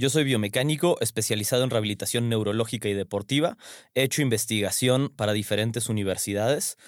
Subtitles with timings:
[0.00, 3.58] Yo soy biomecánico especializado en rehabilitación neurológica y deportiva.
[3.94, 6.78] He hecho investigación para diferentes universidades.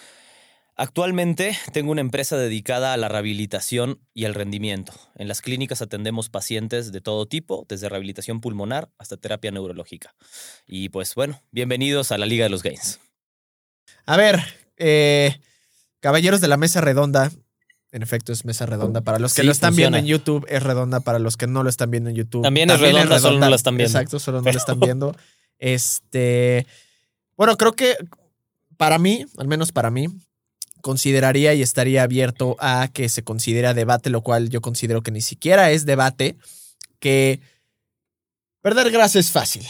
[0.76, 4.94] Actualmente tengo una empresa dedicada a la rehabilitación y al rendimiento.
[5.14, 10.14] En las clínicas atendemos pacientes de todo tipo, desde rehabilitación pulmonar hasta terapia neurológica.
[10.66, 12.98] Y pues bueno, bienvenidos a la Liga de los Gains.
[14.06, 14.40] A ver,
[14.78, 15.38] eh,
[16.00, 17.30] caballeros de la mesa redonda.
[17.92, 19.02] En efecto, es mesa redonda.
[19.02, 21.00] Para los que Sí, lo están viendo en YouTube, es redonda.
[21.00, 23.56] Para los que no lo están viendo en YouTube, También es redonda, solo no la
[23.56, 23.98] están viendo.
[23.98, 25.14] Exacto, solo no Pero- lo están viendo.
[25.58, 26.66] Este.
[27.36, 27.96] Bueno, creo que
[28.78, 30.06] para mí, al menos para mí,
[30.80, 35.20] consideraría y estaría abierto a que se considera debate, lo cual yo considero que ni
[35.20, 36.36] siquiera es debate,
[36.98, 37.40] que
[38.62, 39.64] perder grasa es fácil.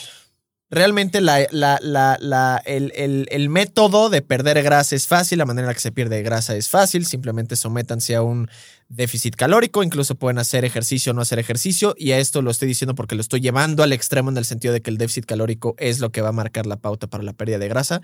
[0.74, 5.44] Realmente la, la- la- la- el, el- el método de perder grasa es fácil, la
[5.44, 8.48] manera en la que se pierde grasa es fácil, simplemente sométanse a un
[8.88, 12.68] déficit calórico, incluso pueden hacer ejercicio o no hacer ejercicio, y a esto lo estoy
[12.68, 15.74] diciendo porque lo estoy llevando al extremo en el sentido de que el déficit calórico
[15.76, 18.00] es lo que va a marcar la pauta para la pérdida de grasa.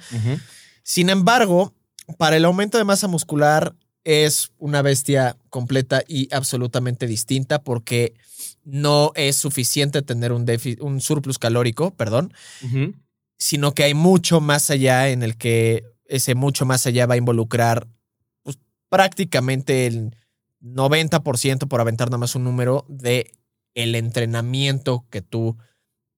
[0.83, 1.73] Sin embargo,
[2.19, 3.75] para el aumento de masa muscular
[4.05, 8.13] es una bestia completa y absolutamente distinta porque
[8.71, 10.47] no es suficiente tener un,
[10.81, 12.35] un surplus calórico, perdón,
[13.39, 17.19] sino que hay mucho más allá en el que ese mucho más allá va a
[17.19, 17.89] involucrar
[18.43, 18.59] pues,
[18.91, 20.17] prácticamente el
[20.63, 23.33] 90% por aventar nada más un número de
[23.75, 25.57] el entrenamiento que tú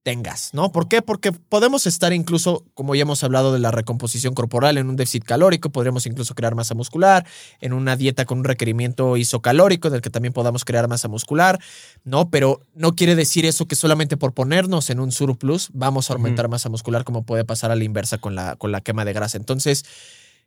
[0.02, 0.72] tengas, ¿no?
[0.72, 1.02] ¿Por qué?
[1.02, 5.24] Porque podemos estar incluso, como ya hemos hablado de la recomposición corporal, en un déficit
[5.24, 7.26] calórico, podríamos incluso crear masa muscular,
[7.60, 11.58] en una dieta con un requerimiento isocalórico, del que también podamos crear masa muscular,
[12.04, 12.30] ¿no?
[12.30, 16.48] Pero no quiere decir eso que solamente por ponernos en un surplus vamos a aumentar
[16.48, 19.36] masa muscular, como puede pasar a la inversa con la, con la quema de grasa.
[19.36, 19.84] Entonces,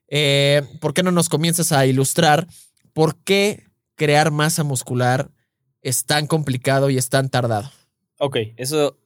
[0.08, 2.48] eh, ¿por qué no nos comienzas a ilustrar
[2.94, 3.66] por qué
[3.96, 5.30] crear masa muscular
[5.82, 7.72] es tan complicado y es tan tardado?
[8.18, 8.98] Ok, eso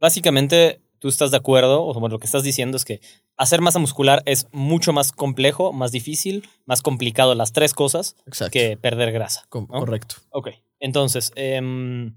[0.00, 3.00] básicamente tú estás de acuerdo, o bueno, lo que estás diciendo es que
[3.36, 8.52] hacer masa muscular es mucho más complejo, más difícil, más complicado las tres cosas Exacto.
[8.52, 9.44] que perder grasa.
[9.48, 9.78] Com- ¿no?
[9.78, 10.16] Correcto.
[10.30, 10.48] Ok,
[10.80, 12.16] entonces, em,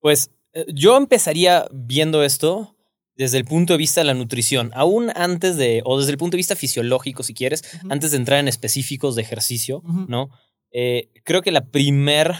[0.00, 2.74] pues eh, yo empezaría viendo esto
[3.16, 6.36] desde el punto de vista de la nutrición, aún antes de, o desde el punto
[6.36, 9.82] de vista fisiológico, si quieres, antes de entrar en específicos de ejercicio.
[10.06, 10.30] ¿no?
[10.70, 12.32] Eh, creo que la primer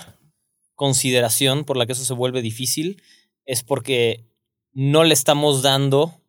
[0.76, 3.02] consideración por la que eso se vuelve difícil
[3.48, 4.26] es porque
[4.72, 6.20] no le estamos dando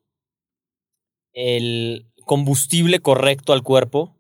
[1.34, 4.16] el combustible correcto al cuerpo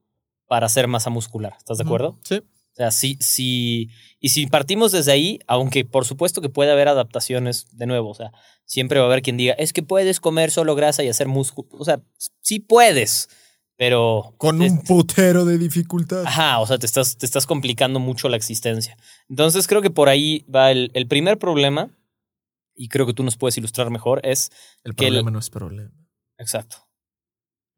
[0.47, 1.55] para hacer masa muscular.
[1.57, 2.19] ¿Estás de acuerdo?
[2.23, 2.35] Sí.
[2.35, 3.89] O sea, si, si,
[4.19, 8.13] y si partimos desde ahí, aunque por supuesto que puede haber adaptaciones de nuevo, o
[8.13, 8.31] sea,
[8.65, 11.69] siempre va a haber quien diga, es que puedes comer solo grasa y hacer músculo.
[11.71, 12.01] O sea,
[12.41, 13.29] sí puedes,
[13.77, 14.33] pero...
[14.37, 16.25] Con un putero de dificultad.
[16.25, 18.97] Ajá, o sea, te estás, te estás complicando mucho la existencia.
[19.29, 21.95] Entonces creo que por ahí va el, el primer problema,
[22.79, 24.51] y creo que tú nos puedes ilustrar mejor, es...
[24.83, 25.91] El que el- problema no es problema.
[26.37, 26.77] Exacto.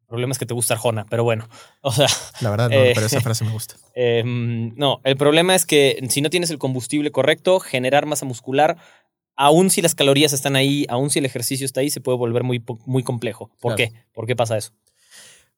[0.02, 1.48] El problema es que te gusta Arjona, pero bueno,
[1.80, 2.06] o sea...
[2.40, 3.76] La verdad, no, Eh, pero esa frase me gusta.
[3.94, 8.76] Eh, no, el problema es que si no tienes el combustible correcto, generar masa muscular,
[9.36, 12.44] aun si las calorías están ahí, aun si el ejercicio está ahí, se puede volver
[12.44, 13.48] muy, muy complejo.
[13.60, 13.90] ¿Por Claro.
[13.92, 14.04] qué?
[14.12, 14.72] ¿Por qué pasa eso?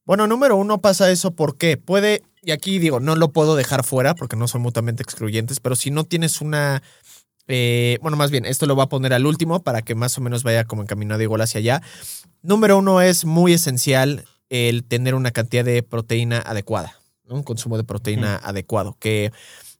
[0.06, 4.14] Bueno, número uno pasa eso porque puede, y aquí digo, no lo puedo dejar fuera
[4.14, 6.82] porque no son mutuamente excluyentes, pero si no tienes una,
[7.46, 10.20] eh, bueno, más bien, esto lo voy a poner al último para que más o
[10.20, 11.82] menos vaya como encaminado igual hacia allá.
[12.42, 17.34] Número uno es muy esencial el tener una cantidad de proteína adecuada, ¿no?
[17.36, 19.32] un consumo de proteína adecuado, que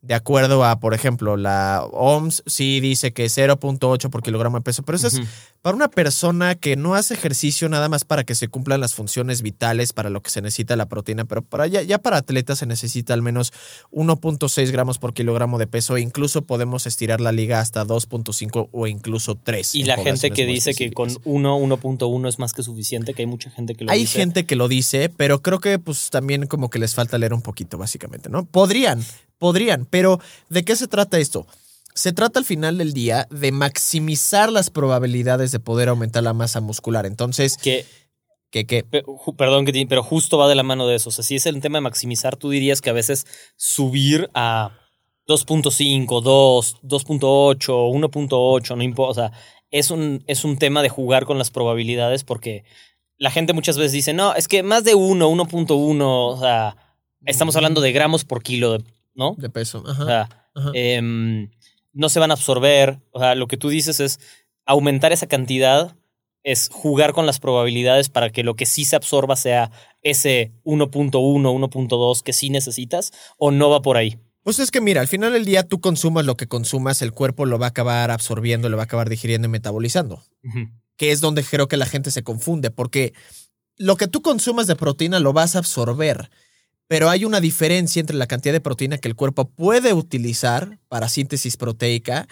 [0.07, 4.83] de acuerdo a, por ejemplo, la OMS sí dice que 0.8 por kilogramo de peso,
[4.83, 5.21] pero eso es
[5.63, 9.41] para una persona que no hace ejercicio nada más para que se cumplan las funciones
[9.41, 12.67] vitales para lo que se necesita la proteína, pero para ya, ya para atletas se
[12.67, 13.53] necesita al menos
[13.93, 18.87] 1.6 gramos por kilogramo de peso e incluso podemos estirar la liga hasta 2.5 o
[18.87, 19.75] incluso 3.
[19.75, 21.33] Y la gente que dice que con específicas.
[21.35, 24.19] 1, 1.1 es más que suficiente, que hay mucha gente que lo Hay dice.
[24.19, 27.43] gente que lo dice, pero creo que pues también como que les falta leer un
[27.43, 28.45] poquito, básicamente, ¿no?
[28.45, 29.03] Podrían,
[29.45, 31.47] podrían, pero ¿de qué se trata esto?
[31.95, 36.63] Se trata al final del día de maximizar las probabilidades de poder aumentar la masa
[36.63, 37.05] muscular.
[37.05, 37.85] Entonces, que
[39.37, 41.11] Perdón, que te- pero justo va de la mano de eso.
[41.11, 43.27] O sea, si es el tema de maximizar, tú dirías que a veces
[43.57, 44.71] subir a
[45.29, 49.11] 2.5, 2, 2.8, 1.8, no importa.
[49.11, 49.33] O sea,
[49.71, 52.65] es un, es un tema de jugar con las probabilidades porque
[53.19, 56.77] la gente muchas veces dice, no, es que más de 1, 1.1, o sea,
[57.27, 58.79] estamos hablando de gramos por kilo,
[59.15, 59.35] ¿no?
[59.39, 59.83] De peso.
[59.85, 60.05] O Ajá.
[60.07, 60.71] sea, ajá.
[60.75, 61.51] em,
[61.93, 63.01] no se van a absorber.
[63.13, 64.21] O sea, lo que tú dices es
[64.67, 65.97] aumentar esa cantidad,
[66.43, 69.71] es jugar con las probabilidades para que lo que sí se absorba sea
[70.03, 74.19] ese 1.1, 1.2 que sí necesitas, o no va por ahí.
[74.43, 77.47] Pues es que mira, al final del día tú consumas lo que consumas, el cuerpo
[77.47, 80.23] lo va a acabar absorbiendo, lo va a acabar digiriendo y metabolizando.
[80.97, 83.15] Que es donde creo que la gente se confunde, porque
[83.79, 86.31] lo que tú consumas de proteína lo vas a absorber,
[86.89, 91.09] pero hay una diferencia entre la cantidad de proteína que el cuerpo puede utilizar para
[91.09, 92.27] síntesis proteica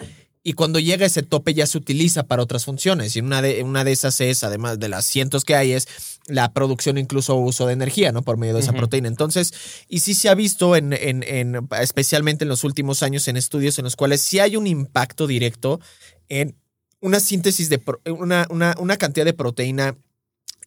[0.45, 3.15] y cuando llega a ese tope ya se utiliza para otras funciones.
[3.15, 5.87] Y una de, una de esas es, además de las cientos que hay, es
[6.27, 8.23] la producción, incluso uso de energía, ¿no?
[8.23, 9.07] Por medio de esa proteína.
[9.07, 9.53] Entonces,
[9.87, 13.79] y sí se ha visto en, en, en, especialmente en los últimos años, en estudios
[13.79, 15.79] en los cuales sí hay un impacto directo
[16.27, 16.57] en
[16.99, 19.95] una síntesis de una, una, una cantidad de proteína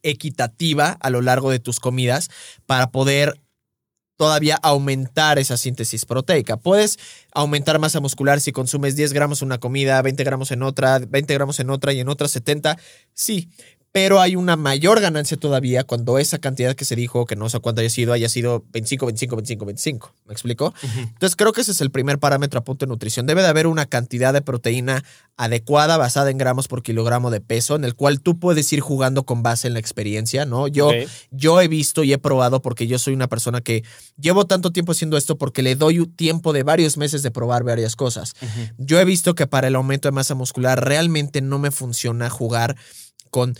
[0.03, 2.31] equitativa a lo largo de tus comidas
[2.65, 3.41] para poder
[4.17, 6.57] todavía aumentar esa síntesis proteica.
[6.57, 6.99] Puedes
[7.33, 11.35] aumentar masa muscular si consumes 10 gramos en una comida, 20 gramos en otra, 20
[11.35, 12.79] gramos en otra y en otra 70.
[13.13, 13.51] Sí,
[13.97, 17.61] pero hay una mayor ganancia todavía cuando esa cantidad que se dijo, que no sé
[17.61, 20.15] cuánto haya sido, haya sido 25, 25, 25, 25.
[20.27, 20.75] ¿Me explico?
[20.83, 23.25] Entonces creo que ese es el primer parámetro a punto de nutrición.
[23.25, 25.03] Debe de haber una cantidad de proteína
[25.39, 29.23] adecuada basada en gramos por kilogramo de peso en el cual tú puedes ir jugando
[29.25, 30.69] con base en la experiencia, ¿no?
[30.69, 30.91] Yo,
[31.31, 33.83] yo he visto y he probado porque yo soy una persona que
[34.21, 37.65] llevo tanto tiempo haciendo esto porque le doy un tiempo de varios meses de probar
[37.65, 38.35] varias cosas.
[38.77, 42.77] Yo he visto que para el aumento de masa muscular realmente no me funciona jugar
[43.31, 43.57] con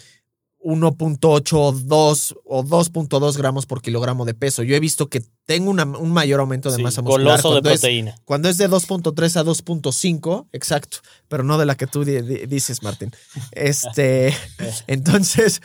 [0.67, 4.63] 1.8 o 2 o 2.2 gramos por kilogramo de peso.
[4.65, 7.41] Yo he visto que tengo una- un mayor aumento de Sí, masa muscular.
[7.41, 8.15] goloso de cuando es- proteína.
[8.25, 10.99] cuando es de 2.3 a 2.5, exacto,
[11.29, 13.13] pero no de la que tú di- di- dices, Martín.
[13.53, 14.35] Este,
[14.89, 15.61] entonces,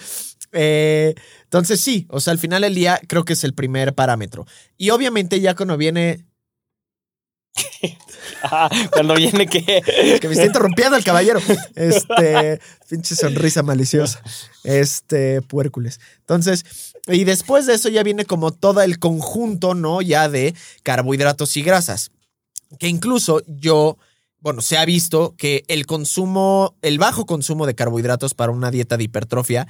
[0.51, 1.15] eh,
[1.45, 4.45] entonces sí, o sea, al final del día creo que es el primer parámetro.
[4.77, 6.25] Y obviamente ya cuando viene,
[8.44, 9.62] Ajá, cuando viene que...
[10.19, 11.39] que me está interrumpiendo el caballero,
[11.75, 12.59] este,
[12.89, 14.21] pinche sonrisa maliciosa,
[14.63, 16.00] este, puércules.
[16.19, 16.63] Entonces,
[17.07, 20.01] y después de eso ya viene como todo el conjunto, ¿no?
[20.01, 22.12] Ya de carbohidratos y grasas.
[22.80, 23.97] Que incluso yo,
[24.39, 28.97] bueno, se ha visto que el consumo, el bajo consumo de carbohidratos para una dieta
[28.97, 29.68] de hipertrofia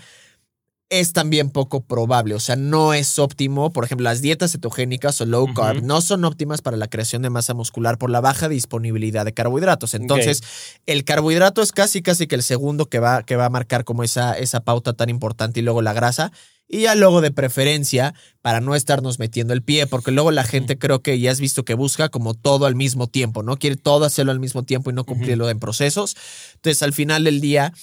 [0.91, 2.35] es también poco probable.
[2.35, 3.71] O sea, no es óptimo.
[3.71, 7.29] Por ejemplo, las dietas cetogénicas o low carb no son óptimas para la creación de
[7.29, 9.93] masa muscular por la baja disponibilidad de carbohidratos.
[9.93, 10.43] Entonces,
[10.85, 14.03] el carbohidrato es casi, casi que el segundo que va, que va a marcar como
[14.03, 16.33] esa, esa pauta tan importante y luego la grasa.
[16.67, 20.77] Y ya luego de preferencia, para no estarnos metiendo el pie, porque luego la gente
[20.77, 23.57] creo que ya has visto que busca como todo al mismo tiempo, ¿no?
[23.57, 26.15] Quiere todo hacerlo al mismo tiempo y no cumplirlo en procesos.
[26.55, 27.73] Entonces, al final del día,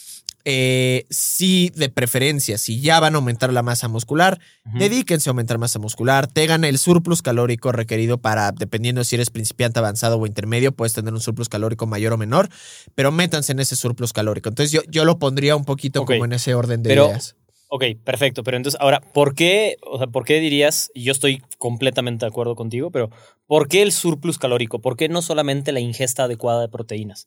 [0.51, 5.59] eh, sí, de preferencia, si ya van a aumentar la masa muscular, dedíquense a aumentar
[5.59, 10.73] masa muscular, tengan el surplus calórico requerido para, dependiendo si eres principiante, avanzado o intermedio,
[10.73, 12.49] puedes tener un surplus calórico mayor o menor,
[12.95, 14.49] pero métanse en ese surplus calórico.
[14.49, 17.37] Entonces yo, yo lo pondría un poquito como en ese orden de Pero- ideas.
[17.71, 18.43] Ok, perfecto.
[18.45, 22.31] Pero entonces, ahora, ¿por qué, o sea, por qué dirías, y yo estoy completamente de
[22.31, 23.11] acuerdo contigo, pero
[23.47, 24.79] ¿por qué el surplus calórico?
[24.81, 27.27] ¿Por qué no solamente la ingesta adecuada de proteínas?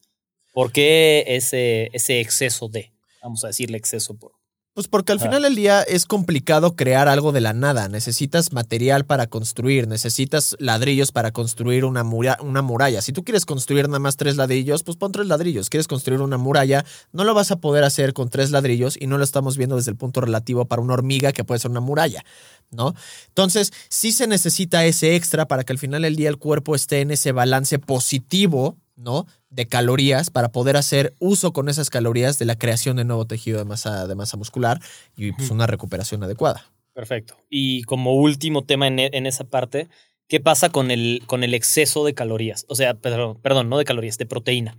[0.51, 2.90] ¿Por qué ese, ese exceso de,
[3.21, 4.33] vamos a decirle exceso por...
[4.73, 5.27] Pues porque al Ajá.
[5.27, 7.89] final del día es complicado crear algo de la nada.
[7.89, 13.01] Necesitas material para construir, necesitas ladrillos para construir una, mura- una muralla.
[13.01, 15.69] Si tú quieres construir nada más tres ladrillos, pues pon tres ladrillos.
[15.69, 19.17] Quieres construir una muralla, no lo vas a poder hacer con tres ladrillos y no
[19.17, 22.23] lo estamos viendo desde el punto relativo para una hormiga que puede ser una muralla,
[22.69, 22.95] ¿no?
[23.27, 27.01] Entonces, sí se necesita ese extra para que al final del día el cuerpo esté
[27.01, 29.27] en ese balance positivo, ¿no?
[29.51, 33.59] De calorías para poder hacer uso con esas calorías de la creación de nuevo tejido
[33.59, 34.79] de masa, de masa muscular
[35.15, 36.71] y pues, una recuperación adecuada.
[36.93, 37.37] Perfecto.
[37.49, 39.89] Y como último tema en, e- en esa parte,
[40.27, 42.65] ¿qué pasa con el, con el exceso de calorías?
[42.69, 44.77] O sea, perdón, perdón, no de calorías, de proteína.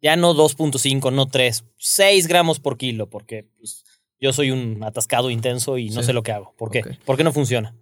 [0.00, 3.84] Ya no 2.5, no 3, 6 gramos por kilo, porque pues,
[4.20, 6.06] yo soy un atascado intenso y no Sí.
[6.06, 6.54] sé lo que hago.
[6.56, 6.82] ¿Por qué?
[7.04, 7.74] ¿Por qué no funciona?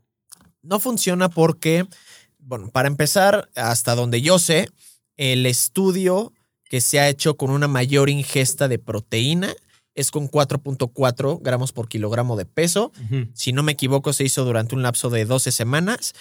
[0.62, 1.86] No funciona porque,
[2.38, 4.68] bueno, para empezar, hasta donde yo sé,
[5.20, 6.32] el estudio
[6.64, 9.54] que se ha hecho con una mayor ingesta de proteína
[9.94, 12.90] es con 4.4 gramos por kilogramo de peso.
[13.34, 16.14] Si no me equivoco, se hizo durante un lapso de 12 semanas.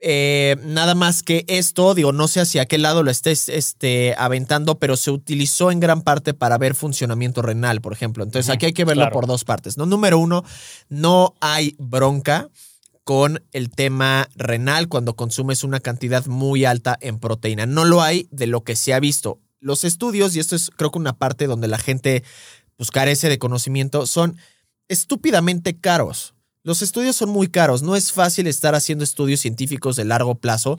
[0.00, 4.78] Eh, nada más que esto, digo, no sé hacia qué lado lo estés este, aventando,
[4.78, 8.22] pero se utilizó en gran parte para ver funcionamiento renal, por ejemplo.
[8.22, 9.14] Entonces aquí hay que verlo claro.
[9.14, 9.76] por dos partes.
[9.76, 9.84] ¿no?
[9.84, 10.44] Número uno,
[10.88, 12.50] no hay bronca
[13.08, 17.64] con el tema renal cuando consumes una cantidad muy alta en proteína.
[17.64, 19.40] No lo hay de lo que se ha visto.
[19.60, 22.22] Los estudios, y esto es creo que una parte donde la gente
[22.76, 24.36] pues carece de conocimiento, son
[24.88, 26.34] estúpidamente caros.
[26.64, 30.78] Los estudios son muy caros, no es fácil estar haciendo estudios científicos de largo plazo.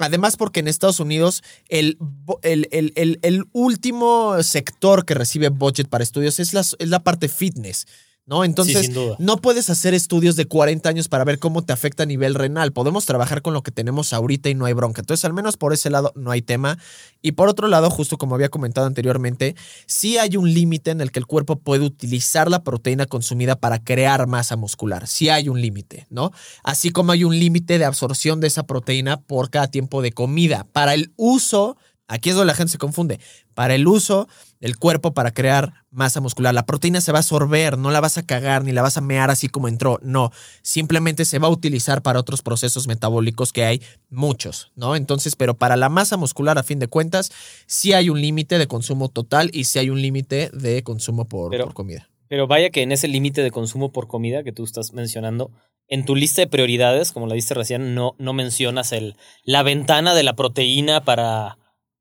[0.00, 1.96] Además, porque en Estados Unidos el,
[2.42, 7.86] el, el, el último sector que recibe budget para estudios es es la parte fitness.
[8.26, 8.44] ¿No?
[8.44, 12.34] Entonces, no puedes hacer estudios de 40 años para ver cómo te afecta a nivel
[12.34, 12.72] renal.
[12.72, 15.00] Podemos trabajar con lo que tenemos ahorita y no hay bronca.
[15.00, 16.78] Entonces, al menos por ese lado no hay tema.
[17.22, 21.10] Y por otro lado, justo como había comentado anteriormente, sí hay un límite en el
[21.10, 25.08] que el cuerpo puede utilizar la proteína consumida para crear masa muscular.
[25.08, 26.30] Sí hay un límite, ¿no?
[26.62, 30.66] Así como hay un límite de absorción de esa proteína por cada tiempo de comida.
[30.72, 31.76] Para el uso
[32.10, 33.20] Aquí es donde la gente se confunde.
[33.54, 34.28] Para el uso
[34.60, 38.18] del cuerpo para crear masa muscular, la proteína se va a absorber, no la vas
[38.18, 39.98] a cagar ni la vas a mear así como entró.
[40.02, 40.30] No,
[40.62, 44.96] simplemente se va a utilizar para otros procesos metabólicos que hay muchos, ¿no?
[44.96, 47.32] Entonces, pero para la masa muscular, a fin de cuentas,
[47.66, 51.56] sí hay un límite de consumo total y sí hay un límite de consumo por,
[51.56, 52.08] por comida.
[52.28, 55.50] Pero vaya que en ese límite de consumo por comida que tú estás mencionando,
[55.88, 60.14] en tu lista de prioridades, como la diste recién, no, no mencionas el, la ventana
[60.14, 61.58] de la proteína para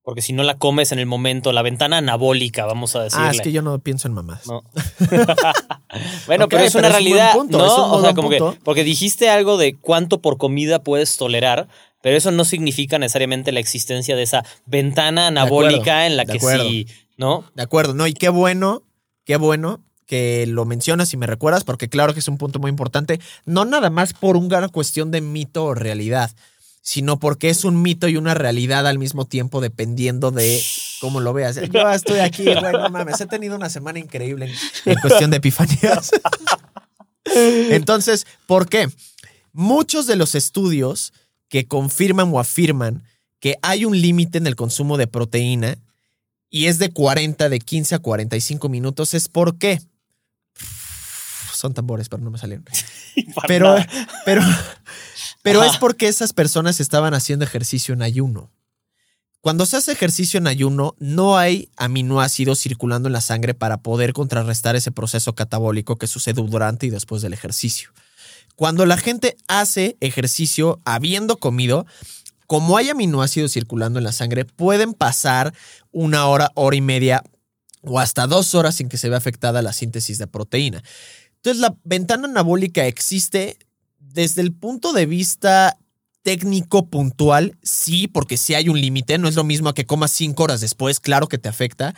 [0.10, 3.28] porque si no la comes en el momento, la ventana anabólica, vamos a decirle.
[3.28, 4.48] Ah, es que yo no pienso en mamás.
[4.48, 4.64] No.
[6.26, 7.92] bueno, pero es una realidad, ¿no?
[7.94, 11.68] o sea, como que porque dijiste algo de cuánto por comida puedes tolerar,
[12.02, 16.88] pero eso no significa necesariamente la existencia de esa ventana anabólica en la que sí,
[17.18, 17.44] ¿no?
[17.54, 18.82] De acuerdo, no, y qué bueno,
[19.26, 22.70] qué bueno que lo mencionas y me recuerdas, porque claro que es un punto muy
[22.70, 26.32] importante, no nada más por una cuestión de mito o realidad,
[26.82, 30.62] sino porque es un mito y una realidad al mismo tiempo, dependiendo de
[31.02, 31.56] cómo lo veas.
[31.72, 34.52] Yo estoy aquí, güey, no mames, he tenido una semana increíble
[34.86, 36.12] en, cuestión de epifanías.
[37.26, 38.90] Entonces, ¿por qué?
[39.52, 41.14] Muchos de los estudios
[41.48, 43.04] que confirman o afirman
[43.40, 45.78] que hay un límite en el consumo de proteína
[46.50, 49.80] y es de 40, de 15 a 45 minutos, es por qué.
[51.54, 52.66] Son tambores, pero no me salieron.
[53.48, 53.76] pero,
[54.26, 54.42] pero,
[55.42, 58.52] pero es porque esas personas estaban haciendo ejercicio en ayuno.
[59.42, 64.12] Cuando se hace ejercicio en ayuno, no hay aminoácidos circulando en la sangre para poder
[64.12, 67.92] contrarrestar ese proceso catabólico que sucede durante y después del ejercicio.
[68.58, 71.86] Cuando la gente hace ejercicio habiendo comido,
[72.48, 75.54] como hay aminoácidos circulando en la sangre, pueden pasar
[75.92, 77.24] una hora, hora y media
[77.82, 80.84] o hasta dos horas sin que se vea afectada la síntesis de proteína.
[81.36, 83.58] Entonces, la ventana anabólica existe
[84.14, 85.78] desde el punto de vista
[86.22, 90.12] técnico puntual, sí, porque sí hay un límite, no es lo mismo a que comas
[90.12, 91.96] cinco horas después, claro que te afecta,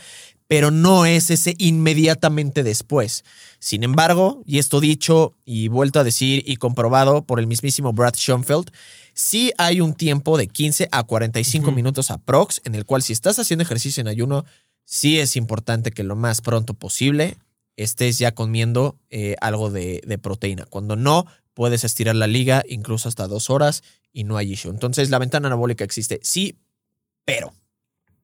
[0.47, 3.23] pero no es ese inmediatamente después.
[3.59, 8.15] Sin embargo, y esto dicho y vuelto a decir y comprobado por el mismísimo Brad
[8.15, 8.69] Schoenfeld,
[9.13, 13.39] sí hay un tiempo de 15 a 45 minutos aprox, en el cual si estás
[13.39, 14.45] haciendo ejercicio en ayuno,
[14.85, 17.37] sí es importante que lo más pronto posible
[17.77, 20.65] estés ya comiendo eh, algo de, de proteína.
[20.65, 24.71] Cuando no, puedes estirar la liga incluso hasta dos horas y no hay issue.
[24.71, 26.59] Entonces, la ventana anabólica existe, sí,
[27.25, 27.47] pero.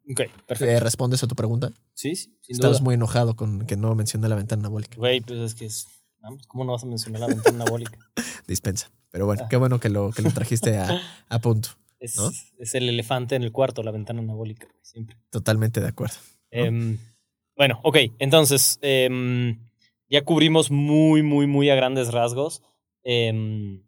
[0.09, 0.65] Ok, perfecto.
[0.65, 1.71] ¿Te ¿Respondes a tu pregunta?
[1.93, 2.31] Sí, sí.
[2.47, 4.97] Estabas muy enojado con que no mencioné la ventana anabólica.
[4.97, 5.87] Güey, pues es que es.
[6.47, 7.97] ¿Cómo no vas a mencionar la ventana anabólica?
[8.47, 8.91] Dispensa.
[9.11, 9.47] Pero bueno, ah.
[9.49, 11.69] qué bueno que lo, que lo trajiste a, a punto.
[11.99, 12.17] Es,
[12.59, 15.17] es, el elefante en el cuarto, la ventana anabólica, siempre.
[15.29, 16.17] Totalmente de acuerdo.
[16.51, 16.97] Em,
[17.55, 19.59] bueno, ok, entonces em,
[20.09, 22.61] ya cubrimos muy, muy, muy a grandes rasgos
[23.09, 23.83] Em,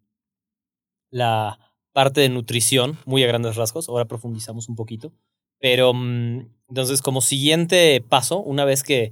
[1.12, 1.60] la
[1.92, 3.90] parte de nutrición, muy a grandes rasgos.
[3.90, 5.12] Ahora profundizamos un poquito.
[5.60, 9.12] Pero mm, entonces, como siguiente paso, una vez que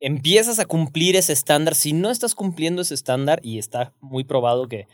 [0.00, 4.68] empiezas a cumplir ese estándar, si no estás cumpliendo ese estándar y está muy probado
[4.68, 4.88] que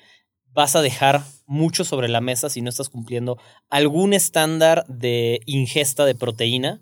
[0.52, 3.38] vas a dejar mucho sobre la mesa si no estás cumpliendo
[3.70, 6.80] algún estándar de ingesta de proteína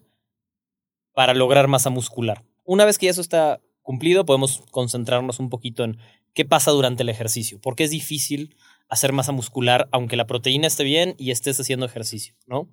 [1.13, 2.43] para lograr masa muscular.
[2.65, 5.99] Una vez que eso está cumplido, podemos concentrarnos un poquito en
[6.37, 8.55] qué pasa durante el ejercicio, porque es difícil
[8.89, 12.69] hacer masa muscular aunque la proteína esté bien y estés haciendo ejercicio, ¿no?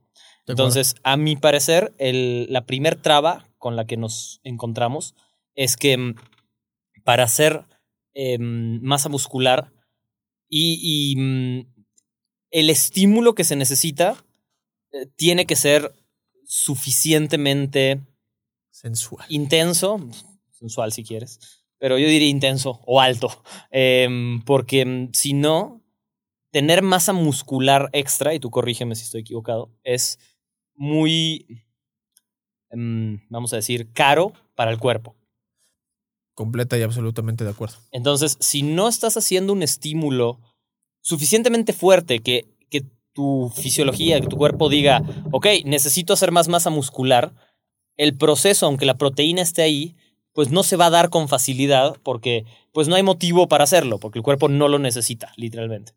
[0.46, 5.16] Entonces, a mi parecer, la primer traba con la que nos encontramos
[5.56, 6.16] es que mm,
[7.06, 7.64] para hacer
[8.14, 9.72] em, masa muscular
[10.50, 11.62] y, mm,
[12.52, 14.24] el estímulo que se necesita
[14.92, 15.94] eh, tiene que ser
[16.46, 18.02] suficientemente
[18.70, 19.26] sensual.
[19.30, 20.00] Intenso,
[20.52, 25.82] sensual si quieres, pero yo diría intenso o alto, em, porque mm, si no,
[26.50, 30.18] tener masa muscular extra, y tú corrígeme si estoy equivocado, es
[30.76, 31.46] muy,
[32.70, 35.18] em, vamos a decir, caro para el cuerpo.
[36.36, 37.76] Completa y absolutamente de acuerdo.
[37.92, 40.40] Entonces, si no estás haciendo un estímulo
[41.02, 45.02] suficientemente fuerte que, que tu fisiología, que tu cuerpo diga,
[45.34, 47.34] ok, necesito hacer más masa muscular,
[47.98, 49.98] el proceso, aunque la proteína esté ahí,
[50.34, 54.00] pues no se va a dar con facilidad porque pues no hay motivo para hacerlo,
[54.00, 55.94] porque el cuerpo no lo necesita, literalmente.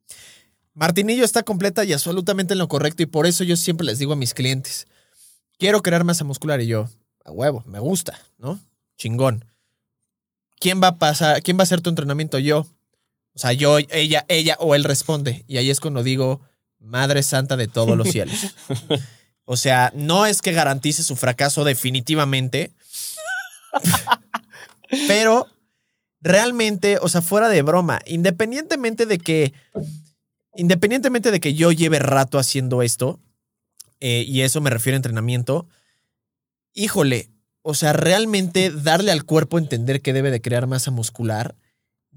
[0.75, 4.13] Martinillo está completa y absolutamente en lo correcto y por eso yo siempre les digo
[4.13, 4.87] a mis clientes,
[5.59, 6.89] quiero crear masa muscular y yo,
[7.25, 8.61] a huevo, me gusta, ¿no?
[8.99, 9.45] Chingón.
[10.59, 12.39] ¿Quién va a pasar, quién va a hacer tu entrenamiento?
[12.39, 12.67] Yo.
[13.35, 15.45] O sea, yo, ella, ella o él responde.
[15.47, 16.41] Y ahí es cuando digo,
[16.79, 18.55] Madre Santa de todos los cielos.
[19.49, 22.73] O sea, no es que garantice su fracaso definitivamente,
[25.07, 25.47] pero
[26.21, 29.53] realmente, o sea, fuera de broma, independientemente de que,
[30.55, 33.21] independientemente de que yo lleve rato haciendo esto,
[34.01, 35.69] eh, y eso me refiero a entrenamiento,
[36.75, 37.31] híjole,
[37.63, 41.57] o sea, realmente darle al cuerpo entender que debe de crear masa muscular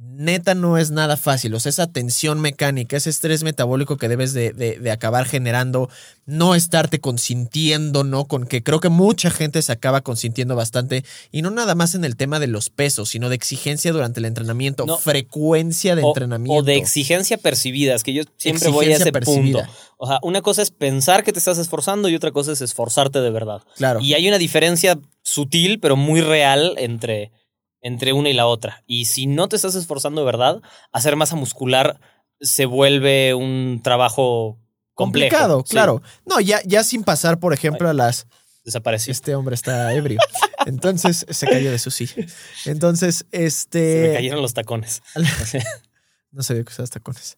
[0.01, 1.53] neta no es nada fácil.
[1.53, 5.89] O sea, esa tensión mecánica, ese estrés metabólico que debes de, de, acabar generando,
[6.25, 8.25] no estarte consintiendo, ¿no?
[8.25, 11.03] Con que creo que mucha gente se acaba consintiendo bastante.
[11.32, 14.25] Y no nada más en el tema de los pesos, sino de exigencia durante el
[14.25, 16.60] entrenamiento, frecuencia de entrenamiento.
[16.60, 19.62] O de exigencia percibida, es que yo siempre voy a ese punto.
[19.98, 23.20] O sea, una cosa es pensar que te estás esforzando y otra cosa es esforzarte
[23.20, 23.62] de verdad.
[23.75, 24.00] Claro.
[24.00, 27.32] Y hay una diferencia sutil, pero muy real entre
[27.81, 28.83] entre una y la otra.
[28.86, 32.00] Y si no te estás esforzando de verdad, hacer masa muscular
[32.41, 34.57] se vuelve un trabajo
[34.93, 35.63] complicado.
[35.63, 36.01] claro.
[36.25, 38.27] No, ya, ya sin pasar, por ejemplo, a las.
[38.65, 39.12] Desapareció.
[39.12, 40.19] Este hombre está ebrio.
[40.65, 42.25] Entonces se cayó de su silla.
[42.65, 44.03] Entonces, este.
[44.03, 45.01] Se me cayeron los tacones.
[46.31, 47.38] no sabía que usabas tacones.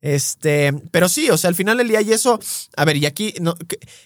[0.00, 2.38] Este, pero sí, o sea, al final del día y eso,
[2.76, 3.34] a ver, y aquí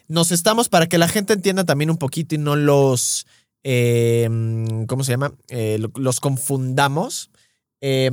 [0.08, 3.26] nos estamos para que la gente entienda también un poquito y no los,
[3.64, 4.28] eh,
[4.86, 5.32] ¿cómo se llama?
[5.48, 7.30] Eh, los confundamos.
[7.80, 8.10] Eh,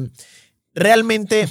[0.73, 1.47] realmente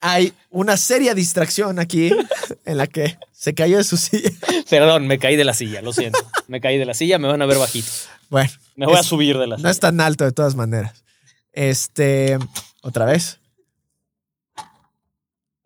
[0.00, 2.10] hay una seria distracción aquí
[2.64, 4.30] en la que se cayó de su silla.
[4.70, 6.18] Perdón, me caí de la silla, lo siento.
[6.48, 7.90] Me caí de la silla, me van a ver bajito.
[8.28, 8.50] Bueno.
[8.76, 9.66] Me voy a subir de la silla.
[9.66, 11.04] No es tan alto de todas maneras.
[11.52, 12.38] Este,
[12.82, 13.40] otra vez.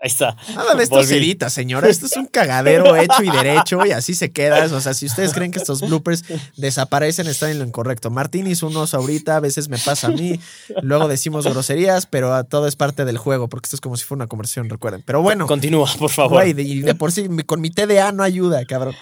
[0.02, 0.34] Ahí está.
[0.54, 1.86] Nada de esto se señora.
[1.86, 4.64] Esto es un cagadero hecho y derecho y así se queda.
[4.64, 6.24] O sea, si ustedes creen que estos bloopers
[6.56, 8.10] desaparecen, están en lo incorrecto.
[8.10, 10.40] Martín hizo unos ahorita, a veces me pasa a mí.
[10.80, 14.20] Luego decimos groserías, pero todo es parte del juego, porque esto es como si fuera
[14.20, 15.02] una conversión, recuerden.
[15.04, 15.46] Pero bueno.
[15.46, 16.46] Continúa, por favor.
[16.46, 18.94] y de, por sí, con mi TDA no ayuda, cabrón.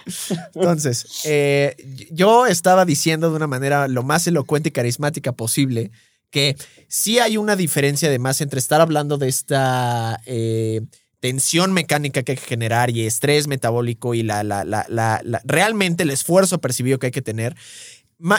[0.55, 1.77] Entonces, eh,
[2.11, 5.93] yo estaba diciendo de una manera lo más elocuente y carismática posible
[6.31, 6.57] que
[6.89, 10.81] sí hay una diferencia además entre estar hablando de esta eh,
[11.21, 16.11] tensión mecánica que hay que generar y estrés metabólico y la, la, la, realmente el
[16.11, 17.57] esfuerzo percibido que hay que tener.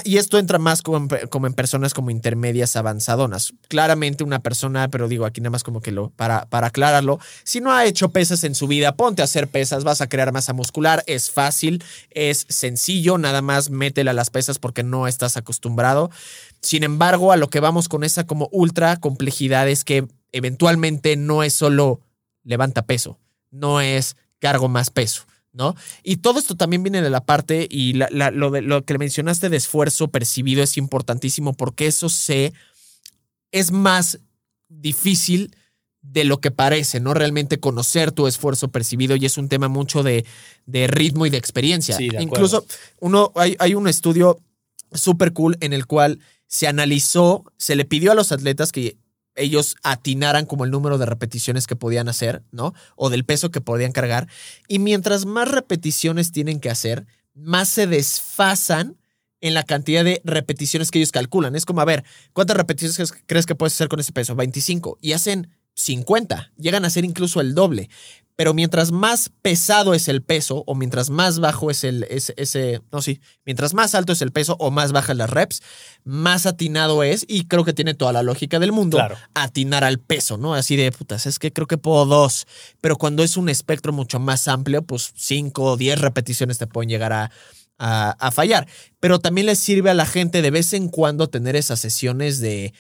[0.04, 3.54] Y esto entra más como en, personas como intermedias avanzadonas.
[3.70, 7.62] Claramente una persona, pero digo aquí nada más como que lo, para, para aclararlo, si
[7.62, 10.52] no ha hecho pesas en su vida, ponte a hacer pesas, vas a crear masa
[10.52, 16.12] muscular, es fácil, es sencillo, nada más métele a las pesas porque no estás acostumbrado.
[16.62, 21.42] Sin embargo, a lo que vamos con esa como ultra complejidad es que eventualmente no
[21.42, 22.02] es solo
[22.44, 23.18] levanta peso,
[23.50, 25.29] no es cargo más peso.
[25.52, 25.76] ¿No?
[26.04, 29.58] Y todo esto también viene de la parte, y lo, de, lo que mencionaste de
[29.58, 32.54] esfuerzo percibido es importantísimo porque eso se
[33.52, 34.20] es más
[34.68, 35.56] difícil
[36.02, 37.14] de lo que parece, ¿no?
[37.14, 40.26] Realmente conocer tu esfuerzo percibido y es un tema mucho de,
[40.66, 41.98] de ritmo y de experiencia.
[42.00, 42.66] Incluso
[43.00, 44.40] uno, hay, hay un estudio
[44.94, 48.98] súper cool en el cual se analizó, se le pidió a los atletas que
[49.36, 52.74] ellos atinaran como el número de repeticiones que podían hacer, ¿no?
[52.96, 54.28] O del peso que podían cargar.
[54.68, 58.98] Y mientras más repeticiones tienen que hacer, más se desfasan
[59.42, 61.56] en la cantidad de repeticiones que ellos calculan.
[61.56, 64.36] Es como, a ver, ¿cuántas repeticiones crees que puedes hacer con ese peso?
[64.36, 64.98] 25.
[65.02, 66.52] Y hacen 50.
[66.58, 67.90] Llegan a ser incluso el doble.
[68.40, 73.02] Pero mientras más pesado es el peso, o mientras más bajo es el, ese, no,
[73.02, 75.62] sí, mientras más alto es el peso o más bajas las reps,
[76.06, 78.98] más atinado es, y creo que tiene toda la lógica del mundo,
[79.34, 80.54] atinar al peso, ¿no?
[80.54, 82.48] Así de, putas, es que creo que puedo dos,
[82.80, 86.88] pero cuando es un espectro mucho más amplio, pues cinco o diez repeticiones te pueden
[86.88, 87.32] llegar a,
[87.78, 88.70] a fallar.
[89.02, 92.74] Pero también les sirve a la gente de vez en cuando tener esas sesiones de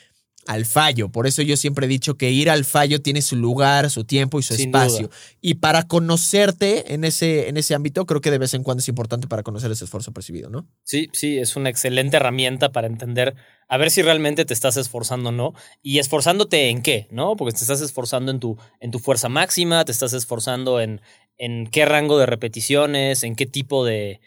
[0.47, 1.09] al fallo.
[1.09, 4.39] Por eso yo siempre he dicho que ir al fallo tiene su lugar, su tiempo
[4.39, 5.09] y su espacio.
[5.41, 8.87] Y para conocerte en ese, en ese ámbito, creo que de vez en cuando es
[8.87, 10.67] importante para conocer ese esfuerzo percibido, ¿no?
[10.83, 13.35] Sí, sí, es una excelente herramienta para entender,
[13.67, 15.53] a ver si realmente te estás esforzando o no.
[15.81, 17.35] Y esforzándote en qué, ¿no?
[17.35, 21.01] Porque te estás esforzando en tu, en tu fuerza máxima, te estás esforzando en,
[21.37, 24.19] en qué rango de repeticiones, en qué tipo de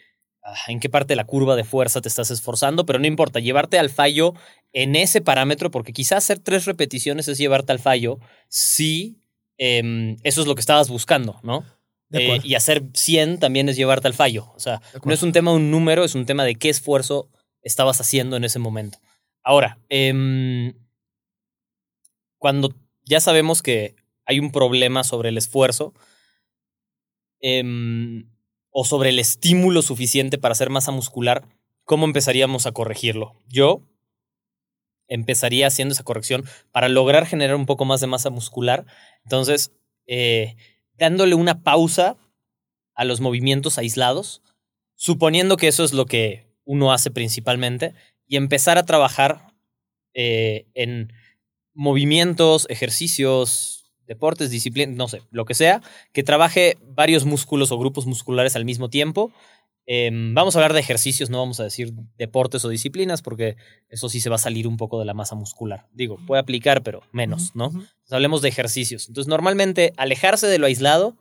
[0.67, 3.79] en qué parte de la curva de fuerza te estás esforzando, pero no importa, llevarte
[3.79, 4.33] al fallo
[4.73, 9.21] en ese parámetro, porque quizás hacer tres repeticiones es llevarte al fallo si
[9.57, 11.65] em, eso es lo que estabas buscando, ¿no?
[12.11, 14.51] Eh, y hacer 100 también es llevarte al fallo.
[14.55, 17.29] O sea, no es un tema de un número, es un tema de qué esfuerzo
[17.63, 18.99] estabas haciendo en ese momento.
[19.41, 20.73] Ahora, em,
[22.37, 25.93] cuando ya sabemos que hay un problema sobre el esfuerzo
[27.39, 28.29] em,
[28.73, 31.47] o sobre el estímulo suficiente para hacer masa muscular,
[31.85, 33.39] ¿cómo empezaríamos a corregirlo?
[33.47, 33.81] Yo
[35.07, 38.85] empezaría haciendo esa corrección para lograr generar un poco más de masa muscular.
[39.23, 39.71] Entonces,
[40.07, 40.55] eh,
[40.97, 42.17] dándole una pausa
[42.95, 44.41] a los movimientos aislados,
[44.95, 47.93] suponiendo que eso es lo que uno hace principalmente,
[48.27, 49.53] y empezar a trabajar
[50.15, 51.13] eh, en
[51.73, 58.05] movimientos, ejercicios, deportes, disciplinas, no sé, lo que sea, que trabaje varios músculos o grupos
[58.05, 59.31] musculares al mismo tiempo.
[59.85, 63.57] Em, vamos a hablar de ejercicios, no vamos a decir deportes o disciplinas, porque
[63.89, 65.87] eso sí se va a salir un poco de la masa muscular.
[65.91, 67.71] Digo, puede aplicar, pero menos, ¿no?
[68.09, 69.07] hablemos de ejercicios.
[69.07, 71.17] Entonces, normalmente alejarse de lo aislado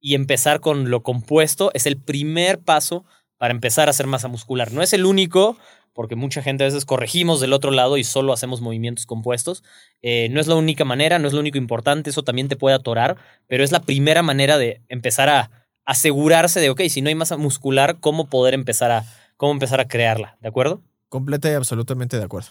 [0.00, 3.04] y empezar con lo compuesto es el primer paso
[3.36, 4.72] para empezar a hacer masa muscular.
[4.72, 5.56] No es el único,
[6.00, 9.62] porque mucha gente a veces corregimos del otro lado y solo hacemos movimientos compuestos.
[10.00, 12.74] Eh, no es la única manera, no es lo único importante, eso también te puede
[12.74, 17.14] atorar, pero es la primera manera de empezar a asegurarse de, ok, si no hay
[17.14, 19.04] masa muscular, ¿cómo poder empezar a,
[19.36, 20.38] cómo empezar a crearla?
[20.40, 20.82] ¿De acuerdo?
[21.10, 22.48] Completa y absolutamente de acuerdo.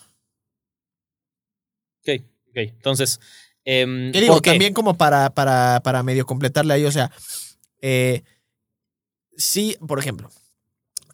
[2.03, 2.57] Ok, ok.
[2.57, 3.19] Entonces,
[3.65, 4.41] eh, digo?
[4.41, 7.09] También como para, para, para medio completarle ahí, o sea,
[7.81, 8.21] eh,
[9.35, 10.29] sí, por ejemplo,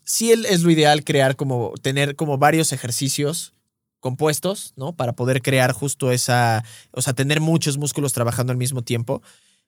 [0.06, 3.54] sí es lo ideal crear como, tener como varios ejercicios
[4.00, 4.96] compuestos, ¿no?
[4.96, 9.22] Para poder crear justo esa, o sea, tener muchos músculos trabajando al mismo tiempo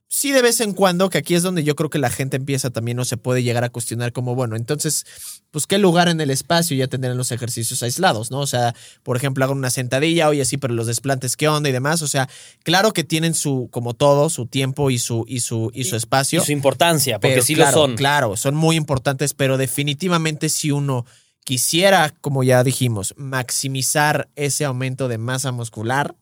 [0.10, 2.70] sí de vez en cuando, que aquí es donde yo creo que la gente empieza
[2.70, 5.06] también o se puede llegar a cuestionar como, bueno, entonces,
[5.52, 8.40] pues qué lugar en el espacio ya tendrán los ejercicios aislados, ¿no?
[8.40, 11.74] O sea, por ejemplo, hago una sentadilla, oye, sí, pero los desplantes, ¿qué onda y
[11.74, 12.02] demás?
[12.02, 12.30] O sea,
[12.64, 16.42] claro que tienen su, como todo, su tiempo y su, y su, y su espacio.
[16.42, 17.96] Y su importancia, porque sí lo son.
[17.96, 21.06] Claro, son muy importantes, pero definitivamente si uno
[21.44, 26.16] quisiera, como ya dijimos, maximizar ese aumento de masa muscular,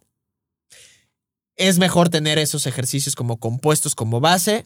[1.56, 4.66] es mejor tener esos ejercicios como compuestos como base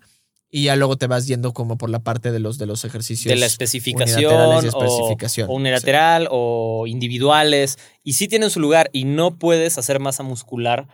[0.52, 3.32] y ya luego te vas yendo como por la parte de los, de los ejercicios.
[3.32, 5.50] De la especificación, especificación.
[5.50, 7.78] O, unilateral o individuales.
[8.04, 10.88] Y sí tienen su lugar y no puedes hacer masa muscular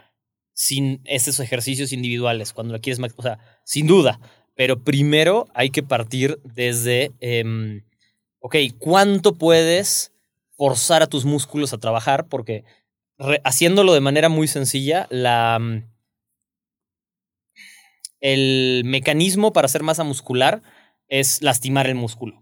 [0.54, 4.20] sin esos ejercicios individuales cuando la quieres, o sea, sin duda.
[4.56, 7.84] Pero primero hay que partir desde, em,
[8.40, 10.12] ok, ¿cuánto puedes
[10.58, 12.26] forzar a tus músculos a trabajar?
[12.28, 12.64] Porque
[13.44, 15.84] haciéndolo de manera muy sencilla, la, mm,
[18.22, 20.62] el mecanismo para hacer masa muscular
[21.08, 22.42] es lastimar el músculo.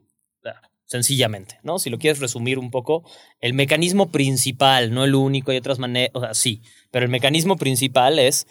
[0.85, 1.79] Sencillamente, ¿no?
[1.79, 3.03] Si lo quieres resumir un poco,
[3.39, 7.55] el mecanismo principal, no el único, hay otras maneras, o sea, sí, pero el mecanismo
[7.55, 8.45] principal es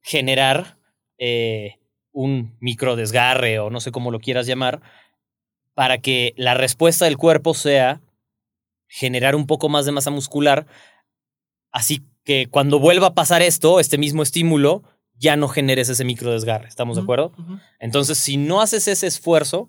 [0.00, 0.78] generar
[1.18, 1.80] eh,
[2.12, 4.80] un microdesgarre o no sé cómo lo quieras llamar,
[5.74, 8.00] para que la respuesta del cuerpo sea
[8.86, 10.66] generar un poco más de masa muscular
[11.72, 14.84] Así que cuando vuelva a pasar esto, este mismo estímulo,
[15.16, 16.68] ya no generes ese micro desgarre.
[16.68, 17.32] ¿Estamos de acuerdo?
[17.80, 19.68] Entonces, si no haces ese esfuerzo,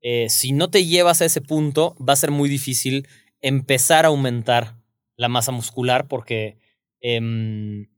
[0.00, 3.06] eh, si no te llevas a ese punto, va a ser muy difícil
[3.40, 4.76] empezar a aumentar
[5.16, 6.58] la masa muscular porque
[7.00, 7.88] em,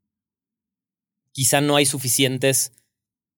[1.33, 2.73] quizá no hay suficientes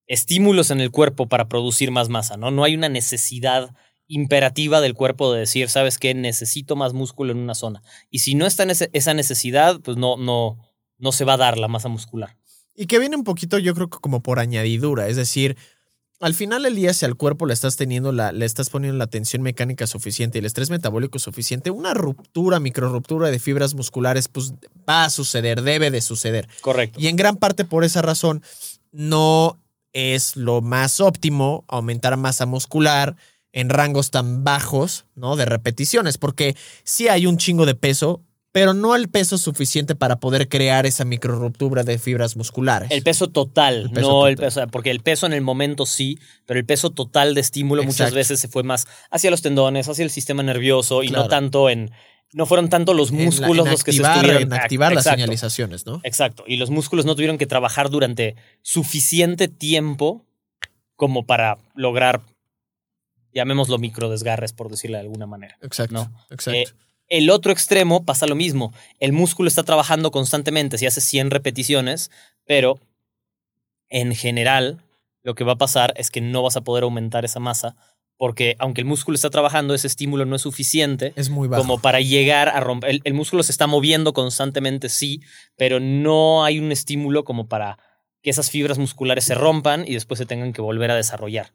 [0.07, 2.49] estímulos en el cuerpo para producir más masa, ¿no?
[2.49, 3.75] No hay una necesidad
[4.09, 6.13] imperativa del cuerpo de decir, ¿sabes qué?
[6.13, 7.81] Necesito más músculo en una zona.
[8.09, 10.57] Y si no está en esa necesidad, pues no, no,
[10.97, 12.35] no se va a dar la masa muscular.
[12.75, 15.57] Y que viene un poquito, yo creo que como por añadidura, es decir,
[16.19, 19.07] al final del día, si al cuerpo le estás teniendo la, le estás poniendo la
[19.07, 24.27] tensión mecánica suficiente y el estrés metabólico suficiente, una ruptura, micro ruptura de fibras musculares,
[24.27, 24.53] pues
[24.89, 26.49] va a suceder, debe de suceder.
[26.61, 26.99] Correcto.
[26.99, 28.41] Y en gran parte por esa razón,
[28.91, 29.59] no
[29.93, 33.15] es lo más óptimo aumentar masa muscular
[33.51, 35.35] en rangos tan bajos, ¿no?
[35.35, 40.19] De repeticiones, porque sí hay un chingo de peso, pero no el peso suficiente para
[40.19, 42.89] poder crear esa microruptura de fibras musculares.
[42.91, 46.65] El peso total, no el peso, porque el peso en el momento sí, pero el
[46.65, 50.41] peso total de estímulo muchas veces se fue más hacia los tendones, hacia el sistema
[50.43, 51.91] nervioso y no tanto en
[52.31, 55.99] no fueron tanto los músculos los que se estuvieron en activar las señalizaciones, ¿no?
[56.03, 60.25] Exacto, y los músculos no tuvieron que trabajar durante suficiente tiempo
[60.95, 62.21] como para lograr
[63.33, 65.57] llamémoslo microdesgarres, por decirlo de alguna manera.
[65.61, 66.09] Exacto.
[66.29, 66.51] exacto.
[66.59, 66.65] Eh,
[67.07, 68.73] el otro extremo pasa lo mismo.
[68.99, 72.11] El músculo está trabajando constantemente, si hace 100 repeticiones,
[72.45, 72.79] pero
[73.89, 74.83] en general
[75.23, 77.75] lo que va a pasar es que no vas a poder aumentar esa masa
[78.19, 81.63] porque aunque el músculo está trabajando, ese estímulo no es suficiente es muy bajo.
[81.63, 82.99] como para llegar a romper.
[83.01, 85.21] el, músculo se está moviendo constantemente, sí,
[85.55, 87.79] pero no hay un estímulo como para
[88.21, 91.53] que esas fibras musculares se rompan y después se tengan que volver a desarrollar.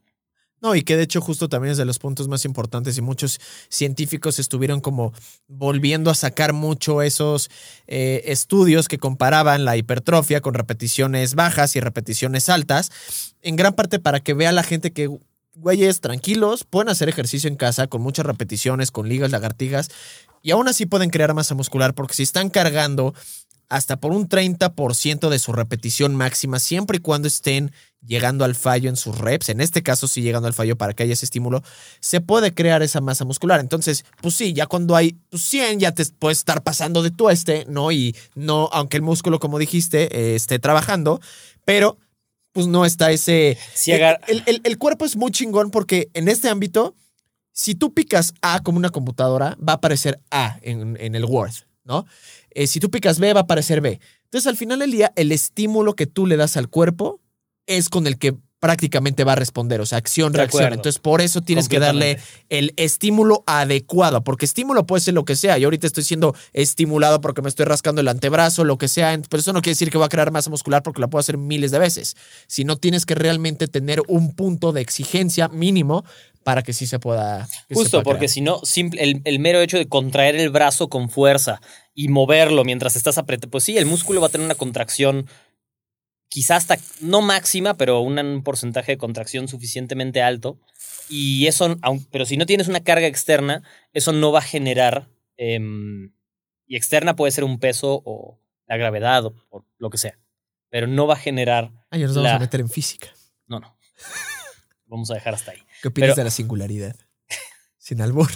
[0.61, 3.39] No, y que de hecho justo también es de los puntos más importantes y muchos
[3.69, 5.13] científicos estuvieron como
[5.47, 7.51] volviendo a sacar mucho esos
[7.87, 12.91] eh, estudios que comparaban la hipertrofia con repeticiones bajas y repeticiones altas,
[13.43, 15.11] en gran parte para que vea la gente que,
[15.55, 19.91] güeyes, tranquilos, pueden hacer ejercicio en casa con muchas repeticiones, con ligas, lagartijas,
[20.41, 23.15] y aún así pueden crear masa muscular porque si están cargando
[23.69, 27.73] hasta por un 30% de su repetición máxima, siempre y cuando estén
[28.07, 31.03] llegando al fallo en sus reps, en este caso sí llegando al fallo para que
[31.03, 31.63] haya ese estímulo,
[32.01, 33.61] se puede crear esa masa muscular.
[33.61, 37.67] Entonces, pues sí, ya cuando hay 100 pues ya te puedes estar pasando de tueste,
[37.69, 37.93] ¿no?
[37.93, 41.21] Y no, aunque el músculo, como dijiste, eh, esté trabajando,
[41.65, 41.99] pero
[42.53, 43.59] pues no está ese...
[44.29, 46.95] el, el, cuerpo es muy chingón porque en este ámbito,
[47.53, 51.53] si tú picas A como una computadora, va a aparecer A en, en el Word,
[51.83, 52.07] ¿no?
[52.51, 53.99] Eh, si tú picas B, va a aparecer B.
[54.25, 57.21] Entonces, al final del día, el estímulo que tú le das al cuerpo
[57.67, 60.73] es con el que prácticamente va a responder, o sea, acción-reacción.
[60.73, 65.37] Entonces, por eso tienes que darle el estímulo adecuado, porque estímulo puede ser lo que
[65.37, 65.59] sea.
[65.59, 69.43] Yo ahorita estoy siendo estimulado porque me estoy rascando el antebrazo, lo que sea, pero
[69.43, 71.73] eso no quiere decir que va a crear masa muscular porque la puedo hacer miles
[71.73, 76.03] de veces, sino tienes que realmente tener un punto de exigencia mínimo
[76.43, 77.47] para que sí se pueda.
[77.71, 81.61] Justo, porque si no, el, el, mero hecho de contraer el brazo con fuerza
[81.95, 85.27] y moverlo mientras estás apretando, pues sí, el músculo va a tener una contracción
[86.35, 90.59] quizás hasta no máxima, pero un porcentaje de contracción suficientemente alto.
[91.09, 91.77] Y eso,
[92.11, 95.09] pero si no tienes una carga externa, eso no va a generar.
[95.37, 96.13] Em,
[96.67, 100.19] y externa puede ser un peso o la gravedad o, lo que sea.
[100.71, 101.71] Pero no va a generar.
[101.93, 103.15] Ah, ya nos vamos a meter en física.
[103.47, 103.79] No, no.
[104.87, 105.63] vamos a dejar hasta ahí.
[105.83, 106.97] ¿Qué opinas de la singularidad?
[107.79, 108.33] Sin albur.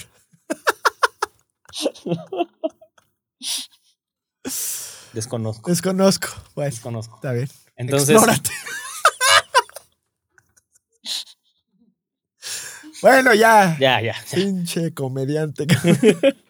[5.13, 5.69] Desconozco.
[5.69, 6.29] Desconozco.
[6.55, 7.17] Bueno, Desconozco.
[7.17, 7.49] Está bien.
[7.79, 8.21] Entonces.
[13.03, 13.77] bueno, ya.
[13.81, 14.15] Ya, ya.
[14.35, 15.67] Pinche comediante.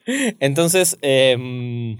[0.40, 1.98] Entonces, em,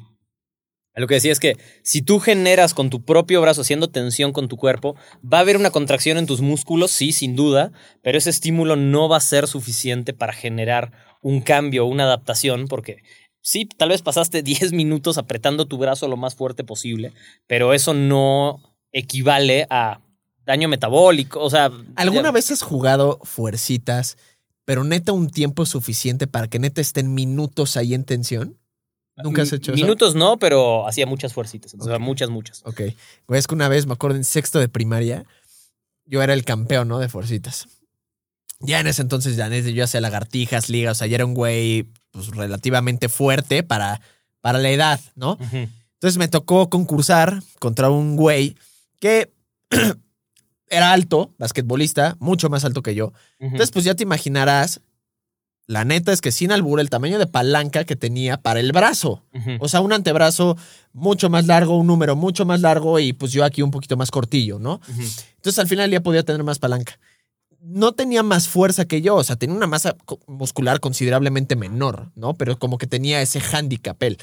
[0.95, 4.49] lo que decía es que si tú generas con tu propio brazo haciendo tensión con
[4.49, 8.31] tu cuerpo, va a haber una contracción en tus músculos, sí, sin duda, pero ese
[8.31, 13.03] estímulo no va a ser suficiente para generar un cambio, una adaptación, porque
[13.43, 17.13] sí, tal vez pasaste 10 minutos apretando tu brazo lo más fuerte posible,
[17.47, 18.63] pero eso no
[18.93, 20.01] equivale a
[20.45, 21.41] daño metabólico.
[21.41, 21.71] O sea.
[21.97, 24.17] ¿Alguna vez has jugado fuercitas,
[24.65, 28.59] pero neta un tiempo suficiente para que neta estén minutos ahí en tensión?
[29.17, 29.83] ¿Nunca has hecho eso?
[29.83, 31.75] Minutos no, pero hacía muchas fuercitas.
[31.79, 32.63] O sea, muchas, muchas.
[32.65, 32.83] Ok.
[33.29, 35.25] Es que una vez, me acuerdo, en sexto de primaria,
[36.05, 36.99] yo era el campeón, ¿no?
[36.99, 37.69] De fuercitas.
[38.61, 41.87] Ya en ese entonces, ya yo hacía lagartijas, ligas, o sea, ya era un güey
[42.11, 44.01] pues, relativamente fuerte para,
[44.41, 45.39] para la edad, ¿no?
[45.41, 48.57] Entonces me tocó concursar contra un güey
[48.99, 49.33] que
[50.69, 53.13] era alto, basquetbolista, mucho más alto que yo.
[53.39, 54.81] Entonces, pues ya te imaginarás,
[55.67, 59.23] la neta es que sin albur, el tamaño de palanca que tenía para el brazo.
[59.61, 60.57] O sea, un antebrazo
[60.93, 64.11] mucho más largo, un número mucho más largo y pues yo aquí un poquito más
[64.11, 64.81] cortillo, ¿no?
[65.37, 66.99] Entonces, al final ya podía tener más palanca.
[67.61, 72.35] No tenía más fuerza que yo, o sea, tenía una masa muscular considerablemente menor, ¿no?
[72.35, 74.17] Pero como que tenía ese handicap él.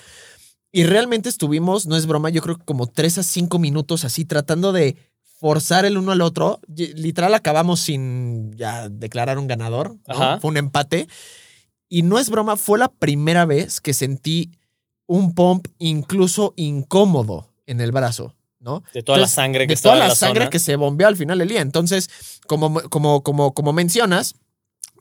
[0.75, 4.25] Y realmente estuvimos, no es broma, yo creo que como tres a cinco minutos así
[4.25, 4.97] tratando de
[5.39, 6.59] forzar el uno al otro.
[6.67, 9.95] Literal acabamos sin ya declarar un ganador.
[10.41, 11.07] Fue un empate.
[11.87, 14.51] Y no es broma, fue la primera vez que sentí
[15.05, 18.35] un pump incluso incómodo en el brazo.
[18.59, 18.83] ¿no?
[18.93, 21.47] De toda la sangre que De toda la, sangre que se bombeó al final del
[21.47, 21.61] día.
[21.61, 22.09] Entonces,
[22.47, 24.35] como, como, como, como mencionas,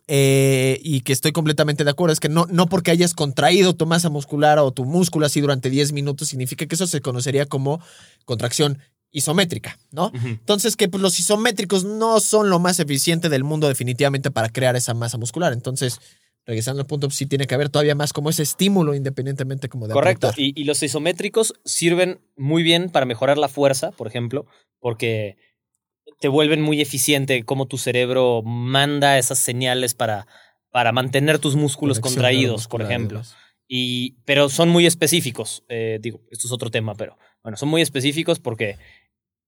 [0.06, 3.86] eh, y que estoy completamente de acuerdo, es que no, no porque hayas contraído tu
[3.86, 7.80] masa muscular o tu músculo así durante 10 minutos, significa que eso se conocería como
[8.24, 8.78] contracción
[9.10, 10.10] isométrica, ¿no?
[10.24, 14.74] Entonces, que pues, los isométricos no son lo más eficiente del mundo definitivamente para crear
[14.74, 15.52] esa masa muscular.
[15.52, 16.00] Entonces,
[16.44, 19.86] regresando al punto, pues, sí tiene que haber todavía más como ese estímulo independientemente como
[19.86, 24.46] de Correcto, y, y, los isométricos sirven muy bien para mejorar la fuerza, por ejemplo,
[24.80, 25.36] porque
[26.24, 30.26] te vuelven muy eficiente cómo tu cerebro manda esas señales para,
[30.70, 33.20] para mantener tus músculos contraídos, por ejemplo.
[33.68, 35.64] Y, pero son muy específicos.
[35.68, 38.78] Eh, digo, esto es otro tema, pero bueno, son muy específicos porque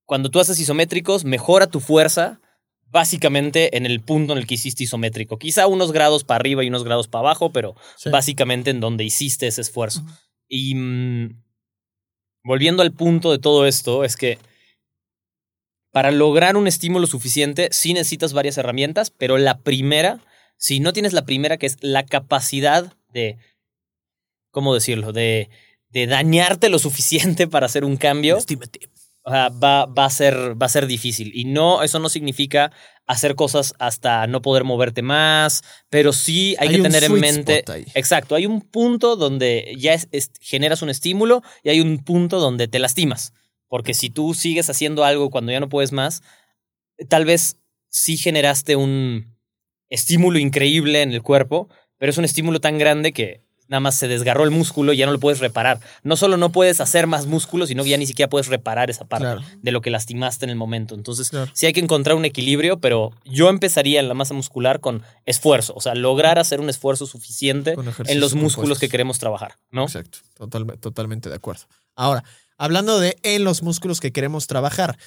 [0.04, 2.42] cuando tú haces isométricos, mejora tu fuerza
[2.88, 5.38] básicamente en el punto en el que hiciste isométrico.
[5.38, 7.74] Quizá unos grados para arriba y unos grados para abajo, pero
[8.10, 10.04] básicamente en donde hiciste ese esfuerzo.
[10.46, 11.42] Y mm,
[12.44, 14.36] volviendo al punto de todo esto, es que
[15.96, 20.20] para lograr un estímulo suficiente, sí necesitas varias herramientas, pero la primera,
[20.58, 23.38] si no tienes la primera, que es la capacidad de,
[24.50, 25.14] ¿cómo decirlo?
[25.14, 25.48] De,
[25.88, 28.36] de dañarte lo suficiente para hacer un cambio.
[28.36, 31.32] o sea, va, va, a ser, va a ser difícil.
[31.34, 32.72] Y no, eso no significa
[33.06, 37.64] hacer cosas hasta no poder moverte más, pero sí hay, que tener en mente.
[37.94, 39.96] Exacto, hay un punto donde ya
[40.42, 43.32] generas un estímulo y hay un punto donde te lastimas.
[43.68, 46.22] Porque si tú sigues haciendo algo cuando ya no puedes más,
[47.08, 49.36] tal vez sí generaste un
[49.88, 54.06] estímulo increíble en el cuerpo, pero es un estímulo tan grande que nada más se
[54.06, 55.80] desgarró el músculo y ya no lo puedes reparar.
[56.04, 59.06] No solo no puedes hacer más músculo, sino que ya ni siquiera puedes reparar esa
[59.06, 60.94] parte de lo que lastimaste en el momento.
[60.94, 65.02] Entonces, sí hay que encontrar un equilibrio, pero yo empezaría en la masa muscular con
[65.24, 67.74] esfuerzo, o sea, lograr hacer un esfuerzo suficiente
[68.06, 69.84] en los músculos que queremos trabajar, ¿no?
[69.84, 70.18] Exacto,
[70.80, 71.64] totalmente de acuerdo.
[71.96, 72.22] Ahora,
[72.58, 74.98] hablando de en los músculos que queremos trabajar.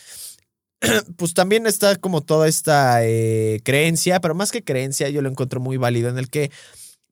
[1.17, 5.59] Pues también está como toda esta eh, creencia, pero más que creencia, yo lo encuentro
[5.59, 6.51] muy válido en el que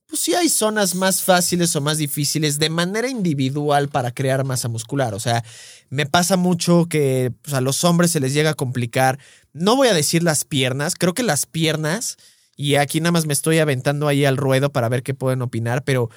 [0.07, 4.69] pues sí hay zonas más fáciles o más difíciles de manera individual para crear masa
[4.69, 5.13] muscular.
[5.13, 5.43] O sea,
[5.89, 9.19] me pasa mucho que pues, a los hombres se les llega a complicar.
[9.51, 12.15] No voy a decir las piernas, creo que las piernas,
[12.55, 15.83] y aquí nada más me estoy aventando ahí al ruedo para ver qué pueden opinar,
[15.83, 16.09] pero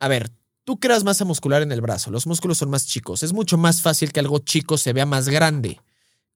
[0.00, 0.30] a ver,
[0.64, 3.82] tú creas masa muscular en el brazo, los músculos son más chicos, es mucho más
[3.82, 5.80] fácil que algo chico se vea más grande.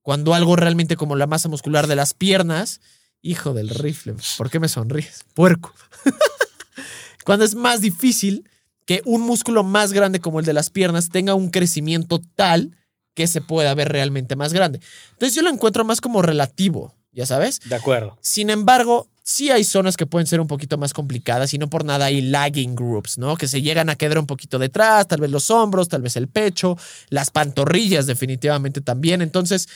[0.03, 2.81] Cuando algo realmente como la masa muscular de las piernas,
[3.21, 5.25] hijo del rifle, ¿por qué me sonríes?
[5.35, 5.75] Puerco.
[7.25, 8.49] Cuando es más difícil
[8.87, 12.75] que un músculo más grande como el de las piernas tenga un crecimiento tal
[13.13, 14.81] que se pueda ver realmente más grande.
[15.13, 17.61] Entonces yo lo encuentro más como relativo, ya sabes.
[17.65, 18.17] De acuerdo.
[18.23, 21.85] Sin embargo, sí hay zonas que pueden ser un poquito más complicadas y no por
[21.85, 23.37] nada hay lagging groups, ¿no?
[23.37, 26.29] Que se llegan a quedar un poquito detrás, tal vez los hombros, tal vez el
[26.29, 26.79] pecho,
[27.11, 29.21] las pantorrillas definitivamente también.
[29.21, 29.69] Entonces,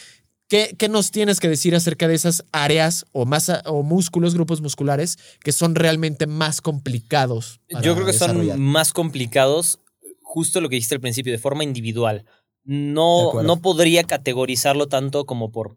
[0.49, 5.19] ¿Qué, nos tienes que decir acerca de esas áreas o, masa, o músculos, grupos musculares
[5.43, 7.61] que son realmente más complicados?
[7.83, 9.79] Yo creo que son más complicados,
[10.21, 12.27] justo lo que dijiste al principio, de forma individual.
[12.65, 15.77] No, no podría categorizarlo tanto como por,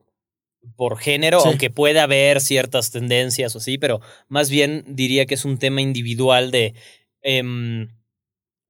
[0.76, 5.46] por género, aunque puede haber ciertas tendencias o así, pero más bien diría que es
[5.46, 6.74] un tema individual de,
[7.22, 7.90] em,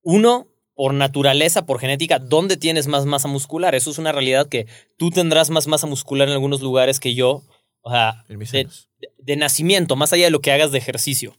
[0.02, 3.76] uno, por naturaleza, por genética, dónde tienes más masa muscular.
[3.76, 7.44] Eso es una realidad que tú tendrás más masa muscular en algunos lugares que yo,
[7.82, 11.36] o sea, de, nacimiento, más allá de lo que hagas de ejercicio.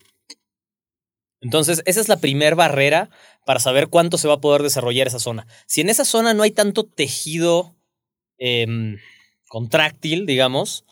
[1.42, 3.10] Entonces, esa es la primera barrera
[3.44, 5.46] para saber cuánto se va a poder desarrollar esa zona.
[5.66, 7.76] Si en esa zona no hay tanto tejido
[8.38, 8.98] em,
[9.56, 10.84] contráctil, digamos,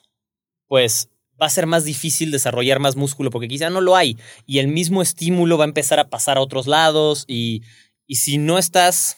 [0.66, 4.58] pues va a ser más difícil desarrollar más músculo porque quizá no lo hay y
[4.58, 7.62] el mismo estímulo va a empezar a pasar a otros lados y
[8.06, 9.16] y si no estás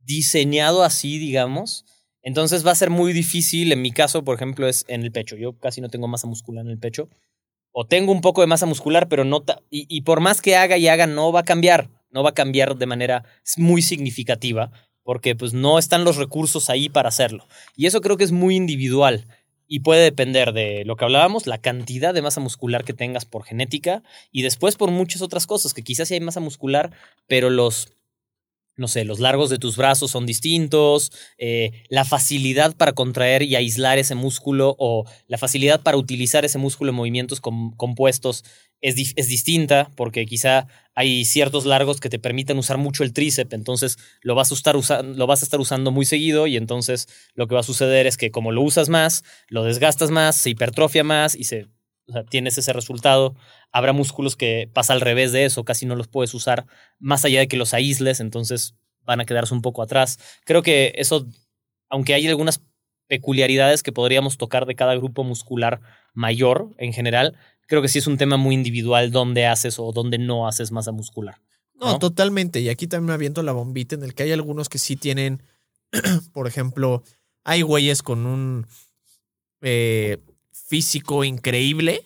[0.00, 1.84] diseñado así, digamos,
[2.22, 3.72] entonces va a ser muy difícil.
[3.72, 5.36] En mi caso, por ejemplo, es en el pecho.
[5.36, 7.08] Yo casi no tengo masa muscular en el pecho.
[7.72, 9.44] O tengo un poco de masa muscular, pero no...
[9.70, 11.90] Y, y por más que haga y haga, no va a cambiar.
[12.10, 13.24] No va a cambiar de manera
[13.56, 14.70] muy significativa
[15.04, 17.46] porque pues no están los recursos ahí para hacerlo.
[17.76, 19.26] Y eso creo que es muy individual
[19.68, 23.44] y puede depender de lo que hablábamos, la cantidad de masa muscular que tengas por
[23.44, 26.90] genética y después por muchas otras cosas, que quizás sí hay masa muscular,
[27.26, 27.92] pero los,
[28.76, 33.56] no sé, los largos de tus brazos son distintos, eh, la facilidad para contraer y
[33.56, 38.44] aislar ese músculo o la facilidad para utilizar ese músculo en movimientos compuestos
[38.84, 43.54] es, es, distinta, porque quizá hay ciertos largos que te permiten usar mucho el tríceps,
[43.54, 47.48] entonces lo vas, a estar lo vas a estar usando muy seguido y entonces lo
[47.48, 51.02] que va a suceder es que como lo usas más, lo desgastas más, se hipertrofia
[51.02, 51.66] más y se,
[52.28, 53.34] tienes ese resultado.
[53.72, 56.66] Habrá músculos que pasa al revés de eso, casi no los puedes usar
[56.98, 60.18] más allá de que los aísles, entonces van a quedarse un poco atrás.
[60.44, 61.26] Creo que eso,
[61.88, 62.62] aunque hay algunas
[63.06, 65.80] peculiaridades que podríamos tocar de cada grupo muscular
[66.14, 70.18] mayor en general, creo que sí es un tema muy individual dónde haces o dónde
[70.18, 71.40] no haces masa muscular.
[71.74, 72.60] No, totalmente.
[72.60, 75.42] Y aquí también me aviento la bombita en el que hay algunos que sí tienen,
[76.32, 77.02] por ejemplo,
[77.42, 78.66] hay güeyes con un
[79.60, 80.18] eh,
[80.52, 82.02] físico increíble,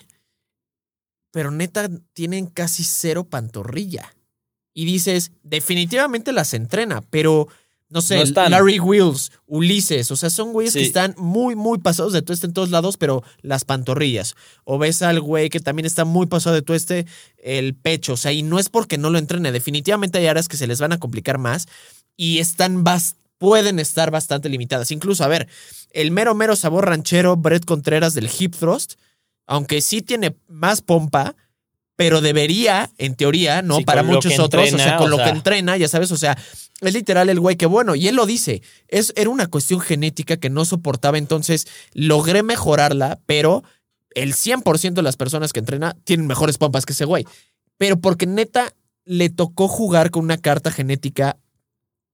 [1.31, 4.15] pero neta tienen casi cero pantorrilla.
[4.75, 7.49] Y dices, definitivamente las entrena, pero
[7.91, 12.21] no sé, Larry Wills, Ulises, o sea, son güeyes que están muy, muy pasados de
[12.21, 14.35] tueste en todos lados, pero las pantorrillas.
[14.65, 17.07] O ves al güey que también está muy pasado de tueste,
[17.43, 20.59] el pecho, o sea, y no es porque no lo entrene, definitivamente hay áreas que
[20.59, 21.67] se les van a complicar más
[22.17, 22.85] y están
[23.39, 24.91] pueden estar bastante limitadas.
[24.91, 25.49] Incluso, a ver,
[25.91, 28.95] el mero, mero sabor ranchero Brett Contreras del hip thrust,
[29.47, 31.37] aunque sí tiene más pompa,
[31.99, 33.81] pero debería, en teoría, ¿no?
[33.81, 36.39] Para muchos otros, o sea, con lo que entrena, ya sabes, o sea,
[36.81, 40.37] es literal el güey que bueno, y él lo dice, es, era una cuestión genética
[40.37, 43.65] que no soportaba, entonces logré mejorarla, pero
[44.15, 47.27] el 100% de las personas que entrena tienen mejores pompas que ese güey.
[47.79, 48.73] Pero porque neta
[49.05, 51.37] le tocó jugar con una carta genética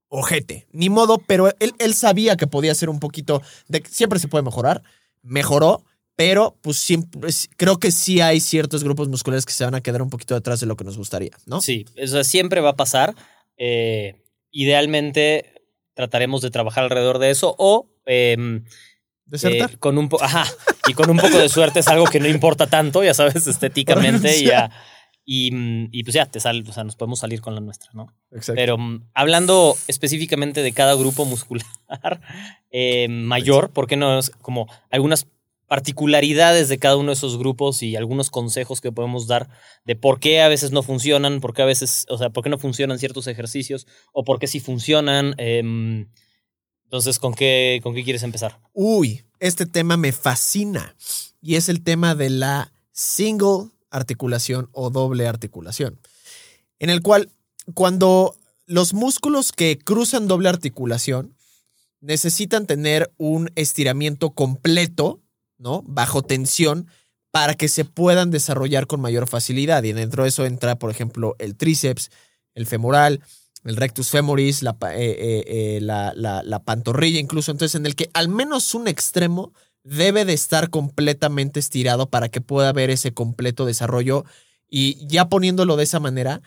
[0.09, 0.66] ojete.
[0.72, 3.43] Ni modo, pero él, él sabía que podía ser un poquito.
[3.68, 4.82] De, siempre se puede mejorar.
[5.20, 5.85] Mejoró,
[6.17, 10.03] pero pues siempre, creo que sí hay ciertos grupos musculares que se van a quedar
[10.03, 11.61] un poquito detrás de lo que nos gustaría, ¿no?
[11.61, 13.15] Sí, eso siempre va a pasar.
[13.57, 15.55] Eh, idealmente
[15.95, 17.89] trataremos de trabajar alrededor de eso o.
[18.07, 18.61] Eh,
[19.27, 19.79] ¿Desertar?
[19.79, 20.45] con un Ajá.
[20.87, 24.37] Y con un poco de suerte es algo que no importa tanto, ya sabes, estéticamente.
[24.39, 24.71] y, ya,
[25.25, 28.15] y, pues ya, te sale, o sea, nos podemos salir con la nuestra, ¿no?
[28.31, 28.55] Exacto.
[28.55, 31.67] Pero mm, hablando específicamente de cada grupo muscular
[32.71, 34.21] eh, mayor, ¿por qué no?
[34.43, 35.27] Como algunas
[35.67, 39.49] particularidades de cada uno de esos grupos y algunos consejos que podemos dar
[39.85, 42.51] de por qué a veces no funcionan, por qué a veces, o sea, por qué
[42.51, 45.35] no funcionan ciertos ejercicios o por qué sí funcionan.
[45.39, 46.09] Em,
[46.85, 48.61] entonces, ¿con qué, ¿con qué quieres empezar?
[48.73, 50.95] Uy, este tema me fascina
[51.41, 56.01] y es el tema de la single articulación o doble articulación,
[56.79, 57.31] en el cual
[57.75, 58.37] cuando
[58.67, 61.35] los músculos que cruzan doble articulación
[62.01, 65.21] necesitan tener un estiramiento completo,
[65.59, 65.83] ¿no?
[65.87, 66.89] Bajo tensión
[67.31, 69.83] para que se puedan desarrollar con mayor facilidad.
[69.83, 72.11] Y dentro de eso entra, por ejemplo, el tríceps,
[72.55, 73.21] el femoral,
[73.65, 77.51] el rectus femoris, la, eh, eh, eh, la, la, pantorrilla incluso.
[77.51, 79.53] Entonces, en el que al menos un extremo
[79.83, 84.25] debe de estar completamente estirado para que pueda haber ese completo desarrollo.
[84.69, 86.41] Y ya poniéndolo de esa manera,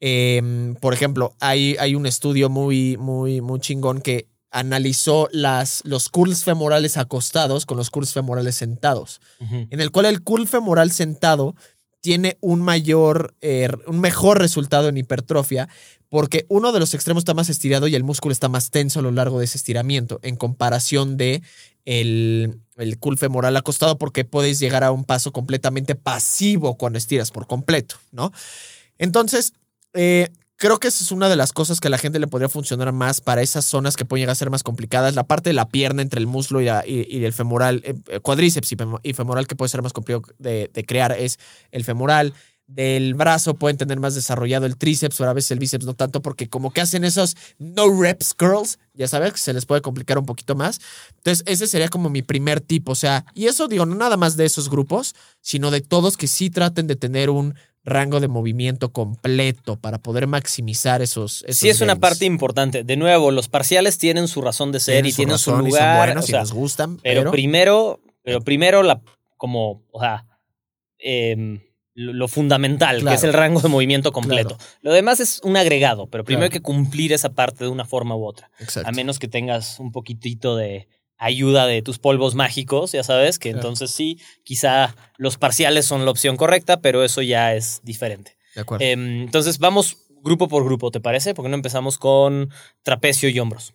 [0.00, 6.08] em, por ejemplo, hay, hay, un estudio muy, muy, muy chingón que analizó las, los
[6.08, 11.56] curls femorales acostados con los curls femorales sentados, en el cual el curl femoral sentado
[12.00, 13.34] tiene un mayor,
[13.86, 15.68] un mejor resultado en hipertrofia,
[16.08, 19.02] porque uno de los extremos está más estirado y el músculo está más tenso a
[19.02, 21.42] lo largo de ese estiramiento, en comparación de
[21.84, 27.32] el, el cool femoral acostado, porque puedes llegar a un paso completamente pasivo cuando estiras
[27.32, 28.32] por completo, ¿no?
[28.98, 29.52] Entonces,
[29.94, 32.48] eh, creo que esa es una de las cosas que a la gente le podría
[32.48, 35.14] funcionar más para esas zonas que pueden llegar a ser más complicadas.
[35.14, 39.46] La parte de la pierna entre el muslo y, el femoral, eh, cuadríceps y, femoral
[39.46, 41.38] que puede ser más complicado de, crear es
[41.70, 42.34] el femoral
[42.66, 46.22] del brazo pueden tener más desarrollado el tríceps o a veces el bíceps no tanto
[46.22, 50.24] porque como que hacen esos no reps curls, ya sabes, se les puede complicar un
[50.24, 50.80] poquito más.
[51.16, 54.36] Entonces ese sería como mi primer tipo, o sea, y eso digo, no nada más
[54.36, 58.92] de esos grupos, sino de todos que sí traten de tener un rango de movimiento
[58.92, 61.44] completo para poder maximizar esos.
[61.48, 62.82] sí, es una parte importante.
[62.84, 65.68] De nuevo, los parciales tienen su razón de ser y tienen su lugar.
[65.68, 66.98] Y son buenos y nos gustan.
[66.98, 69.02] Pero, primero, pero primero la,
[69.36, 70.26] como, o sea,
[70.98, 71.60] eh,
[71.94, 74.58] lo fundamental, que es el rango de movimiento completo.
[74.82, 78.16] Lo demás es un agregado, pero primero hay que cumplir esa parte de una forma
[78.16, 78.50] u otra.
[78.84, 80.88] A menos que tengas un poquitito de
[81.18, 86.10] ayuda de tus polvos mágicos, ya sabes, que entonces sí, quizá los parciales son la
[86.10, 88.36] opción correcta, pero eso ya es diferente.
[88.54, 88.84] De acuerdo.
[88.84, 91.34] Em, entonces vamos grupo por grupo, ¿te parece?
[91.34, 92.50] Porque no empezamos con
[92.82, 93.74] trapecio y hombros.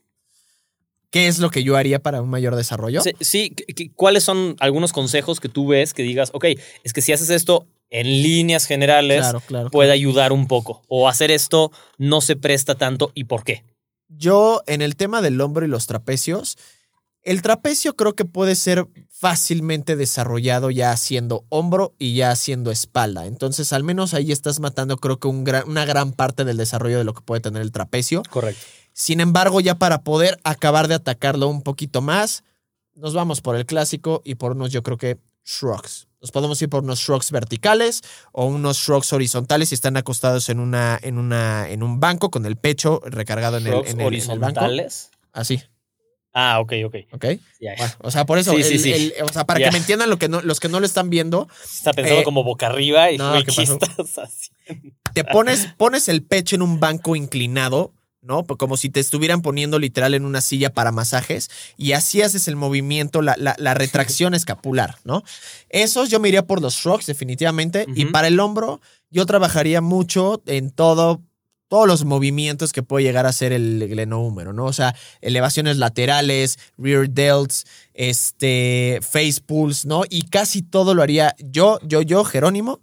[1.12, 3.02] ¿Qué es lo que yo haría para un mayor desarrollo?
[3.02, 3.56] Sí, sí,
[3.96, 6.46] ¿cuáles son algunos consejos que tú ves que digas, ok,
[6.84, 9.26] es que si haces esto, en líneas generales
[9.72, 10.84] puede ayudar un poco.
[10.88, 13.64] O hacer esto no se presta tanto y por qué.
[14.08, 16.58] Yo, en el tema del hombro y los trapecios,
[17.24, 23.26] el trapecio creo que puede ser fácilmente desarrollado ya haciendo hombro y ya haciendo espalda.
[23.26, 27.14] Entonces, al menos ahí estás matando, creo que una gran parte del desarrollo de lo
[27.14, 28.24] que puede tener el trapecio.
[28.30, 28.66] Correcto.
[28.94, 32.44] Sin embargo, ya para poder acabar de atacarlo un poquito más,
[32.96, 36.08] nos vamos por el clásico y por unos, yo creo que shrugs.
[36.22, 38.02] Nos podemos ir por unos shrugs verticales
[38.34, 42.46] o unos shrugs horizontales si están acostados en, una, en, una, en un banco con
[42.46, 45.12] el pecho recargado en el, en, horizontales?
[45.32, 45.62] Así.
[46.42, 46.96] Ah, ok, ok.
[47.12, 47.26] Ok.
[48.00, 50.70] o sea, por eso, o sea, para que me entiendan lo que no, los que
[50.70, 51.50] no lo están viendo.
[51.64, 53.34] Está pensando eh, como boca arriba y no,
[55.14, 58.46] Te pones, pones el pecho en un banco inclinado ¿no?
[58.46, 62.58] Como si te estuvieran poniendo literal en una silla para masajes y así haces el
[62.58, 65.24] movimiento, la, la, retracción escapular, ¿no?
[65.70, 70.42] Esos yo me iría por los shrugs definitivamente y para el hombro yo trabajaría mucho
[70.48, 71.22] en todo
[71.70, 74.66] todos los movimientos que puede llegar a hacer el glenómero, ¿no?
[74.66, 80.04] O sea, elevaciones laterales, rear delts, este, face pulls, ¿no?
[80.10, 82.82] Y casi todo lo haría yo, yo, yo, Jerónimo,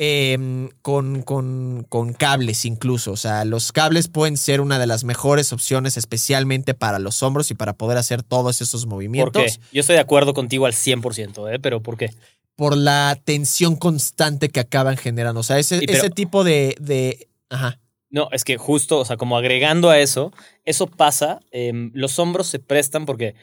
[0.00, 3.10] Em, con, con, con, cables incluso.
[3.10, 7.50] O sea, los cables pueden ser una de las mejores opciones, especialmente para los hombros
[7.50, 9.32] y para poder hacer todos esos movimientos.
[9.32, 9.58] ¿Por qué?
[9.72, 11.58] Yo estoy de acuerdo contigo al 100%, ¿eh?
[11.58, 12.14] Pero ¿por qué?
[12.54, 15.40] Por la tensión constante que acaban generando.
[15.40, 17.26] O sea, ese, ese tipo de, de...
[17.50, 17.80] Ajá.
[18.10, 20.32] No, es que justo, o sea, como agregando a eso,
[20.64, 23.34] eso pasa, em, los hombros se prestan porque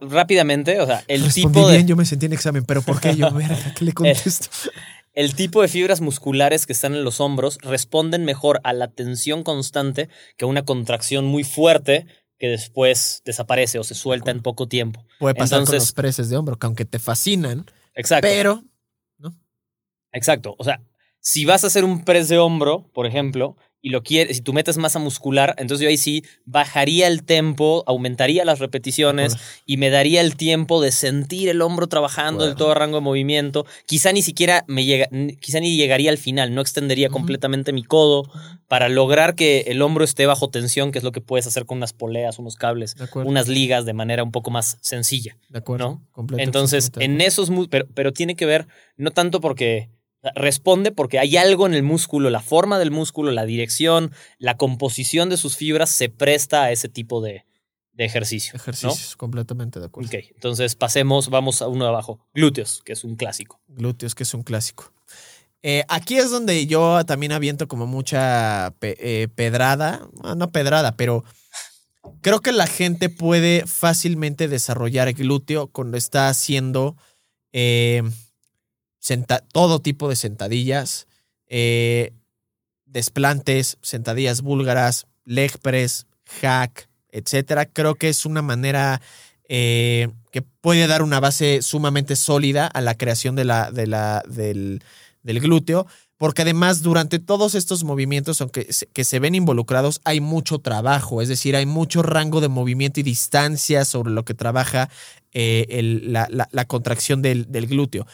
[0.00, 1.76] rápidamente, o sea, el tipo de...
[1.76, 4.48] bien, yo me sentí en examen, pero ¿por qué yo, verga, qué le contesto?
[5.14, 9.42] el tipo de fibras musculares que están en los hombros responden mejor a la tensión
[9.42, 12.06] constante que a una contracción muy fuerte
[12.38, 15.04] que después desaparece o se suelta en poco tiempo.
[15.18, 18.28] Puede pasar con Entonces- los preses de hombro, que aunque te fascinan, Exacto.
[18.28, 18.62] pero
[20.12, 20.54] Exacto.
[20.58, 20.80] O sea,
[21.20, 24.52] si vas a hacer un press de hombro, por ejemplo, y lo quieres, si tú
[24.52, 29.90] metes masa muscular, entonces yo ahí sí bajaría el tempo, aumentaría las repeticiones y me
[29.90, 32.56] daría el tiempo de sentir el hombro trabajando acuerdo.
[32.56, 33.66] todo rango de movimiento.
[33.86, 35.08] Quizá ni siquiera me llega,
[35.40, 38.24] quizá ni llegaría al final, no extendería completamente mi codo
[38.66, 41.78] para lograr que el hombro esté bajo tensión, que es lo que puedes hacer con
[41.78, 45.36] unas poleas, unos cables, unas ligas de manera un poco más sencilla.
[45.48, 46.06] de acuerdo, ¿no?
[46.12, 48.66] completo, Entonces, en esos, pero, pero tiene que ver
[48.96, 49.88] no tanto porque
[50.34, 55.28] responde porque hay algo en el músculo, la forma del músculo, la dirección, la composición
[55.28, 57.44] de sus fibras se presta a ese tipo de,
[57.92, 58.54] de ejercicio.
[58.56, 60.08] ejercicios, completamente de acuerdo.
[60.08, 62.18] Ok, entonces pasemos, vamos a uno de abajo.
[62.34, 63.60] Glúteos, que es un clásico.
[63.68, 64.92] Glúteos, que es un clásico.
[65.62, 70.96] Eh, aquí es donde yo también aviento como mucha pe- eh, pedrada, ah, no pedrada,
[70.96, 71.24] pero
[72.20, 76.96] creo que la gente puede fácilmente desarrollar glúteo cuando está haciendo
[77.52, 78.02] eh,
[79.52, 81.06] todo tipo de sentadillas,
[81.46, 82.12] eh,
[82.86, 86.06] desplantes, sentadillas búlgaras, leg press,
[86.40, 87.66] hack, etcétera.
[87.66, 89.00] Creo que es una manera
[89.48, 94.22] eh, que puede dar una base sumamente sólida a la creación de la, de la,
[94.28, 94.82] del,
[95.22, 95.86] del glúteo,
[96.18, 101.22] porque además durante todos estos movimientos, aunque se, que se ven involucrados, hay mucho trabajo,
[101.22, 104.90] es decir, hay mucho rango de movimiento y distancia sobre lo que trabaja
[105.32, 108.06] eh, la, contracción del glúteo.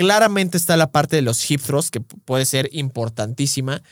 [0.00, 3.82] Claramente está la parte de los hip thrusts, que pu- puede ser importantísima,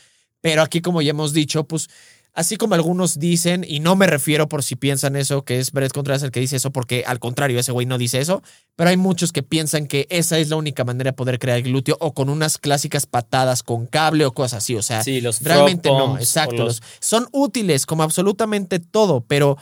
[0.41, 1.87] pero aquí, como ya hemos dicho, pues
[2.33, 5.91] así como algunos dicen, y no me refiero por si piensan eso, que es Brett
[5.93, 8.41] Contreras el que dice eso, porque al contrario, ese güey no dice eso,
[8.75, 11.95] pero hay muchos que piensan que esa es la única manera de poder crear glúteo
[11.99, 15.89] o con unas clásicas patadas con cable o cosas así, o sea, Sí, los realmente
[15.89, 16.63] no, exacto.
[16.65, 19.57] los- son útiles como absolutamente todo, pero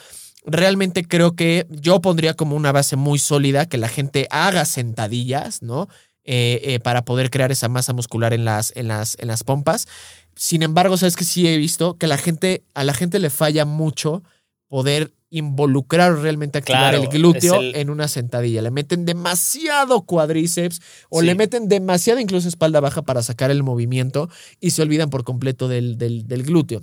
[0.45, 5.62] realmente creo que yo pondría como una base muy sólida que la gente haga sentadillas,
[5.62, 5.89] ¿no?
[6.30, 9.88] Eh, eh, para poder crear esa masa muscular en las, en las, en las pompas.
[10.36, 13.63] Sin embargo, sabes que sí he visto que la gente, a la gente le falla
[13.63, 14.23] mucho
[14.67, 18.61] poder involucrar o realmente activar Claro, el glúteo el- en una sentadilla.
[18.61, 21.28] Le meten demasiado cuádriceps o Sí.
[21.28, 25.69] le meten demasiado incluso espalda baja para sacar el movimiento y se olvidan por completo
[25.69, 26.82] del, del, del glúteo.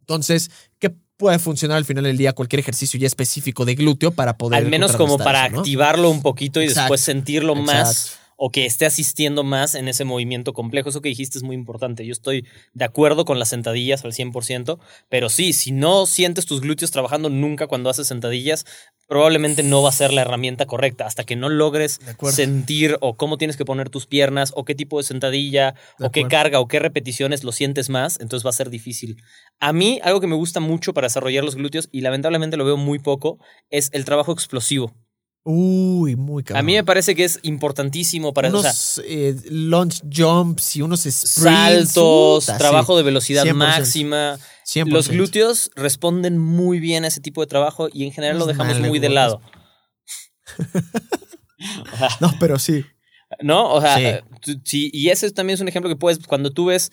[0.00, 4.38] Entonces, ¿qué puede funcionar al final del día cualquier ejercicio ya específico de glúteo para
[4.38, 5.58] poder Al menos como para eso, ¿no?
[5.60, 8.18] activarlo un poquito y Exacto, después sentirlo más.
[8.40, 10.88] O que esté asistiendo más en ese movimiento complejo.
[10.88, 12.06] Eso que dijiste es muy importante.
[12.06, 14.78] Yo estoy de acuerdo con las sentadillas al 100%,
[15.08, 18.64] pero sí, si no sientes tus glúteos trabajando nunca cuando haces sentadillas,
[19.08, 23.38] probablemente no va a ser la herramienta correcta hasta que no logres sentir o cómo
[23.38, 26.68] tienes que poner tus piernas o qué tipo de sentadilla De o qué carga o
[26.68, 29.20] qué repeticiones lo sientes más, entonces va a ser difícil.
[29.58, 32.76] A mí, algo que me gusta mucho para desarrollar los glúteos y lamentablemente lo veo
[32.76, 34.94] muy poco, es el trabajo explosivo.
[35.50, 36.60] Uy, muy cabrón.
[36.60, 40.82] A mí me parece que es importantísimo para o sea, unos eh, launch jumps y
[40.82, 41.30] unos sprints.
[41.30, 43.54] saltos, puta, sí, trabajo de velocidad 100%.
[43.54, 44.38] máxima.
[44.66, 44.88] 100%.
[44.88, 48.78] Los glúteos responden muy bien a ese tipo de trabajo y en general lo dejamos
[48.78, 49.40] mal, muy de lado.
[52.20, 52.84] No, pero sí.
[53.40, 53.72] ¿No?
[53.72, 54.22] O sea,
[54.62, 56.92] sí, y ese también es un ejemplo que puedes, cuando tú ves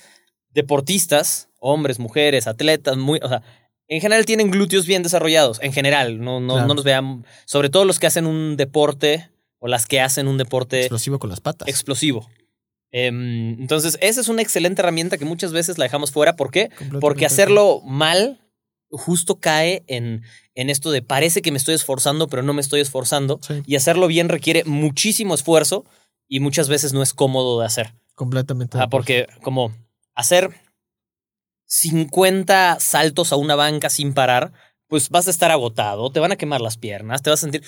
[0.50, 3.44] deportistas, hombres, mujeres, atletas, muy, o sea,
[3.88, 6.68] en general tienen glúteos bien desarrollados, en general, no, no, Claro.
[6.68, 9.30] no nos vean, sobre todo los que hacen un deporte
[9.60, 11.68] o las que hacen un deporte Explosivo con las patas.
[11.68, 12.28] explosivo.
[12.92, 16.36] Em, entonces, esa es una excelente herramienta que muchas veces la dejamos fuera.
[16.36, 16.70] ¿Por qué?
[17.02, 18.40] Porque hacerlo mal
[18.90, 20.24] justo cae en,
[20.54, 23.40] en esto de parece que me estoy esforzando, pero no me estoy esforzando.
[23.46, 25.84] Sí, Y hacerlo bien requiere muchísimo esfuerzo
[26.30, 27.94] y muchas veces no es cómodo de hacer.
[28.14, 28.78] completamente.
[28.80, 29.74] Ah, porque como
[30.14, 30.52] hacer
[31.76, 34.54] 50 saltos a una banca sin parar,
[34.88, 37.64] pues vas a estar agotado, te van a quemar las piernas, te vas a sentir...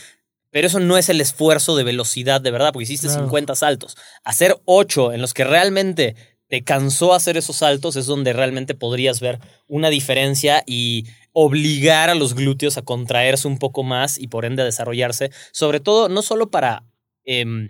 [0.49, 3.23] Pero eso no es el esfuerzo de velocidad de verdad, porque hiciste Claro.
[3.23, 3.97] 50 saltos.
[4.23, 6.15] Hacer 8 en los que realmente
[6.47, 12.15] te cansó hacer esos saltos es donde realmente podrías ver una diferencia y obligar a
[12.15, 16.21] los glúteos a contraerse un poco más y por ende a desarrollarse, sobre todo no
[16.21, 16.85] solo para
[17.25, 17.67] em,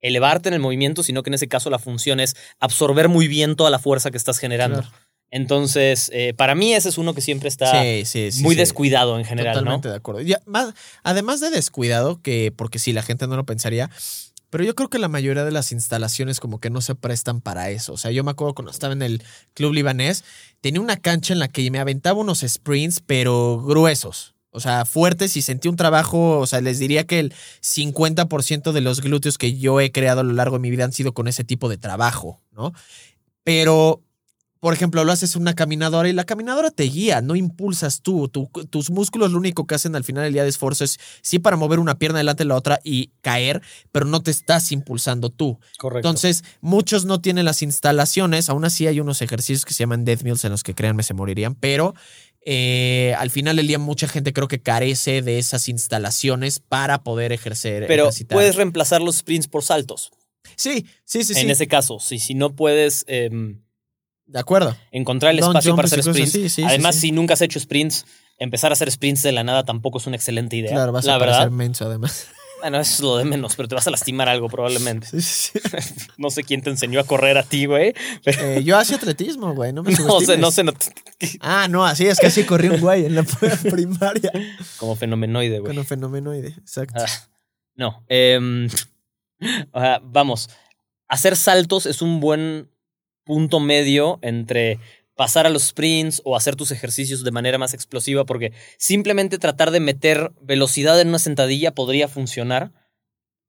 [0.00, 3.54] elevarte en el movimiento, sino que en ese caso la función es absorber muy bien
[3.54, 4.80] toda la fuerza que estás generando.
[4.80, 5.07] Claro.
[5.30, 9.18] Entonces, eh, para mí ese es uno que siempre está Sí, sí, sí, muy descuidado
[9.18, 9.92] en general, Totalmente ¿no?
[9.92, 10.20] de acuerdo.
[10.22, 13.90] Ya, más, además de descuidado, que porque sí, la gente no lo pensaría,
[14.50, 17.70] pero yo creo que la mayoría de las instalaciones como que no se prestan para
[17.70, 17.92] eso.
[17.92, 19.22] O sea, yo me acuerdo cuando estaba en el
[19.52, 20.24] club libanés,
[20.62, 24.34] tenía una cancha en la que me aventaba unos sprints, pero gruesos.
[24.50, 28.80] O sea, fuertes y sentí un trabajo, o sea, les diría que el 50% de
[28.80, 31.28] los glúteos que yo he creado a lo largo de mi vida han sido con
[31.28, 32.72] ese tipo de trabajo, ¿no?
[33.44, 34.02] Pero
[34.60, 38.28] por ejemplo, lo haces una caminadora y la caminadora te guía, no impulsas tú.
[38.28, 41.56] tus músculos lo único que hacen al final del día de esfuerzo es sí para
[41.56, 45.58] mover una pierna delante de la otra y caer, pero no te estás impulsando tú.
[45.78, 46.08] Correcto.
[46.08, 48.48] Entonces, muchos no tienen las instalaciones.
[48.48, 51.14] Aún así, hay unos ejercicios que se llaman death meals en los que créanme se
[51.14, 51.94] morirían, pero
[52.44, 57.32] eh, al final del día mucha gente creo que carece de esas instalaciones para poder
[57.32, 57.86] ejercer.
[57.86, 60.10] Pero puedes reemplazar los sprints por saltos.
[60.56, 61.38] Sí, sí, sí.
[61.38, 63.04] En ese caso, si, si no puedes...
[63.06, 63.60] Em,
[64.28, 64.76] de acuerdo.
[64.92, 66.58] Encontrar el espacio para hacer sprints.
[66.60, 68.06] Además, si nunca has hecho sprints,
[68.38, 70.72] empezar a hacer sprints de la nada tampoco es una excelente idea.
[70.72, 71.50] Claro, vas la a verdad.
[71.50, 72.28] menso además.
[72.60, 75.06] Bueno, eso es lo de menos, pero te vas a lastimar algo probablemente.
[76.18, 77.94] no sé quién te enseñó a correr a ti, güey.
[78.24, 79.72] Eh, yo hacía atletismo, güey.
[79.72, 80.64] No me No sé, no sé.
[81.38, 84.32] Ah, no, así es que así corrí un güey en la primaria.
[84.76, 85.72] Como fenomenoide, güey.
[85.72, 87.00] Como fenomenoide, exacto.
[87.00, 87.28] Ah,
[87.76, 88.04] no.
[88.08, 88.68] Em,
[90.02, 90.50] vamos,
[91.06, 92.68] hacer saltos es un buen
[93.28, 94.80] punto medio entre
[95.18, 99.70] pasar a los sprints o hacer tus ejercicios de manera más explosiva, porque simplemente tratar
[99.70, 102.72] de meter velocidad en una sentadilla podría funcionar,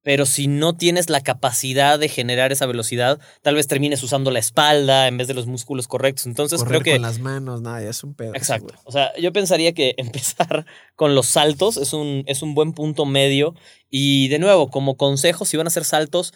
[0.01, 4.39] pero si no tienes la capacidad de generar esa velocidad, tal vez termines usando la
[4.39, 6.25] espalda en vez de los músculos correctos.
[6.25, 8.33] Entonces creo que con las manos, nada, es un pedo.
[8.35, 8.73] Exacto.
[8.83, 10.65] O sea, yo pensaría que empezar
[10.95, 13.53] con los saltos es un, es un buen punto medio
[13.89, 16.33] y de nuevo, como consejo, si van a hacer saltos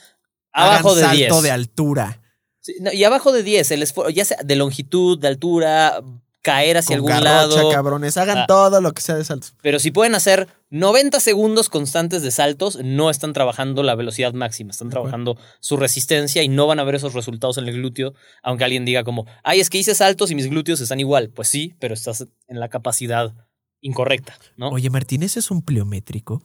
[0.52, 2.23] abajo de salto de altura
[2.66, 6.02] y abajo de 10, el esfuerzo, ya sea de longitud, de altura,
[6.44, 7.72] caer hacia algún garrocha, lado.
[7.72, 8.46] cabrones, hagan ah.
[8.48, 9.56] todo lo que sea de saltos.
[9.62, 14.72] Pero si pueden hacer 90 segundos constantes de saltos, no están trabajando la velocidad máxima,
[14.72, 18.66] están trabajando su resistencia y no van a ver esos resultados en el glúteo, aunque
[18.66, 21.30] alguien diga como, ay, es que hice saltos y mis glúteos están igual.
[21.30, 23.34] Pues sí, pero estás en la capacidad
[23.80, 24.70] incorrecta, ¿no?
[24.70, 26.44] Oye, Martínez es un pliométrico.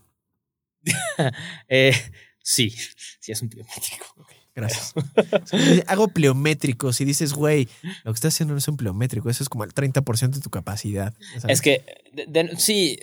[1.69, 1.93] eh,
[2.41, 2.71] sí,
[3.21, 4.07] sí es un pliométrico.
[4.59, 4.93] Gracias.
[5.87, 7.69] hago pleométricos y dices, güey,
[8.03, 10.51] lo que estás haciendo no es un pleométrico, eso es como el 30% de tu
[10.51, 11.15] capacidad.
[11.47, 11.85] Es que,
[12.57, 12.99] sí,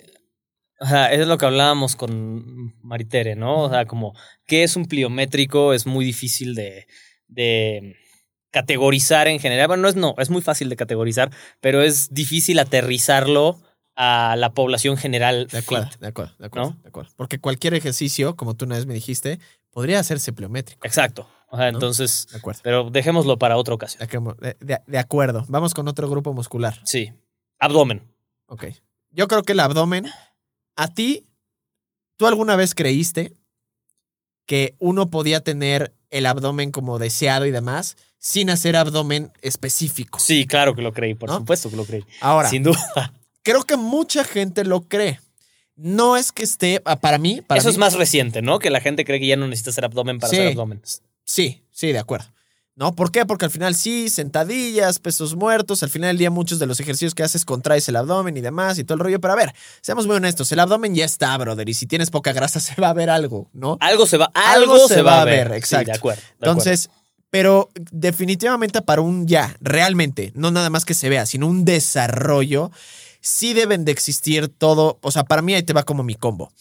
[0.78, 3.62] o sea, es lo que hablábamos con Maritere, ¿no?
[3.62, 4.14] O sea, como,
[4.46, 5.72] ¿qué es un pliométrico?
[5.72, 6.86] Es muy difícil de,
[7.26, 7.96] de
[8.50, 9.68] categorizar en general.
[9.68, 11.30] Bueno, no es no, es muy fácil de categorizar,
[11.60, 13.58] pero es difícil aterrizarlo
[13.94, 15.46] a la población general.
[15.46, 17.12] De acuerdo, de acuerdo, de acuerdo, de acuerdo.
[17.16, 19.38] Porque cualquier ejercicio, como tú una vez me dijiste,
[19.70, 20.86] podría hacerse pleométrico.
[20.86, 21.26] Exacto.
[21.48, 22.26] O sea, entonces.
[22.30, 22.60] De acuerdo.
[22.62, 24.08] Pero dejémoslo para otra ocasión.
[24.60, 25.44] De, acuerdo.
[25.48, 26.80] Vamos con otro grupo muscular.
[26.84, 27.12] Sí.
[27.58, 28.02] Abdomen.
[28.46, 28.66] Ok.
[29.10, 30.06] Yo creo que el abdomen.
[30.76, 31.26] A ti,
[32.16, 33.34] ¿tú alguna vez creíste
[34.44, 40.18] que uno podía tener el abdomen como deseado y demás sin hacer abdomen específico?
[40.18, 42.04] Sí, claro que lo creí, por supuesto que lo creí.
[42.20, 42.50] Ahora.
[42.50, 43.12] Sin duda.
[43.42, 45.20] Creo que mucha gente lo cree.
[45.76, 47.42] No es que esté, ah, para mí.
[47.42, 48.58] Para Eso es más reciente, ¿no?
[48.58, 50.82] Que la gente cree que ya no necesita hacer abdomen para hacer abdomen.
[51.26, 52.26] Sí, sí, de acuerdo.
[52.76, 52.94] ¿No?
[52.94, 53.24] ¿Por qué?
[53.24, 57.14] Porque al final sí, sentadillas, pesos muertos, al final del día muchos de los ejercicios
[57.14, 59.18] que haces contraes el abdomen y demás y todo el rollo.
[59.18, 62.32] Pero a ver, seamos muy honestos, el abdomen ya está, brother, y si tienes poca
[62.32, 63.78] grasa se va a ver algo, ¿no?
[63.80, 65.90] Algo se va, algo, se, va, a ver, exacto.
[65.90, 66.22] de acuerdo.
[66.34, 66.90] Entonces,
[67.30, 72.70] pero definitivamente para un ya, realmente, no nada más que se vea, sino un desarrollo,
[73.20, 76.52] sí deben de existir todo, o sea, para mí ahí te va como mi combo.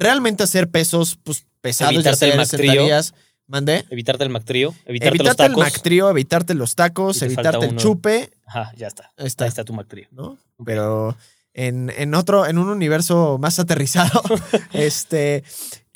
[0.00, 3.14] Realmente hacer pesos, pues pesados, evitarte ya el sentadillas.
[3.46, 3.84] ¿Mandé?
[3.90, 5.56] Evitarte el mactrío, evitarte, evitarte los tacos.
[5.56, 8.30] el mactrío, evitarte los tacos, evitarte el chupe.
[8.46, 9.10] Ajá, ya está.
[9.16, 10.06] Ahí está, Ahí está tu mactrío.
[10.12, 10.38] ¿No?
[10.64, 11.16] Pero
[11.52, 14.22] en, en, otro, en un universo más aterrizado,
[14.72, 15.42] este,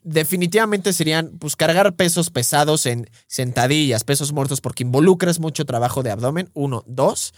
[0.03, 6.11] definitivamente serían pues cargar pesos pesados en sentadillas, pesos muertos, porque involucras mucho trabajo de
[6.11, 6.51] abdomen.
[6.55, 7.35] Uno, dos,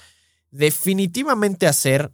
[0.50, 2.10] definitivamente hacer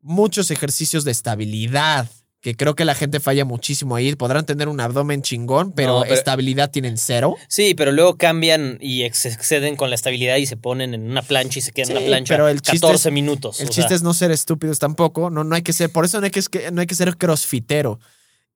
[0.00, 2.08] muchos ejercicios de estabilidad
[2.40, 4.14] que creo que la gente falla muchísimo ahí.
[4.14, 7.36] Podrán tener un abdomen chingón, pero, estabilidad tienen cero.
[7.48, 11.58] Sí, pero luego cambian y exceden con la estabilidad y se ponen en una plancha
[11.58, 13.60] y se quedan en la plancha pero el 14 minutos.
[13.60, 15.30] El chiste es no ser estúpidos tampoco.
[15.30, 17.98] No, no hay que ser, por eso no hay que, no hay que ser crossfitero.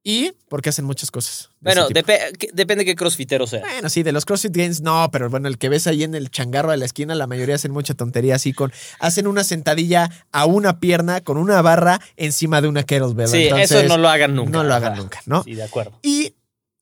[0.05, 1.51] Y porque hacen muchas cosas.
[1.61, 3.61] Bueno, depende de qué crossfitero sea.
[3.61, 6.29] Bueno, sí, de los CrossFit Games no, pero bueno, el que ves ahí en el
[6.29, 8.73] changarro de la esquina, la mayoría hacen mucha tontería así con.
[8.99, 13.29] Hacen una sentadilla a una pierna con una barra encima de una kettlebell.
[13.29, 14.51] Sí, eso no lo hagan nunca.
[14.51, 15.45] No lo hagan nunca, ¿no?
[15.45, 15.97] Sí, de acuerdo.
[16.03, 16.35] Y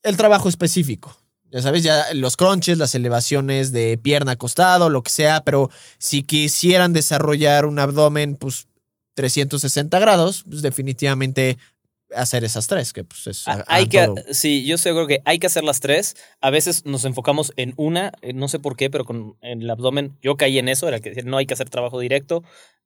[0.03, 1.15] el trabajo específico.
[1.53, 5.69] Ya sabes, ya los crunches, las elevaciones de pierna acostado, lo que sea, pero
[5.99, 8.69] si quisieran desarrollar un abdomen, pues
[9.15, 11.59] 360 grados, pues definitivamente
[12.15, 13.45] hacer esas tres, que pues es...
[13.67, 16.17] hay que, sí, yo seguro que hay que hacer las tres.
[16.41, 20.17] A veces nos enfocamos en una, eh, no sé por qué, pero con el abdomen,
[20.23, 22.43] yo caí en eso, era que no hay que hacer trabajo directo.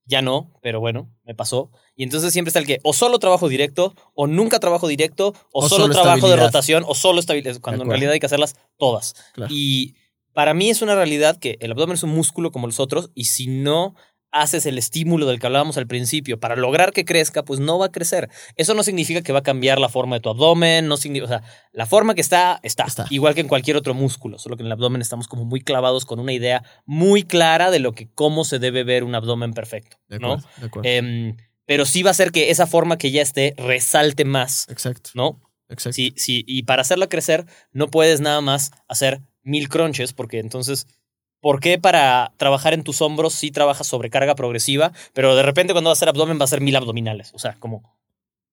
[0.06, 1.70] Ya no, pero bueno, me pasó.
[1.96, 5.64] Y entonces siempre está el que o solo trabajo directo, o nunca trabajo directo, o,
[5.64, 8.56] O solo, solo trabajo de rotación, o solo estabilidad, cuando en realidad hay que hacerlas
[8.76, 9.14] todas.
[9.32, 9.50] Claro.
[9.50, 9.94] Y
[10.34, 13.24] para mí es una realidad que el abdomen es un músculo como los otros, y
[13.24, 13.94] si no
[14.34, 17.86] haces el estímulo del que hablábamos al principio para lograr que crezca, pues no va
[17.86, 18.28] a crecer.
[18.56, 21.28] Eso no significa que va a cambiar la forma de tu abdomen, no significa, o
[21.40, 23.06] sea, la forma que está, está, Está.
[23.10, 26.04] igual que en cualquier otro músculo, solo que en el abdomen estamos como muy clavados
[26.04, 29.96] con una idea muy clara de lo que cómo se debe ver un abdomen perfecto,
[30.08, 30.32] De ¿no?
[30.34, 30.88] acuerdo, de acuerdo.
[30.90, 35.10] Em, pero sí va a hacer que esa forma que ya esté resalte más, exacto,
[35.14, 35.40] ¿no?
[35.68, 35.94] exacto.
[35.94, 40.86] Sí, sí, y para hacerla crecer no puedes nada más hacer mil crunches, porque entonces,
[41.44, 45.90] ¿por qué para trabajar en tus hombros sí trabajas sobrecarga progresiva, pero de repente cuando
[45.90, 47.32] vas a hacer abdomen va a ser mil abdominales?
[47.34, 47.82] O sea, como,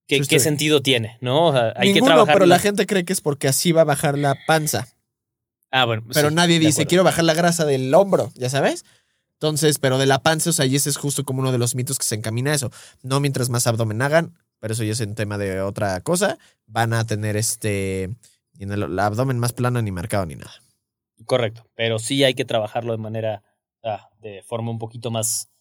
[0.09, 1.17] ¿qué, Sí, qué estoy- sentido tiene?
[1.21, 1.47] ¿No?
[1.47, 2.33] O sea, hay que trabajar.
[2.33, 4.89] pero la gente cree que es porque así va a bajar la panza.
[5.71, 6.03] Ah, bueno.
[6.13, 8.83] Pero sí, nadie dice, quiero bajar la grasa del hombro, ¿ya sabes?
[9.35, 11.75] Entonces, pero de la panza, o sea, y ese es justo como uno de los
[11.75, 12.71] mitos que se encamina a eso.
[13.03, 16.37] No mientras más abdomen hagan, pero eso ya es un tema de otra cosa,
[16.67, 18.03] van a tener este,
[18.59, 20.51] en el, el abdomen más plano, ni marcado, ni nada.
[21.25, 23.43] Correcto, pero sí hay que trabajarlo de manera,
[23.83, 25.51] ah, de forma un poquito más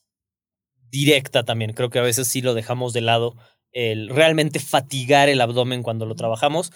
[0.90, 1.72] directa también.
[1.72, 3.36] Creo que a veces sí lo dejamos de lado,
[3.72, 6.72] el realmente fatigar el abdomen cuando lo trabajamos.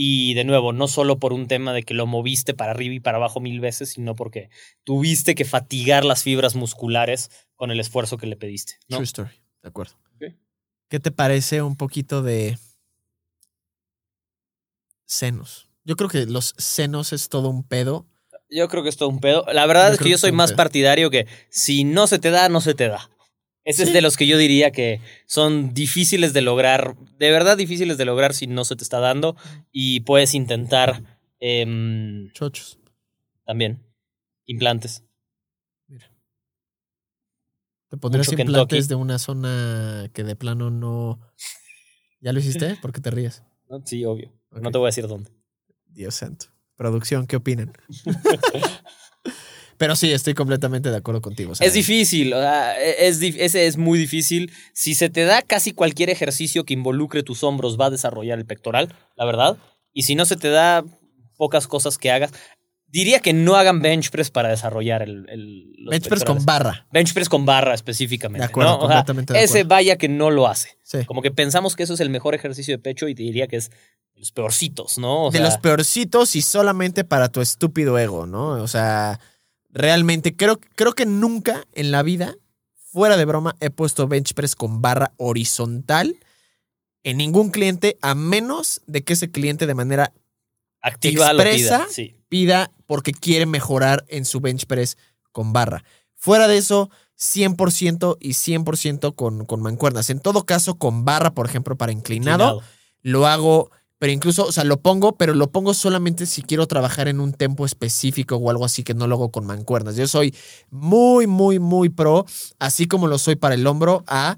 [0.00, 3.00] Y de nuevo, no solo por un tema de que lo moviste para arriba y
[3.00, 4.48] para abajo mil veces, sino porque
[4.84, 8.74] tuviste que fatigar las fibras musculares con el esfuerzo que le pediste.
[8.88, 8.98] ¿no?
[8.98, 9.94] True story, de acuerdo.
[10.88, 12.58] ¿Qué te parece un poquito de
[15.04, 15.68] senos?
[15.84, 18.06] Yo creo que los senos es todo un pedo.
[18.50, 19.44] Yo creo que es todo un pedo.
[19.52, 20.56] La verdad Yo es que yo que soy más pedo.
[20.58, 23.10] partidario que si no se te da, no se te da.
[23.64, 27.98] Ese es de los que yo diría que son difíciles de lograr, de verdad difíciles
[27.98, 29.36] de lograr si no se te está dando
[29.70, 31.02] y puedes intentar
[31.38, 32.78] em, Chochos.
[33.44, 33.84] también
[34.46, 35.04] implantes.
[37.90, 38.88] ¿Te pondrías Mucho implantes Kentucky.
[38.88, 41.20] de una zona que de plano no...
[42.20, 42.76] ¿Ya lo hiciste?
[42.82, 43.42] ¿Por qué te ríes?
[43.68, 43.82] ¿no?
[43.84, 44.32] Sí, obvio.
[44.50, 45.30] No te voy a decir dónde.
[45.86, 46.46] Dios santo.
[46.78, 47.72] Producción, ¿qué opinan?
[49.78, 51.52] Pero sí, estoy completamente de acuerdo contigo.
[51.58, 54.52] Es difícil, o sea, es, ese es muy difícil.
[54.72, 58.46] Si se te da casi cualquier ejercicio que involucre tus hombros, va a desarrollar el
[58.46, 59.56] pectoral, la verdad.
[59.92, 60.84] Y si no se te da
[61.36, 62.32] pocas cosas que hagas,
[62.88, 66.44] diría que no hagan bench press para desarrollar el, el los Bench press pectorales.
[66.44, 66.86] con barra.
[66.90, 68.40] Bench press con barra específicamente.
[68.40, 68.84] De acuerdo, ¿no?
[68.84, 70.76] O sea, completamente ese vaya que no lo hace.
[70.82, 71.04] Sí.
[71.04, 73.56] Como que pensamos que eso es el mejor ejercicio de pecho y te diría que
[73.56, 75.26] es de los peorcitos, ¿no?
[75.26, 78.62] O de sea, los peorcitos y solamente para tu estúpido ego, ¿no?
[78.62, 79.20] O sea,
[79.70, 82.34] realmente creo, creo que nunca en la vida,
[82.74, 86.16] fuera de broma, he puesto bench press con barra horizontal
[87.04, 90.12] en ningún cliente, a menos de que ese cliente de manera
[90.82, 91.52] activa lo pida.
[91.52, 91.86] expresa.
[91.90, 92.14] Sí.
[92.28, 94.96] Pida porque quiere mejorar en su bench press
[95.32, 95.84] con barra.
[96.14, 100.10] Fuera de eso, 100% y 100% con, con mancuernas.
[100.10, 102.62] En todo caso, con barra, por ejemplo, para inclinado, Inclinado.
[103.02, 107.08] lo hago, pero incluso, o sea, lo pongo, pero lo pongo solamente si quiero trabajar
[107.08, 109.96] en un tempo específico o algo así que no lo hago con mancuernas.
[109.96, 110.34] Yo soy
[110.70, 112.24] muy, muy, muy pro,
[112.58, 114.36] así como lo soy para el hombro, a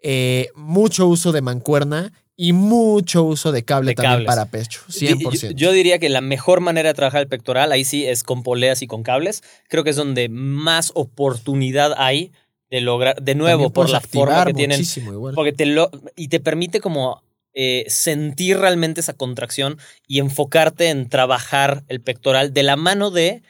[0.00, 2.12] eh, mucho uso de mancuerna
[2.44, 4.26] y mucho uso de cable De también cables.
[4.26, 4.80] para pecho.
[4.88, 5.50] Di- 100%.
[5.50, 8.42] Yo, yo diría que la mejor manera de trabajar el pectoral, ahí sí, es con
[8.42, 9.42] poleas y con cables.
[9.68, 12.32] Creo que es donde más oportunidad hay
[12.70, 14.80] de lograr, de nuevo, por la forma que tienen.
[14.96, 15.34] igual.
[15.34, 15.90] Porque te lo.
[16.16, 17.22] Y te permite como
[17.54, 19.78] eh, sentir realmente esa contracción
[20.08, 23.42] y enfocarte en trabajar el pectoral de la mano de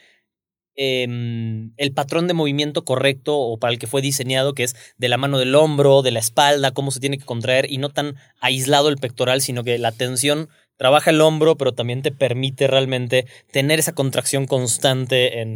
[0.75, 5.09] em, el patrón de movimiento correcto o para el que fue diseñado, que es de
[5.09, 8.15] la mano del hombro, de la espalda, cómo se tiene que contraer y no tan
[8.39, 13.25] aislado el pectoral, sino que la tensión trabaja el hombro, pero también te permite realmente
[13.51, 15.55] tener esa contracción constante en,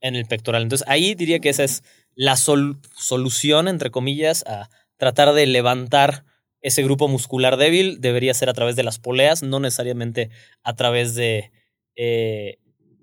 [0.00, 0.62] en el pectoral.
[0.62, 1.82] Entonces ahí diría que esa es
[2.14, 6.24] la sol- solución, entre comillas, a tratar de levantar
[6.62, 8.00] ese grupo muscular débil.
[8.00, 10.30] Debería ser a través de las poleas, no necesariamente
[10.62, 11.50] a través de
[11.94, 12.56] eh,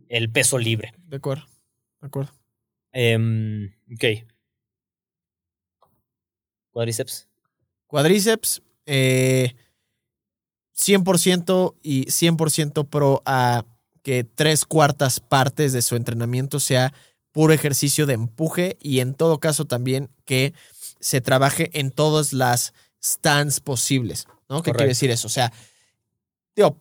[0.10, 0.94] el peso libre.
[1.08, 1.46] De acuerdo.
[2.02, 2.32] De acuerdo.
[2.92, 4.26] Em, ok.
[6.72, 7.28] Cuádriceps.
[7.88, 9.56] Cuadríceps, eh,
[10.74, 13.66] 100% y 100% pro a
[14.02, 16.94] que tres cuartas partes de su entrenamiento sea
[17.32, 20.54] puro ejercicio de empuje y en todo caso también que
[21.00, 22.74] se trabaje en todas las
[23.04, 24.62] stands posibles, ¿no?
[24.62, 24.78] ¿Qué Correcto.
[24.78, 25.28] quiere decir eso?
[25.28, 25.52] O sea,
[26.56, 26.78] digo,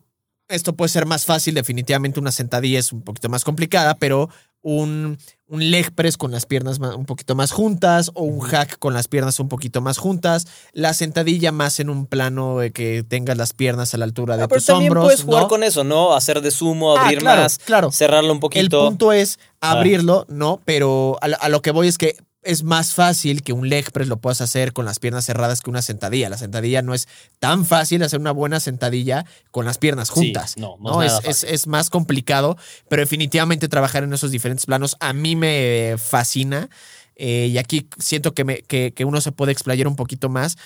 [0.51, 4.29] esto puede ser más fácil, definitivamente una sentadilla es un poquito más complicada, pero
[4.63, 8.93] un, un leg press con las piernas un poquito más juntas o un hack con
[8.93, 13.37] las piernas un poquito más juntas, la sentadilla más en un plano de que tengas
[13.37, 15.05] las piernas a la altura de Ah, pero tus también hombros.
[15.05, 15.47] puedes jugar ¿no?
[15.49, 16.13] con eso, ¿no?
[16.13, 17.91] Hacer de sumo, Ah, abrir claro, más, claro.
[17.91, 18.85] cerrarlo un El poquito.
[18.85, 19.71] punto es Ah.
[19.71, 20.61] abrirlo, ¿no?
[20.63, 24.17] Pero a lo que voy es que es más fácil que un leg press lo
[24.17, 26.29] puedas hacer con las piernas cerradas que una sentadilla.
[26.29, 27.07] La sentadilla no es
[27.39, 30.57] tan fácil hacer una buena sentadilla con las piernas juntas.
[30.57, 32.57] no, no, es, nada es, es más complicado,
[32.89, 36.69] pero definitivamente trabajar en esos diferentes planos a mí me fascina.
[37.15, 40.57] Eh, y aquí siento que, me, que, que uno se puede explayar un poquito más.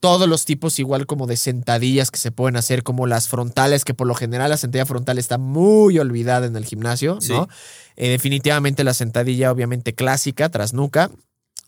[0.00, 3.94] Todos los tipos, igual como de sentadillas que se pueden hacer, como las frontales, que
[3.94, 7.32] por lo general la sentadilla frontal está muy olvidada en el gimnasio, Sí.
[7.32, 7.48] ¿no?
[7.96, 11.10] Eh, definitivamente la sentadilla, obviamente clásica, tras nuca.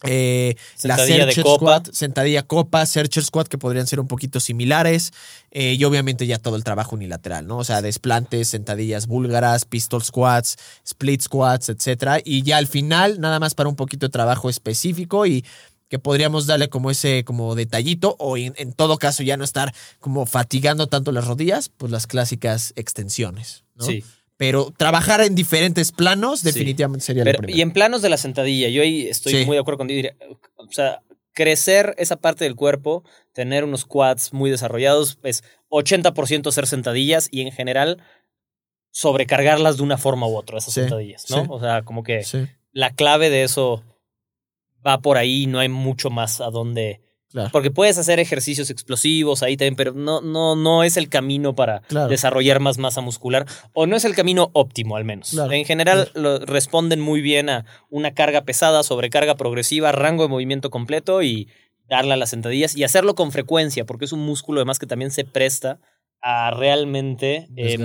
[0.05, 1.59] Eh, la Sentadilla de Searcher copa.
[1.59, 5.13] Squat, sentadilla copa, Searcher Squat, que podrían ser un poquito similares.
[5.51, 7.59] Eh, y obviamente ya todo el trabajo unilateral, ¿no?
[7.59, 10.57] O sea, desplantes, sentadillas búlgaras, pistol squats,
[10.87, 12.19] split squats, etcétera.
[12.25, 15.45] Y ya al final, nada más para un poquito de trabajo específico y
[15.91, 19.75] que podríamos darle como ese como detallito o en, en todo caso ya no estar
[19.99, 23.85] como fatigando tanto las rodillas, pues las clásicas extensiones, ¿no?
[23.85, 24.03] Sí.
[24.39, 26.47] Pero trabajar en diferentes planos Sí.
[26.47, 27.59] definitivamente sería Pero- lo primero.
[27.59, 29.45] y en planos de la sentadilla, yo ahí estoy Sí.
[29.45, 29.97] muy de acuerdo contigo.
[29.97, 30.17] diría,
[30.57, 31.03] O sea,
[31.35, 37.41] crecer esa parte del cuerpo, tener unos quads muy desarrollados, es 80% hacer sentadillas y
[37.43, 38.03] en general
[38.93, 41.43] sobrecargarlas de una forma u otra, esas Sí, sentadillas, ¿no?
[41.43, 41.47] sí.
[41.51, 43.85] O sea, como que Sí, la clave de eso
[44.87, 47.01] va por ahí, no hay mucho más a dónde.
[47.31, 47.51] claro.
[47.53, 51.81] Porque puedes hacer ejercicios explosivos ahí también, pero no, no, no es el camino para
[51.83, 52.09] Claro.
[52.09, 55.31] desarrollar más masa muscular, o no es el camino óptimo al menos.
[55.31, 60.29] Claro, En general lo- responden muy bien a una carga pesada, sobrecarga progresiva, rango de
[60.29, 61.49] movimiento completo y
[61.89, 65.11] darle a las sentadillas y hacerlo con frecuencia, porque es un músculo además que también
[65.11, 65.79] se presta
[66.23, 67.49] a realmente...
[67.57, 67.81] em,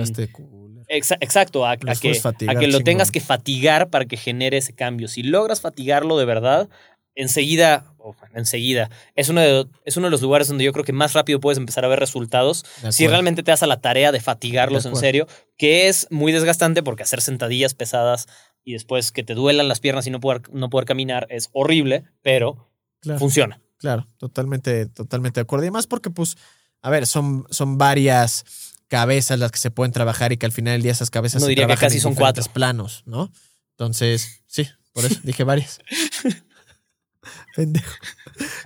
[0.88, 2.84] Exacto, a, que, fatigar a que lo chingón.
[2.84, 5.08] tengas que fatigar para que genere ese cambio.
[5.08, 6.68] Si logras fatigarlo de verdad,
[7.14, 7.92] enseguida,
[8.34, 11.40] enseguida, es uno, de, es uno de los lugares donde yo creo que más rápido
[11.40, 12.64] puedes empezar a ver resultados.
[12.90, 15.26] Si realmente te das a la tarea de fatigarlos De en serio,
[15.56, 18.26] que es muy desgastante porque hacer sentadillas pesadas
[18.64, 22.04] y después que te duelan las piernas y no poder, no poder caminar es horrible,
[22.22, 22.70] pero
[23.00, 23.18] Claro.
[23.20, 23.60] funciona.
[23.78, 25.64] Claro, totalmente, totalmente de acuerdo.
[25.64, 26.36] Y además porque, pues,
[26.82, 28.44] a ver, son, son varias
[28.88, 31.46] cabezas las que se pueden trabajar y que al final del día esas cabezas Uno
[31.46, 32.44] se diría que casi en son cuatro.
[32.52, 33.30] planos, ¿no?
[33.72, 35.80] Entonces, sí, por eso dije varias.
[37.56, 37.92] Pendejo.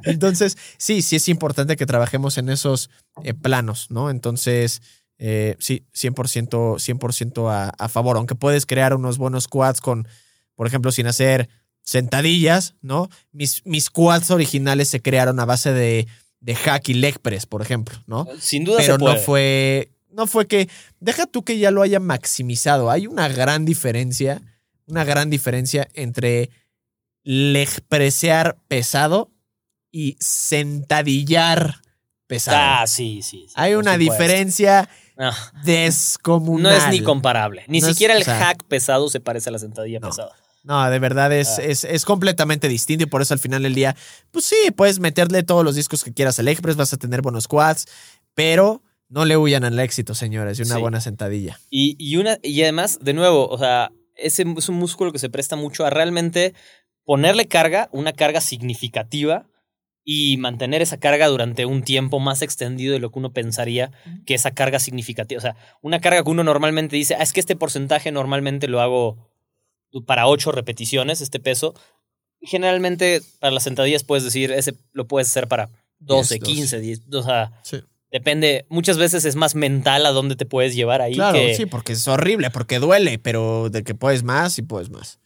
[0.05, 2.91] Entonces, sí, sí es importante que trabajemos en esos
[3.23, 4.11] eh, planos, ¿no?
[4.11, 4.83] Entonces,
[5.19, 8.17] eh, sí, 100%, 100 a, a favor.
[8.17, 10.07] Aunque puedes crear unos buenos quads con,
[10.55, 11.49] por ejemplo, sin hacer
[11.83, 13.09] sentadillas, ¿no?
[13.33, 16.07] Mis, mis quads originales se crearon a base de,
[16.41, 18.27] de hack y leg press, por ejemplo, ¿no?
[18.39, 19.19] Sin duda Pero se no puede.
[19.25, 20.69] fue, no fue que,
[21.01, 22.91] deja tú que ya lo haya maximizado.
[22.91, 24.41] Hay una gran diferencia,
[24.87, 26.51] una gran diferencia entre
[27.23, 29.31] leg pressear pesado
[29.93, 31.77] y sentadillar
[32.27, 32.57] pesado.
[32.61, 33.47] Ah, sí, sí.
[33.49, 34.13] sí, Hay una supuesto.
[34.13, 35.33] diferencia No.
[35.65, 36.79] descomunal.
[36.79, 37.65] No es ni comparable.
[37.69, 40.09] Ni No es- siquiera el o sea, hack pesado se parece a la sentadilla No.
[40.09, 40.33] pesada.
[40.63, 41.63] No, de verdad es, Ah.
[41.63, 43.97] es, es completamente distinto y por eso al final del día,
[44.31, 47.23] pues sí, puedes meterle todos los discos que quieras al leg press, vas a tener
[47.23, 47.87] buenos quads,
[48.35, 50.81] pero no le huyan al éxito, señores, y una Sí.
[50.81, 51.61] buena sentadilla.
[51.69, 55.29] Y, y una, y además, de nuevo, o sea, ese es un músculo que se
[55.29, 56.55] presta mucho a realmente
[57.05, 59.47] ponerle carga, una carga significativa,
[60.03, 63.93] y mantener esa carga durante un tiempo más extendido de lo que uno pensaría
[64.27, 65.39] que esa carga significativa.
[65.39, 68.81] O sea, una carga que uno normalmente dice, ah, es que este porcentaje normalmente lo
[68.81, 69.29] hago
[70.07, 71.75] para ocho repeticiones, este peso.
[72.41, 77.01] Generalmente para las sentadillas puedes decir, ese lo puedes hacer para 12, 10, 15, 10,
[77.13, 77.81] o sea, Sí.
[78.11, 81.15] Depende, muchas veces es más mental a dónde te puedes llevar ahí.
[81.15, 84.91] Claro, que, sí, porque es horrible, porque duele, pero de que puedes más y puedes
[84.91, 85.19] más.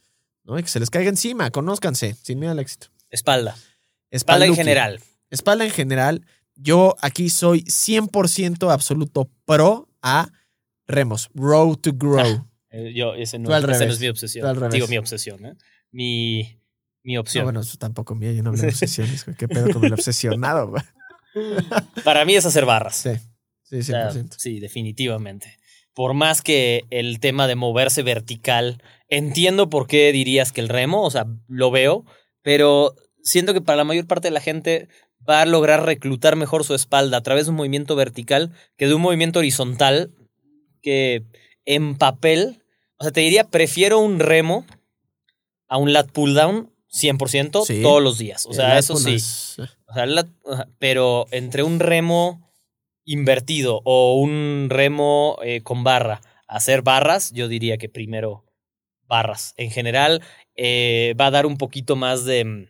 [0.43, 0.59] ¿No?
[0.59, 2.87] Y que se les caiga encima, conózcanse, sin miedo al éxito.
[3.09, 3.55] Espalda.
[4.11, 4.99] Espalda en general.
[5.31, 6.25] Espalda en general,
[6.55, 10.29] yo aquí soy 100% absoluto pro a
[10.87, 12.47] remos, row to grow.
[12.69, 14.43] Eh, Yo, ese no, no es mi obsesión.
[14.43, 14.73] Tú al revés.
[14.73, 15.55] Digo, mi obsesión, ¿eh?
[15.91, 16.59] Mi,
[17.03, 17.45] mi No, opción.
[17.45, 19.35] bueno, eso tampoco mío, yo no hablo de obsesiones, güey.
[19.35, 20.83] ¿Qué pedo con el obsesionado, güey?
[22.03, 22.95] Para mí es hacer barras.
[22.95, 23.11] Sí,
[23.63, 24.35] sí, O sea, 100%.
[24.37, 25.57] sí, definitivamente.
[25.93, 31.03] Por más que el tema de moverse vertical, entiendo por qué dirías que el remo,
[31.03, 32.05] o sea, lo veo,
[32.41, 34.89] pero siento que para la mayor parte de la gente
[35.27, 38.93] va a lograr reclutar mejor su espalda a través de un movimiento vertical que de
[38.93, 40.11] un movimiento horizontal
[40.81, 41.23] que
[41.65, 42.61] en papel,
[42.97, 44.65] o sea, te diría, prefiero un remo
[45.67, 47.81] a un lat pull down 100% Sí.
[47.81, 48.45] todos los días.
[48.45, 49.15] O sea, eso sí.
[49.15, 50.27] es- O sea, la-
[50.79, 52.51] pero entre un remo
[53.05, 58.45] invertido o un remo eh, con barra, hacer barras, yo diría que primero
[59.07, 59.53] barras.
[59.57, 60.21] En general,
[60.55, 62.65] eh, va a dar un poquito más de mm,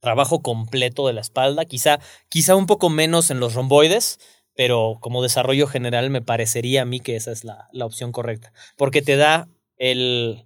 [0.00, 1.98] trabajo completo de la espalda, quizá,
[2.28, 4.20] quizá un poco menos en los romboides,
[4.54, 8.52] pero como desarrollo general me parecería a mí que esa es la, la opción correcta.
[8.76, 10.44] Porque te da el...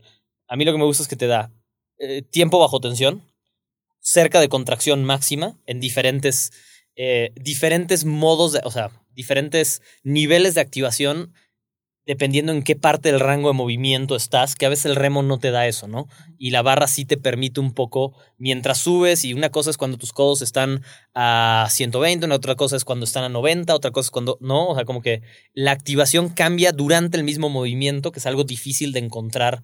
[0.48, 1.50] A mí lo que me gusta es que te da
[2.02, 3.22] eh, tiempo bajo tensión,
[4.00, 6.50] cerca de contracción máxima en diferentes,
[6.96, 11.32] eh, diferentes modos, de, o sea, diferentes niveles de activación
[12.04, 15.38] dependiendo en qué parte del rango de movimiento estás, que a veces el remo no
[15.38, 16.08] te da eso, ¿no?
[16.36, 19.98] Y la barra sí te permite un poco, mientras subes, y una cosa es cuando
[19.98, 20.82] tus codos están
[21.14, 24.70] a 120, una otra cosa es cuando están a 90, otra cosa es cuando, no,
[24.70, 25.22] o sea, como que
[25.54, 29.62] la activación cambia durante el mismo movimiento, que es algo difícil de encontrar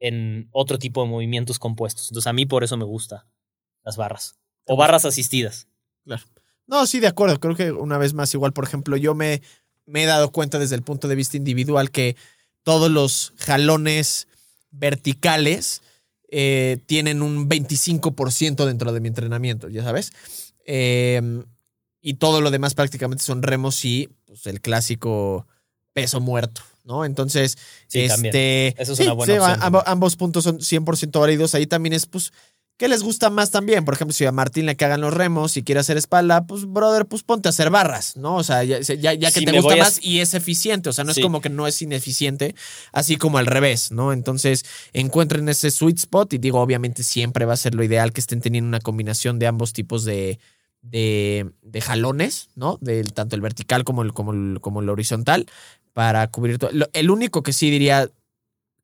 [0.00, 2.08] en otro tipo de movimientos compuestos.
[2.10, 3.26] Entonces a mí por eso me gusta
[3.82, 4.36] las barras.
[4.64, 5.66] O barras asistidas.
[6.04, 6.22] Claro.
[6.66, 7.40] No, sí, de acuerdo.
[7.40, 9.40] Creo que una vez más, igual, por ejemplo, yo me,
[9.86, 12.16] me he dado cuenta desde el punto de vista individual que
[12.62, 14.28] todos los jalones
[14.70, 15.82] verticales
[16.30, 20.12] eh, tienen un 25% dentro de mi entrenamiento, ya sabes.
[20.66, 21.42] Eh,
[22.00, 25.46] y todo lo demás prácticamente son remos y pues, el clásico
[25.94, 27.04] peso muerto, ¿no?
[27.04, 28.34] Entonces, Sí, también.
[28.34, 31.54] este, Eso es sí, una buena sí, opción ambos puntos son 100% válidos.
[31.54, 32.32] Ahí también es, pues,
[32.78, 33.84] ¿qué les gusta más también?
[33.84, 37.06] Por ejemplo, si a Martín le cagan los remos y quiere hacer espalda, pues, brother,
[37.06, 38.36] pues ponte a hacer barras, ¿no?
[38.36, 40.88] O sea, ya, ya- ya que Si te gusta a- más y es eficiente.
[40.88, 42.54] O sea, no es como que no es ineficiente,
[42.92, 44.12] así como al revés, ¿no?
[44.12, 48.20] Entonces, encuentren ese sweet spot y digo, obviamente siempre va a ser lo ideal que
[48.20, 50.38] estén teniendo una combinación de ambos tipos de,
[50.82, 52.78] de, de jalones, ¿no?
[52.80, 55.46] Del, tanto el vertical como el, como el, como el horizontal
[55.98, 56.70] para cubrir todo.
[56.92, 58.08] El único que sí diría,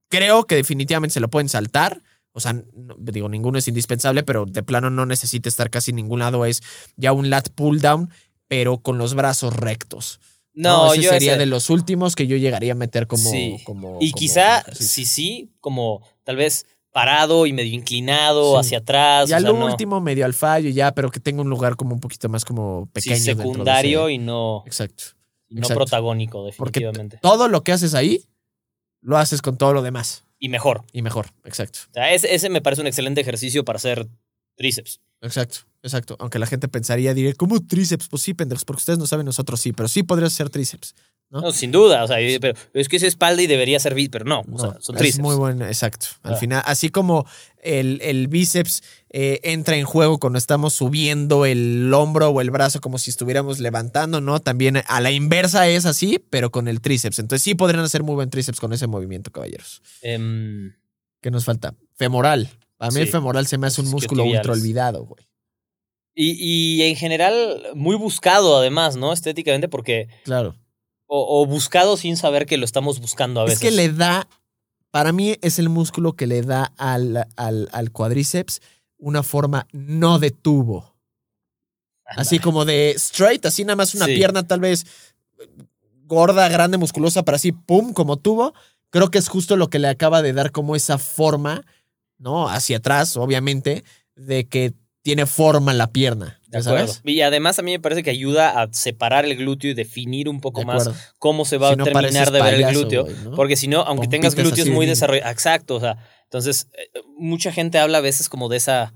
[0.09, 2.03] creo que definitivamente se lo pueden saltar.
[2.33, 5.97] O sea, no- digo, ninguno es indispensable, pero de plano no necesita estar casi en
[5.99, 6.45] ningún lado.
[6.45, 6.61] Es
[6.97, 8.11] ya un lat pull down,
[8.49, 10.19] pero con los brazos rectos.
[10.55, 13.31] No, ese yo sería ese- de los últimos que yo llegaría a meter como.
[13.31, 13.59] Sí.
[13.65, 18.67] como Y como quizá, sí, sí, como tal vez parado y medio inclinado Sí.
[18.67, 19.29] hacia atrás.
[19.29, 21.77] Ya o sea, lo no- último medio al fallo, ya, pero que tenga un lugar
[21.77, 23.15] como un poquito más como sí, pequeño.
[23.15, 25.05] de secundario ese- y no, Exacto.
[25.55, 25.81] No exacto.
[25.81, 27.19] protagónico, Porque definitivamente.
[27.23, 28.25] todo lo que haces ahí,
[29.01, 30.25] lo haces con todo lo demás.
[30.39, 30.85] Y mejor.
[30.93, 31.27] Y mejor.
[31.45, 31.79] Exacto.
[31.91, 34.07] O sea, ese, ese me parece un excelente ejercicio para hacer
[34.57, 35.01] tríceps.
[35.21, 35.59] Exacto.
[35.83, 36.17] Exacto.
[36.19, 38.09] Aunque la gente pensaría, diría, ¿cómo tríceps?
[38.09, 40.95] Pues sí, pendejos, porque ustedes no saben, nosotros sí, pero sí podrías hacer tríceps.
[41.31, 41.41] ¿no?
[41.41, 42.05] No, sin duda.
[42.05, 44.41] O sea, pero es que es espalda y debería servir, pero no.
[44.41, 45.23] O No, sea, son es tríceps.
[45.23, 46.07] muy bueno, exacto.
[46.23, 46.37] Al Ah.
[46.37, 47.27] final, así como
[47.63, 48.83] el, el bíceps
[49.17, 53.61] eh, entra en juego cuando estamos subiendo el hombro o el brazo como si estuviéramos
[53.61, 54.41] levantando, ¿no?
[54.41, 57.21] También a la inversa es así, pero con el tríceps.
[57.21, 59.83] Entonces sí podrían hacer muy buen tríceps con ese movimiento, caballeros.
[60.03, 60.75] Em,
[61.21, 61.77] ¿Qué nos falta?
[61.95, 62.51] Femoral.
[62.81, 65.25] A mí el femoral se me hace un músculo ultra olvidado, güey.
[66.17, 69.13] y, y en general, muy buscado además, ¿no?
[69.13, 70.09] Estéticamente, porque.
[70.25, 70.57] Claro.
[71.07, 73.63] O, o buscado sin saber que lo estamos buscando a veces.
[73.63, 74.27] Es que le da,
[74.91, 78.61] para mí es el músculo que le da al, al, al cuadríceps
[79.05, 80.95] una forma no de tubo.
[82.07, 84.15] Así como de straight, así nada más una Sí.
[84.15, 84.87] pierna tal vez
[86.07, 88.55] gorda, grande, musculosa, para así, pum, como tubo.
[88.91, 91.65] Creo que es justo lo que le acaba de dar como esa forma,
[92.19, 92.49] ¿no?
[92.49, 93.85] Hacia atrás, obviamente,
[94.17, 94.73] de que
[95.05, 96.41] tiene forma la pierna.
[96.49, 96.87] De ¿ya acuerdo.
[96.95, 97.03] sabes?
[97.05, 100.41] Y además a mí me parece que ayuda a separar el glúteo y definir un
[100.41, 100.89] poco De más
[101.19, 103.07] cómo se va Si a terminar de ver el glúteo.
[103.37, 105.31] Porque si no, aunque tengas glúteos muy de- desarrollados.
[105.31, 106.89] Exacto, o sea, entonces eh,
[107.19, 108.95] mucha gente habla a veces como de esa.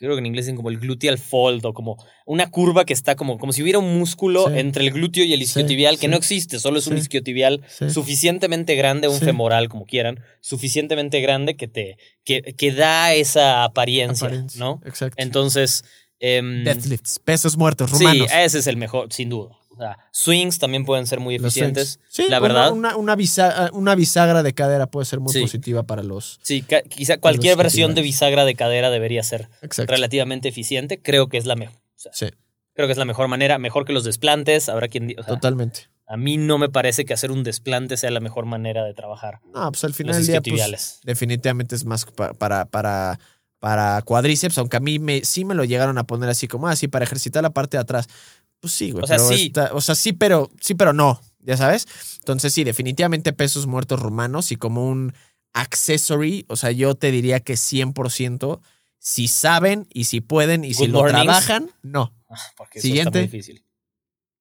[0.00, 3.16] Creo que en inglés dicen como el gluteal fold o como una curva que está
[3.16, 4.58] como, como si hubiera un músculo Sí.
[4.58, 6.08] entre el glúteo y el isquiotibial que sí.
[6.08, 7.00] no existe, solo es un Sí.
[7.02, 7.90] isquiotibial Sí.
[7.90, 9.26] suficientemente grande, un Sí.
[9.26, 14.80] femoral, como quieran, suficientemente grande que te que, que da esa apariencia, Apariencia, ¿no?
[14.86, 15.16] Exacto.
[15.22, 15.84] Entonces,
[16.18, 18.28] em, Deadlifts, pesos muertos, sí, rumanos.
[18.32, 19.50] ese es el mejor, sin duda.
[19.72, 22.00] O sea, swings también pueden ser muy eficientes.
[22.08, 22.72] Sí, la una- verdad.
[22.72, 25.40] Una, una, bisa- una bisagra de cadera puede ser muy Sí.
[25.40, 26.38] positiva para los.
[26.42, 29.92] Sí, quizá cualquier versión de bisagra de cadera debería ser Exacto.
[29.92, 31.00] relativamente eficiente.
[31.00, 31.76] Creo que es la mejor.
[31.76, 32.26] o sea, Sí,
[32.74, 34.68] Creo que es la mejor manera, mejor que los desplantes.
[34.68, 35.10] Habrá quien.
[35.18, 35.88] O sea, totalmente.
[36.06, 39.40] a mí no me parece que hacer un desplante sea la mejor manera de trabajar.
[39.54, 43.18] No, pues al final Los del día, pues, definitivamente es más pa- para, para,
[43.60, 46.88] para cuádriceps, aunque a mí me, sí me lo llegaron a poner así como así
[46.88, 48.08] para ejercitar la parte de atrás.
[48.60, 49.04] Pues sí, güey.
[49.04, 49.46] O sea, pero sí.
[49.46, 51.86] está- o sea, sí, pero sí, pero no, ya sabes.
[52.18, 55.14] Entonces sí, definitivamente pesos muertos rumanos y como un
[55.52, 58.60] accessory, o sea, yo te diría que 100%
[58.98, 62.14] si saben y si pueden y si lo trabajan, no.
[62.28, 63.08] Ah, Porque eso Siguiente.
[63.08, 63.64] está muy difícil.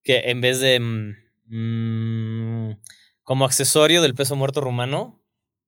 [0.04, 0.80] Que en vez de.
[0.80, 1.16] mm,
[1.48, 2.80] mm,
[3.24, 5.22] como accesorio del peso muerto rumano.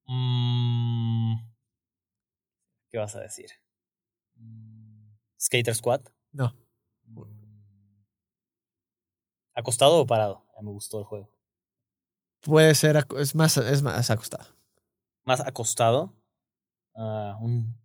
[0.08, 1.36] mm,
[2.90, 3.50] ¿Qué vas a decir?
[4.36, 6.10] Mm, Skater squat.
[6.34, 6.54] No.
[9.56, 10.46] ¿Acostado o parado?
[10.56, 11.30] Ya me gustó el juego.
[12.42, 14.46] Puede ser, es más, es más acostado.
[15.26, 16.14] Más acostado.
[16.96, 17.76] Ah, un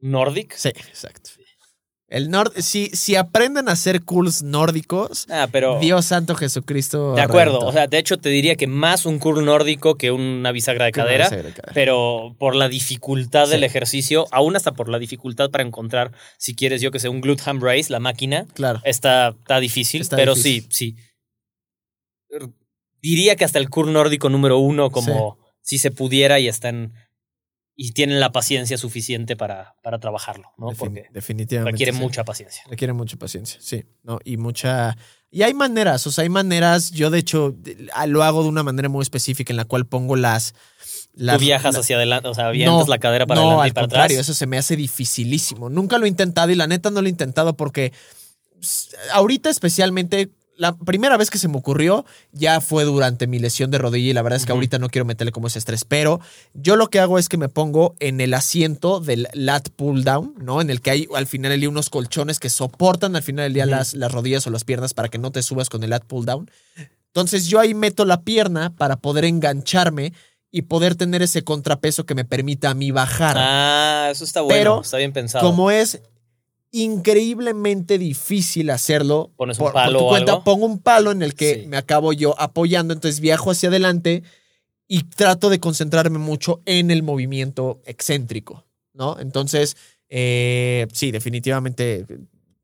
[0.00, 0.54] Nordic.
[0.54, 1.30] Sí, exacto.
[2.06, 5.80] El nord si, si aprenden a hacer curls nórdicos, Ah, pero.
[5.80, 7.14] Dios santo Jesucristo.
[7.14, 7.52] de acuerdo.
[7.54, 7.66] reventó.
[7.66, 10.92] O sea, de hecho, te diría que más un curl nórdico que una bisagra de
[10.92, 11.24] cadera.
[11.24, 11.72] bisagra de cadera.
[11.74, 16.82] Pero por la dificultad del ejercicio, aún hasta por la dificultad para encontrar, si quieres
[16.82, 18.80] yo que sea un glute ham raise, la máquina, Claro.
[18.84, 20.02] está, está difícil.
[20.02, 20.68] Está pero difícil.
[20.70, 20.96] sí, sí.
[23.02, 26.94] Diría que hasta el curl nórdico número uno, como si se pudiera y están.
[27.76, 30.68] Y tienen la paciencia suficiente para, para trabajarlo, ¿no?
[30.68, 31.72] Defin- Porque definitivamente.
[31.72, 31.98] requiere sí.
[31.98, 32.62] mucha paciencia.
[32.68, 33.84] Requiere mucha paciencia, sí.
[34.04, 34.20] ¿no?
[34.24, 34.96] Y mucha.
[35.28, 36.92] Y hay maneras, o sea, hay maneras.
[36.92, 37.56] Yo, de hecho,
[38.06, 40.54] lo hago de una manera muy específica en la cual pongo las.
[41.14, 43.70] las Tú viajas la- hacia adelante, o sea, avientas la cadera para no, adelante y
[43.70, 44.28] al para contrario, atrás.
[44.28, 45.68] eso se me hace dificilísimo.
[45.68, 47.92] Nunca lo he intentado y la neta no lo he intentado porque
[49.12, 53.78] ahorita especialmente la primera vez que se me ocurrió ya fue durante mi lesión de
[53.78, 56.20] rodilla y la verdad es que ahorita no quiero meterle como ese estrés, pero
[56.54, 60.34] yo lo que hago es que me pongo en el asiento del lat pull down,
[60.38, 60.60] ¿no?
[60.60, 63.54] En el que hay al final del día unos colchones que soportan al final del
[63.54, 66.04] día las, las rodillas o las piernas para que no te subas con el lat
[66.04, 66.50] pull down.
[67.08, 70.12] Entonces yo ahí meto la pierna para poder engancharme
[70.50, 73.36] y poder tener ese contrapeso que me permita a mí bajar.
[73.38, 75.44] Ah, eso está bueno, Pero, está bien pensado.
[75.44, 76.00] Como es
[76.74, 80.44] increíblemente difícil hacerlo, ¿Pones un por, palo por tu o cuenta, algo?
[80.44, 81.66] pongo un palo en el que Sí.
[81.66, 84.22] me acabo yo apoyando, entonces viajo hacia adelante
[84.88, 89.18] y trato de concentrarme mucho en el movimiento excéntrico, ¿no?
[89.18, 89.76] Entonces,
[90.08, 92.04] eh, sí, definitivamente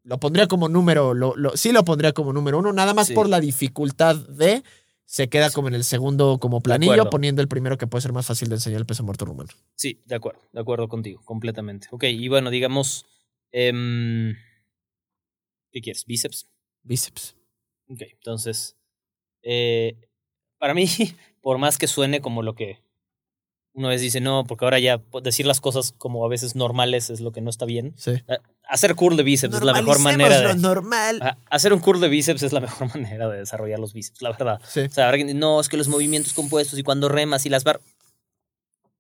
[0.03, 3.15] lo pondría como número, lo, lo- sí lo pondría como número uno, nada más Sí.
[3.15, 4.63] por la dificultad de,
[5.05, 8.27] se queda como en el segundo como planillo, poniendo el primero que puede ser más
[8.27, 9.51] fácil de enseñar el peso muerto rumano.
[9.77, 11.89] Sí, de acuerdo, de acuerdo contigo, completamente.
[11.91, 13.07] Ok, y bueno, digamos,
[13.53, 14.35] em,
[15.73, 16.05] ¿qué quieres?
[16.07, 16.49] ¿Bíceps?
[16.83, 17.37] Bíceps.
[17.89, 18.77] Ok, entonces,
[19.43, 19.97] eh,
[20.59, 20.87] para mí,
[21.43, 22.79] por más que suene como lo que
[23.73, 27.09] una vez dice, no, porque ahora ya po- decir las cosas como a veces normales
[27.09, 27.95] es lo que no está bien.
[27.97, 28.13] Sí.
[28.65, 30.57] Hacer curl de bíceps es la mejor manera de...
[30.57, 31.39] normal.
[31.49, 34.61] Hacer un curl de bíceps es la mejor manera de desarrollar los bíceps, la verdad.
[34.67, 34.81] Sí.
[34.81, 37.81] O sea, dice, no, es que los movimientos compuestos y cuando remas y las bar...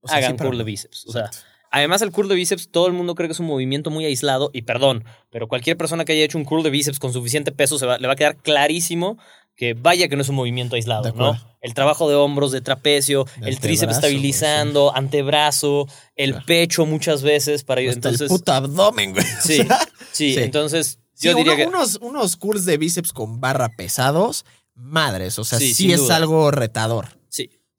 [0.02, 1.04] O sea, hagan sí, curl de bíceps.
[1.06, 1.49] O sea, Exacto.
[1.70, 4.50] Además, el curl de bíceps, todo el mundo cree que es un movimiento muy aislado.
[4.52, 7.78] Y perdón, pero cualquier persona que haya hecho un curl de bíceps con suficiente peso
[7.78, 9.18] se va- le va a quedar clarísimo
[9.56, 11.38] que vaya que no es un movimiento aislado, ¿no?
[11.60, 16.46] El trabajo de hombros, de trapecio, De el tríceps estabilizando, antebrazo, el Claro.
[16.46, 19.24] pecho muchas veces para Hasta entonces el puto abdomen, güey.
[19.42, 19.58] Sí,
[20.12, 20.40] sí, sí.
[20.40, 25.38] entonces sí, yo diría uno- que unos, unos curls de bíceps con barra pesados, madres.
[25.38, 26.16] O sea, Sí, es duda.
[26.16, 27.19] algo retador.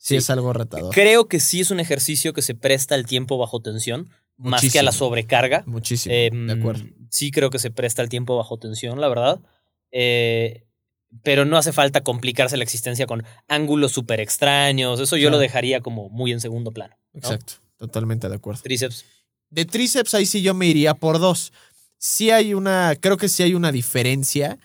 [0.02, 0.16] Sí.
[0.16, 0.94] Es algo retador.
[0.94, 4.80] Creo que sí es un ejercicio que se presta al tiempo bajo tensión, más que
[4.80, 5.64] a la sobrecarga.
[5.68, 6.14] Muchísimo.
[6.16, 6.84] Em, de acuerdo.
[7.10, 9.40] Sí creo que se presta el tiempo bajo tensión, la verdad.
[9.92, 10.66] Eh,
[11.24, 15.00] pero no hace falta complicarse la existencia con ángulos súper extraños.
[15.00, 15.36] Eso yo Claro.
[15.36, 16.96] lo dejaría como muy en segundo plano.
[17.14, 17.20] ¿no?
[17.20, 17.54] Exacto.
[17.78, 18.62] Totalmente de acuerdo.
[18.64, 19.06] Tríceps.
[19.50, 21.52] De tríceps, ahí sí yo me iría por dos.
[21.98, 24.58] Sí hay una, creo que sí hay una diferencia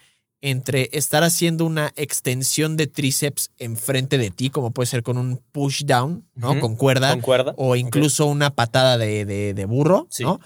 [0.43, 5.39] entre estar haciendo una extensión de tríceps enfrente de ti, como puede ser con un
[5.53, 6.61] push down, ¿no?
[6.61, 7.11] Con cuerda.
[7.13, 7.55] ¿Concuerda?
[7.57, 10.23] o incluso una patada de, de- de burro, Sí.
[10.25, 10.41] ¿no?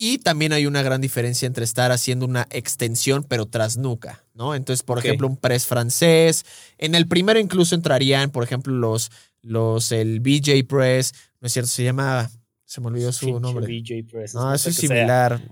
[0.00, 4.54] Y también hay una gran diferencia entre estar haciendo una extensión, pero tras nuca, ¿no?
[4.54, 6.44] Entonces, por ejemplo, un press francés.
[6.78, 9.10] En el primero incluso entrarían, por ejemplo, los,
[9.42, 11.68] los, el BJ press, ¿no es cierto?
[11.68, 12.30] Se llama,
[12.64, 13.66] se me olvidó su nombre.
[13.66, 14.88] BJ press, No, eso es sea.
[14.88, 15.42] similar.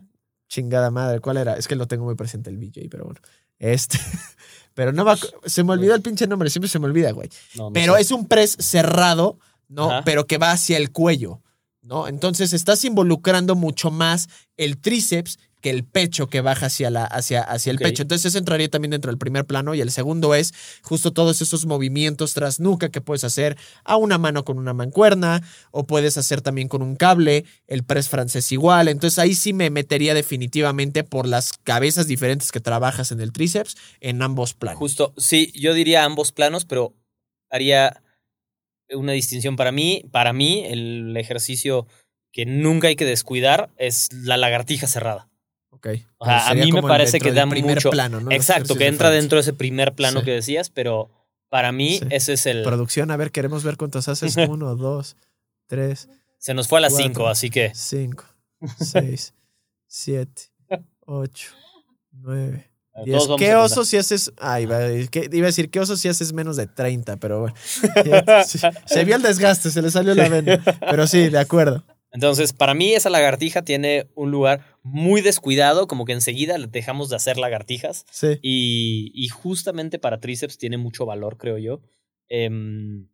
[0.49, 1.57] Chingada madre, ¿cuál era?
[1.57, 3.21] Es que lo tengo muy presente el BJ, pero bueno.
[3.59, 3.99] Este,
[4.75, 7.29] pero no va, se me olvidó el pinche nombre, siempre se me olvida, güey.
[7.55, 8.03] No, no Pero sé.
[8.03, 9.39] es un press cerrado,
[9.69, 9.91] ¿no?
[9.91, 10.05] Ajá.
[10.05, 11.41] Pero que va hacia el cuello,
[11.83, 12.09] ¿no?
[12.09, 17.43] Entonces estás involucrando mucho más el tríceps que el pecho que baja hacia, la, hacia,
[17.43, 18.03] hacia el pecho.
[18.03, 21.67] Entonces eso entraría también dentro del primer plano y el segundo es justo todos esos
[21.67, 25.43] movimientos tras nuca que puedes hacer a una mano con una mancuerna
[25.73, 28.87] o puedes hacer también con un cable, el press francés igual.
[28.87, 33.77] Entonces ahí sí me metería definitivamente por las cabezas diferentes que trabajas en el tríceps
[33.99, 34.79] en ambos planos.
[34.79, 36.95] Justo, sí, yo diría ambos planos, pero
[37.51, 38.05] haría
[38.95, 40.05] una distinción para mí.
[40.13, 41.89] Para mí, el ejercicio
[42.31, 45.29] que nunca hay que descuidar es la lagartija cerrada.
[45.77, 45.89] Ok.
[46.19, 48.31] O sea, a mí me parece que da primer mucho- plano, ¿no?
[48.31, 50.25] Exacto, que entra dentro de ese primer plano Sí.
[50.27, 51.11] que decías, pero
[51.49, 52.07] para mí Sí.
[52.11, 52.63] ese es el...
[52.63, 54.37] Producción, a ver, queremos ver cuántos haces.
[54.49, 55.17] Uno, dos,
[55.67, 56.09] tres,
[56.39, 56.97] Se nos fue a las.
[56.97, 57.73] 5, así que...
[57.75, 58.25] cinco,
[58.79, 59.35] seis,
[59.87, 60.43] siete,
[61.07, 61.51] ocho,
[62.13, 62.71] nueve,
[63.05, 63.23] diez.
[63.39, 64.33] ¿Qué oso si haces?
[64.39, 67.17] Ah, iba, a decir- ¿qué- iba a decir, ¿qué oso si haces menos de 30?
[67.19, 67.55] Pero bueno.
[68.87, 70.63] Se vio el desgaste, se le salió la vena.
[70.81, 71.85] Pero sí, de acuerdo.
[72.17, 77.11] Entonces, para mí esa lagartija tiene un lugar muy descuidado, como que enseguida le dejamos
[77.11, 78.07] de hacer lagartijas.
[78.11, 78.39] Sí.
[78.43, 81.83] Y, y justamente para tríceps tiene mucho valor, creo yo.
[82.29, 83.09] Em,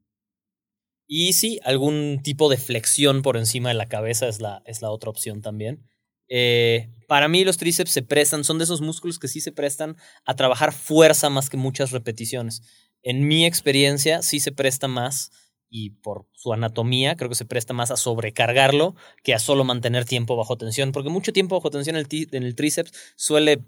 [1.08, 4.90] y sí, algún tipo de flexión por encima de la cabeza es la, es la
[4.90, 5.84] otra opción también.
[6.28, 9.96] eh, para mí los tríceps se prestan, son de esos músculos que sí se prestan
[10.24, 12.62] a trabajar fuerza más que muchas repeticiones.
[13.02, 15.30] En mi experiencia sí se presta más
[15.74, 18.94] y por su anatomía creo que se presta más a sobrecargarlo
[19.24, 22.28] que a solo mantener tiempo bajo tensión, porque mucho tiempo bajo tensión en el, ti-
[22.30, 23.64] en el tríceps suele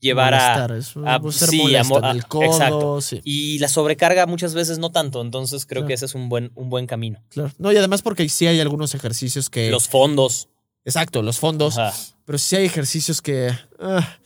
[0.00, 0.64] llevar a...
[0.64, 0.68] A-
[1.30, 3.00] sí, a el codo, exacto.
[3.00, 5.88] sí, Y la sobrecarga muchas veces no tanto, entonces creo Claro.
[5.88, 7.22] que ese es un buen, un buen camino.
[7.30, 7.52] claro.
[7.58, 9.70] No, y además porque sí hay algunos ejercicios que.
[9.70, 10.48] Los fondos.
[10.84, 11.78] exacto, los fondos.
[11.78, 11.94] Ajá.
[12.24, 13.50] Pero sí hay ejercicios que.
[13.78, 14.18] ah,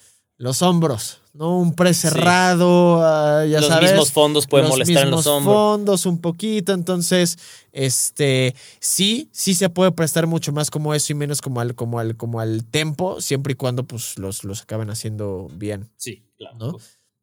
[0.45, 1.59] los hombros, ¿no?
[1.59, 2.03] Un pre Sí.
[2.03, 3.91] cerrado, ah, ya los sabes.
[3.93, 5.55] mismos fondos pueden los molestar en los hombros.
[5.55, 7.39] fondos un poquito, entonces,
[7.73, 11.99] este, sí, sí se puede prestar mucho más como eso y menos como al, como
[11.99, 15.91] al, como al tempo, siempre y cuando pues los, los acaben haciendo bien.
[15.97, 16.57] Sí, claro.
[16.59, 16.77] ¿No?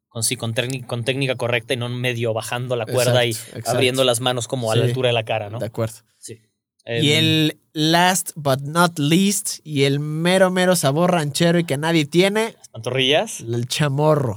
[0.08, 3.58] Con, sí, con, técnica- con técnica correcta y no medio bajando la cuerda Exacto, y
[3.58, 3.70] exacto.
[3.70, 5.58] abriendo las manos como a la altura de la cara, ¿no?
[5.58, 5.96] De acuerdo.
[6.84, 12.04] Y el last but not least, y el mero, mero sabor ranchero y que nadie
[12.06, 13.40] tiene, las pantorrillas.
[13.40, 14.34] el chamorro.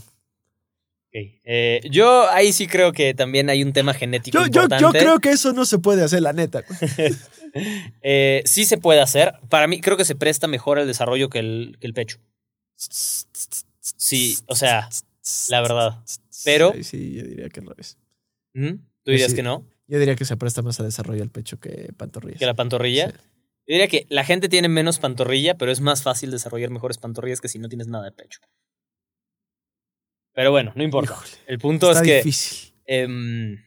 [1.08, 1.22] Ok.
[1.44, 4.82] Eh, yo ahí sí creo que también hay un tema genético Yo, yo, importante.
[4.84, 6.64] yo creo que eso no se puede hacer, la neta.
[8.02, 9.36] Eh, sí se puede hacer.
[9.48, 12.18] Para mí creo que se presta mejor el desarrollo que el, que el pecho.
[12.76, 14.90] Sí, o sea,
[15.50, 16.00] la verdad.
[16.44, 17.98] Pero- Sí, sí, yo diría que no es.
[18.54, 18.72] ¿Mm?
[19.04, 19.38] ¿Tú dirías Sí.
[19.38, 19.66] que no?
[19.88, 22.40] Yo diría que se presta más a desarrollo el pecho que pantorrillas.
[22.40, 23.10] ¿Que la pantorrilla?
[23.12, 23.18] Sí.
[23.68, 27.42] Yo diría que la gente tiene menos pantorrilla, pero es más fácil desarrollar mejores pantorrillas
[27.42, 28.40] que si no tienes nada de pecho.
[30.34, 31.14] Pero bueno, no importa.
[31.14, 32.16] Híjole, El punto está es que...
[32.18, 32.74] difícil.
[32.86, 33.58] em,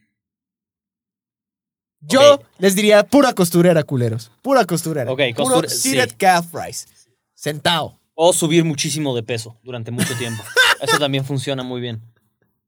[2.01, 4.31] Yo les diría pura costurera, culeros.
[4.41, 5.11] Pura costurera.
[5.11, 6.15] Ok, costura- seated sí.
[6.17, 6.87] calf rise.
[7.33, 7.99] Sentado.
[8.21, 10.43] o subir muchísimo de peso durante mucho tiempo.
[10.81, 12.01] Eso también funciona muy bien.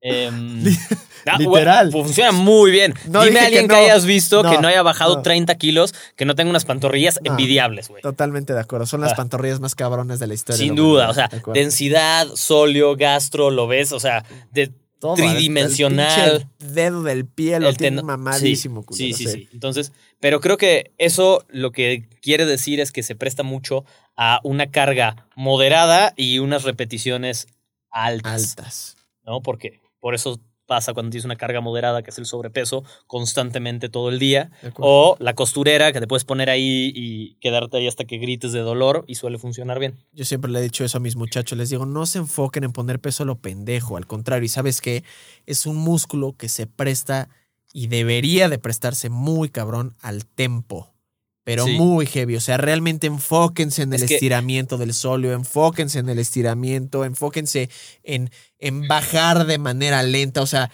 [0.02, 0.64] Em,
[1.28, 1.92] ah, literal.
[1.92, 2.94] bueno, funciona muy bien.
[3.08, 5.22] No Dime a alguien que hayas visto que No, haya bajado no.
[5.22, 8.02] 30 kilos, que no tenga unas pantorrillas envidiables, güey.
[8.02, 8.86] Totalmente de acuerdo.
[8.88, 9.16] Son las Ah.
[9.18, 10.58] pantorrillas más cabrones de la historia.
[10.58, 16.48] Sin duda, o sea, De densidad, sóleo, gastro, lo ves, o sea, de Todo, tridimensional.
[16.60, 19.50] el dedo del pie lo el tiene mamadísimo, sí, culero, sí, sí, sí.
[19.54, 23.84] Entonces, pero creo que eso lo que quiere decir es que se presta mucho
[24.18, 27.48] a una carga moderada y unas repeticiones
[27.90, 28.98] altas, Altas.
[29.26, 29.42] ¿no?
[29.42, 34.10] Porque por eso pasa cuando tienes una carga moderada, que es el sobrepeso, constantemente todo
[34.10, 34.52] el día.
[34.78, 38.62] O la costurera, que te puedes poner ahí y quedarte ahí hasta que grites de
[38.62, 39.98] dolor y suele funcionar bien.
[40.14, 41.58] Yo siempre le he dicho eso a mis muchachos.
[41.58, 43.98] Les digo, no se enfoquen en poner peso a lo pendejo.
[43.98, 45.04] Al contrario, y sabes qué?
[45.46, 47.28] Es un músculo que se presta
[47.74, 50.94] y debería de prestarse muy cabrón al tempo.
[51.44, 51.72] Pero Sí.
[51.74, 52.36] muy heavy.
[52.36, 57.04] O sea, realmente enfóquense en el Es que- estiramiento del sóleo, enfóquense en el estiramiento,
[57.04, 57.70] enfóquense
[58.04, 60.42] en, en bajar de manera lenta.
[60.42, 60.70] O sea,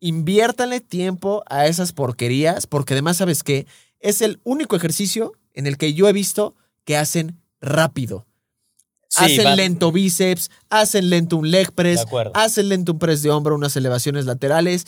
[0.00, 3.66] inviértanle tiempo a esas porquerías, porque además, ¿sabes qué?
[4.00, 6.54] Es el único ejercicio en el que yo he visto
[6.84, 8.26] que hacen rápido.
[9.08, 12.04] Sí, hacen va- lento bíceps, hacen lento un leg press,
[12.34, 14.86] hacen lento un press de hombro, unas elevaciones laterales.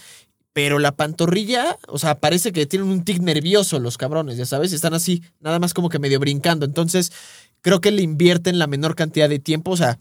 [0.54, 4.72] Pero la pantorrilla, o sea, parece que tienen un tic nervioso los cabrones, ya sabes,
[4.72, 6.64] están así, nada más como que medio brincando.
[6.64, 7.12] Entonces,
[7.60, 9.98] creo que le invierten la menor cantidad de tiempo, o sea,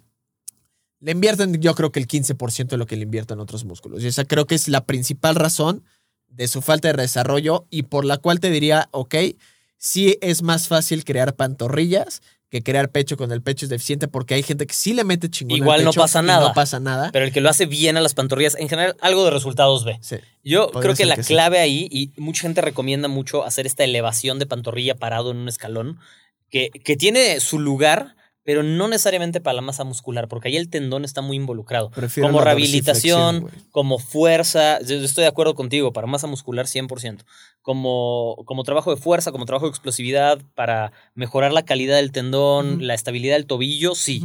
[1.02, 4.04] le invierten yo creo que el 15% de lo que le invierten otros músculos.
[4.04, 5.84] Y esa creo que es la principal razón
[6.30, 9.16] de su falta de desarrollo y por la cual te diría, ok,
[9.78, 12.22] sí es más fácil crear pantorrillas
[12.54, 15.28] que crear pecho con el pecho es deficiente porque hay gente que sí le mete
[15.28, 16.50] chingón al Igual no pecho pasa y nada.
[16.50, 17.10] No pasa nada.
[17.12, 19.98] Pero el que lo hace bien a las pantorrillas, en general, algo de resultados ve.
[20.02, 20.18] Sí.
[20.44, 21.34] Yo creo que la que sí.
[21.34, 25.50] clave ahí, y mucha gente recomienda mucho hacer esta elevación de pantorrilla parado en un
[25.50, 25.98] escalón,
[26.52, 30.70] que, que tiene su lugar, pero no necesariamente para la masa muscular, porque ahí el
[30.70, 31.90] tendón está muy involucrado.
[31.92, 37.24] Prefiero como rehabilitación, como fuerza, yo estoy de acuerdo contigo, para masa muscular 100%,
[37.62, 42.86] como, como trabajo de fuerza, como trabajo de explosividad, para mejorar la calidad del tendón,
[42.86, 44.24] la estabilidad del tobillo, sí.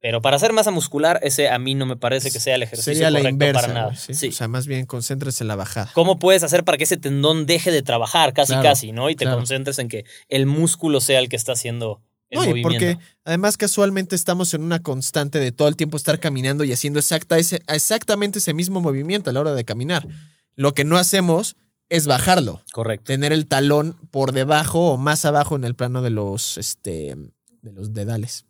[0.00, 2.92] Pero para hacer masa muscular, ese a mí no me parece que sea el ejercicio
[2.94, 3.60] Sería la correcto inversa.
[3.62, 3.96] para nada.
[3.96, 4.14] ¿sí?
[4.14, 4.28] Sí.
[4.28, 5.90] O sea, más bien concéntrese en la bajada.
[5.92, 9.10] ¿Cómo puedes hacer para que ese tendón deje de trabajar casi Claro, casi, ¿no?
[9.10, 9.38] Y te claro.
[9.38, 14.14] concentres en que el músculo sea el que está haciendo No, y porque además casualmente
[14.14, 18.38] estamos en una constante de todo el tiempo estar caminando y haciendo exacta ese, exactamente
[18.38, 20.06] ese mismo movimiento a la hora de caminar.
[20.54, 21.56] Lo que no hacemos
[21.88, 23.04] es bajarlo, Correcto.
[23.04, 27.16] tener el talón por debajo o más abajo en el plano de los, este,
[27.62, 28.44] de los dedales.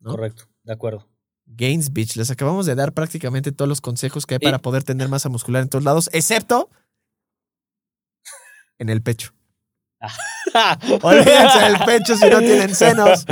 [0.00, 0.10] ¿no?
[0.10, 0.48] Correcto.
[0.64, 1.06] De acuerdo.
[1.46, 4.82] Gains Beach, les acabamos de dar prácticamente todos los consejos que hay Y- para poder
[4.82, 6.68] tener masa muscular en todos lados, excepto
[8.78, 9.32] en el pecho.
[11.02, 13.26] Olvídense del pecho si no tienen senos.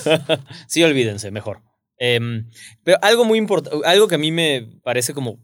[0.66, 1.62] sí, olvídense, mejor.
[1.96, 2.48] Em,
[2.82, 5.38] pero algo muy importante, algo que a mí me parece como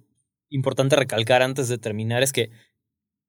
[0.49, 2.51] importante recalcar antes de terminar es que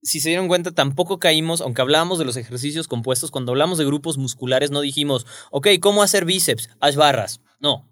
[0.01, 3.85] si se dieron cuenta, tampoco caímos, aunque hablábamos de los ejercicios compuestos, cuando hablamos de
[3.85, 6.69] grupos musculares no dijimos, ok, ¿cómo hacer bíceps?
[6.79, 7.41] Haz barras.
[7.59, 7.89] No.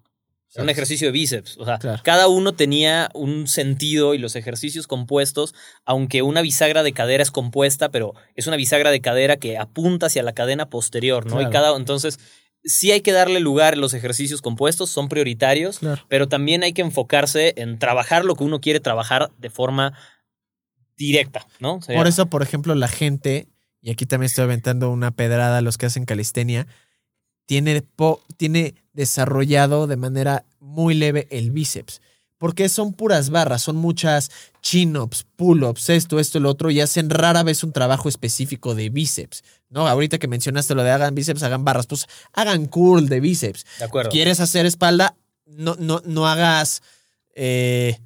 [0.54, 1.58] Era un ejercicio de bíceps.
[1.58, 2.00] O sea, Claro.
[2.04, 5.54] cada uno tenía un sentido y los ejercicios compuestos,
[5.84, 10.06] aunque una bisagra de cadera es compuesta, pero es una bisagra de cadera que apunta
[10.06, 11.32] hacia la cadena posterior, ¿no?
[11.36, 11.48] Claro.
[11.48, 12.18] Y cada, entonces,
[12.64, 16.02] sí hay que darle lugar a los ejercicios compuestos, son prioritarios, Claro.
[16.08, 19.92] pero también hay que enfocarse en trabajar lo que uno quiere trabajar de forma
[20.96, 21.80] directa, ¿no?
[21.80, 23.48] Por eso, por ejemplo, la gente,
[23.82, 26.66] y aquí también estoy aventando una pedrada a los que hacen calistenia,
[27.46, 32.00] tiene, po- tiene desarrollado de manera muy leve el bíceps.
[32.38, 37.42] Porque son puras barras, son muchas chin-ups, pull-ups, esto, esto, lo otro, y hacen rara
[37.42, 39.42] vez un trabajo específico de bíceps.
[39.70, 39.86] ¿No?
[39.86, 43.64] Ahorita que mencionaste lo de hagan bíceps, hagan barras, pues hagan curl de bíceps.
[43.78, 44.10] de acuerdo.
[44.10, 45.16] ¿Quieres hacer espalda?
[45.46, 46.82] No, no, no hagas
[47.34, 47.98] eh,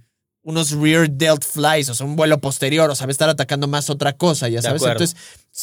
[0.43, 4.15] unos rear delt flies, o sea, un vuelo posterior, o sabes, estar atacando más otra
[4.15, 4.83] cosa, ya sabes.
[4.83, 5.17] Entonces,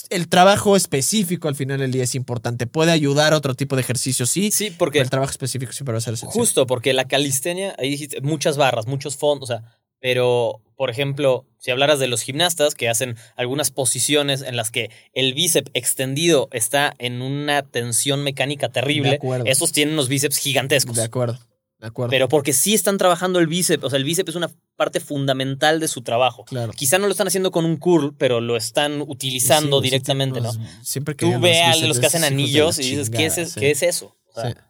[0.09, 2.67] el trabajo específico al final del día es importante.
[2.67, 5.97] Puede ayudar a otro tipo de ejercicio, sí, Sí, porque el trabajo específico siempre va
[5.97, 6.39] a ser esencial.
[6.39, 11.45] Justo, porque la calistenia, ahí dijiste, muchas barras, muchos fondos, o sea, pero, por ejemplo,
[11.57, 16.49] si hablaras de los gimnastas que hacen algunas posiciones en las que el bíceps extendido
[16.51, 20.95] está en una tensión mecánica terrible, esos tienen unos bíceps gigantescos.
[20.95, 21.39] De acuerdo,
[21.79, 22.09] de acuerdo.
[22.11, 25.79] Pero porque sí están trabajando el bíceps, o sea, el bíceps es una parte fundamental
[25.79, 26.43] de su trabajo.
[26.45, 26.71] claro.
[26.73, 30.57] Quizá no lo están haciendo con un curl, pero lo están utilizando Sí, directamente, los-
[30.57, 30.67] ¿no?
[30.83, 33.59] Siempre que Tú ve a los que hacen anillos y dices, ¿qué es, sí.
[33.59, 34.15] ¿qué es eso?
[34.35, 34.63] O sea.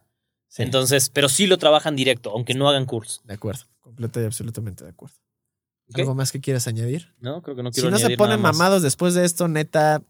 [0.56, 3.20] Entonces, pero sí lo trabajan directo, aunque no hagan curls.
[3.24, 5.14] de acuerdo, completa y absolutamente de acuerdo.
[5.94, 7.14] ¿Algo más que quieras añadir?
[7.20, 10.02] No, creo que no Si quiero no se ponen nada mamados después de esto, neta,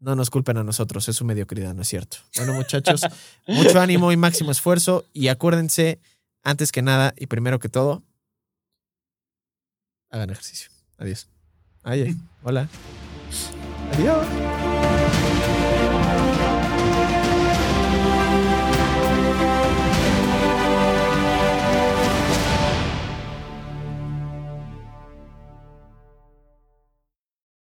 [0.00, 2.18] no nos culpen a nosotros, es su mediocridad, ¿no es cierto?
[2.36, 3.02] Bueno, muchachos,
[3.46, 5.04] mucho ánimo y máximo esfuerzo.
[5.14, 6.00] Y acuérdense,
[6.42, 8.02] antes que nada y primero que todo,
[10.10, 10.70] hagan ejercicio.
[10.98, 11.28] Adiós.
[11.82, 12.68] Ay, ay, hola.
[13.94, 14.61] Adiós.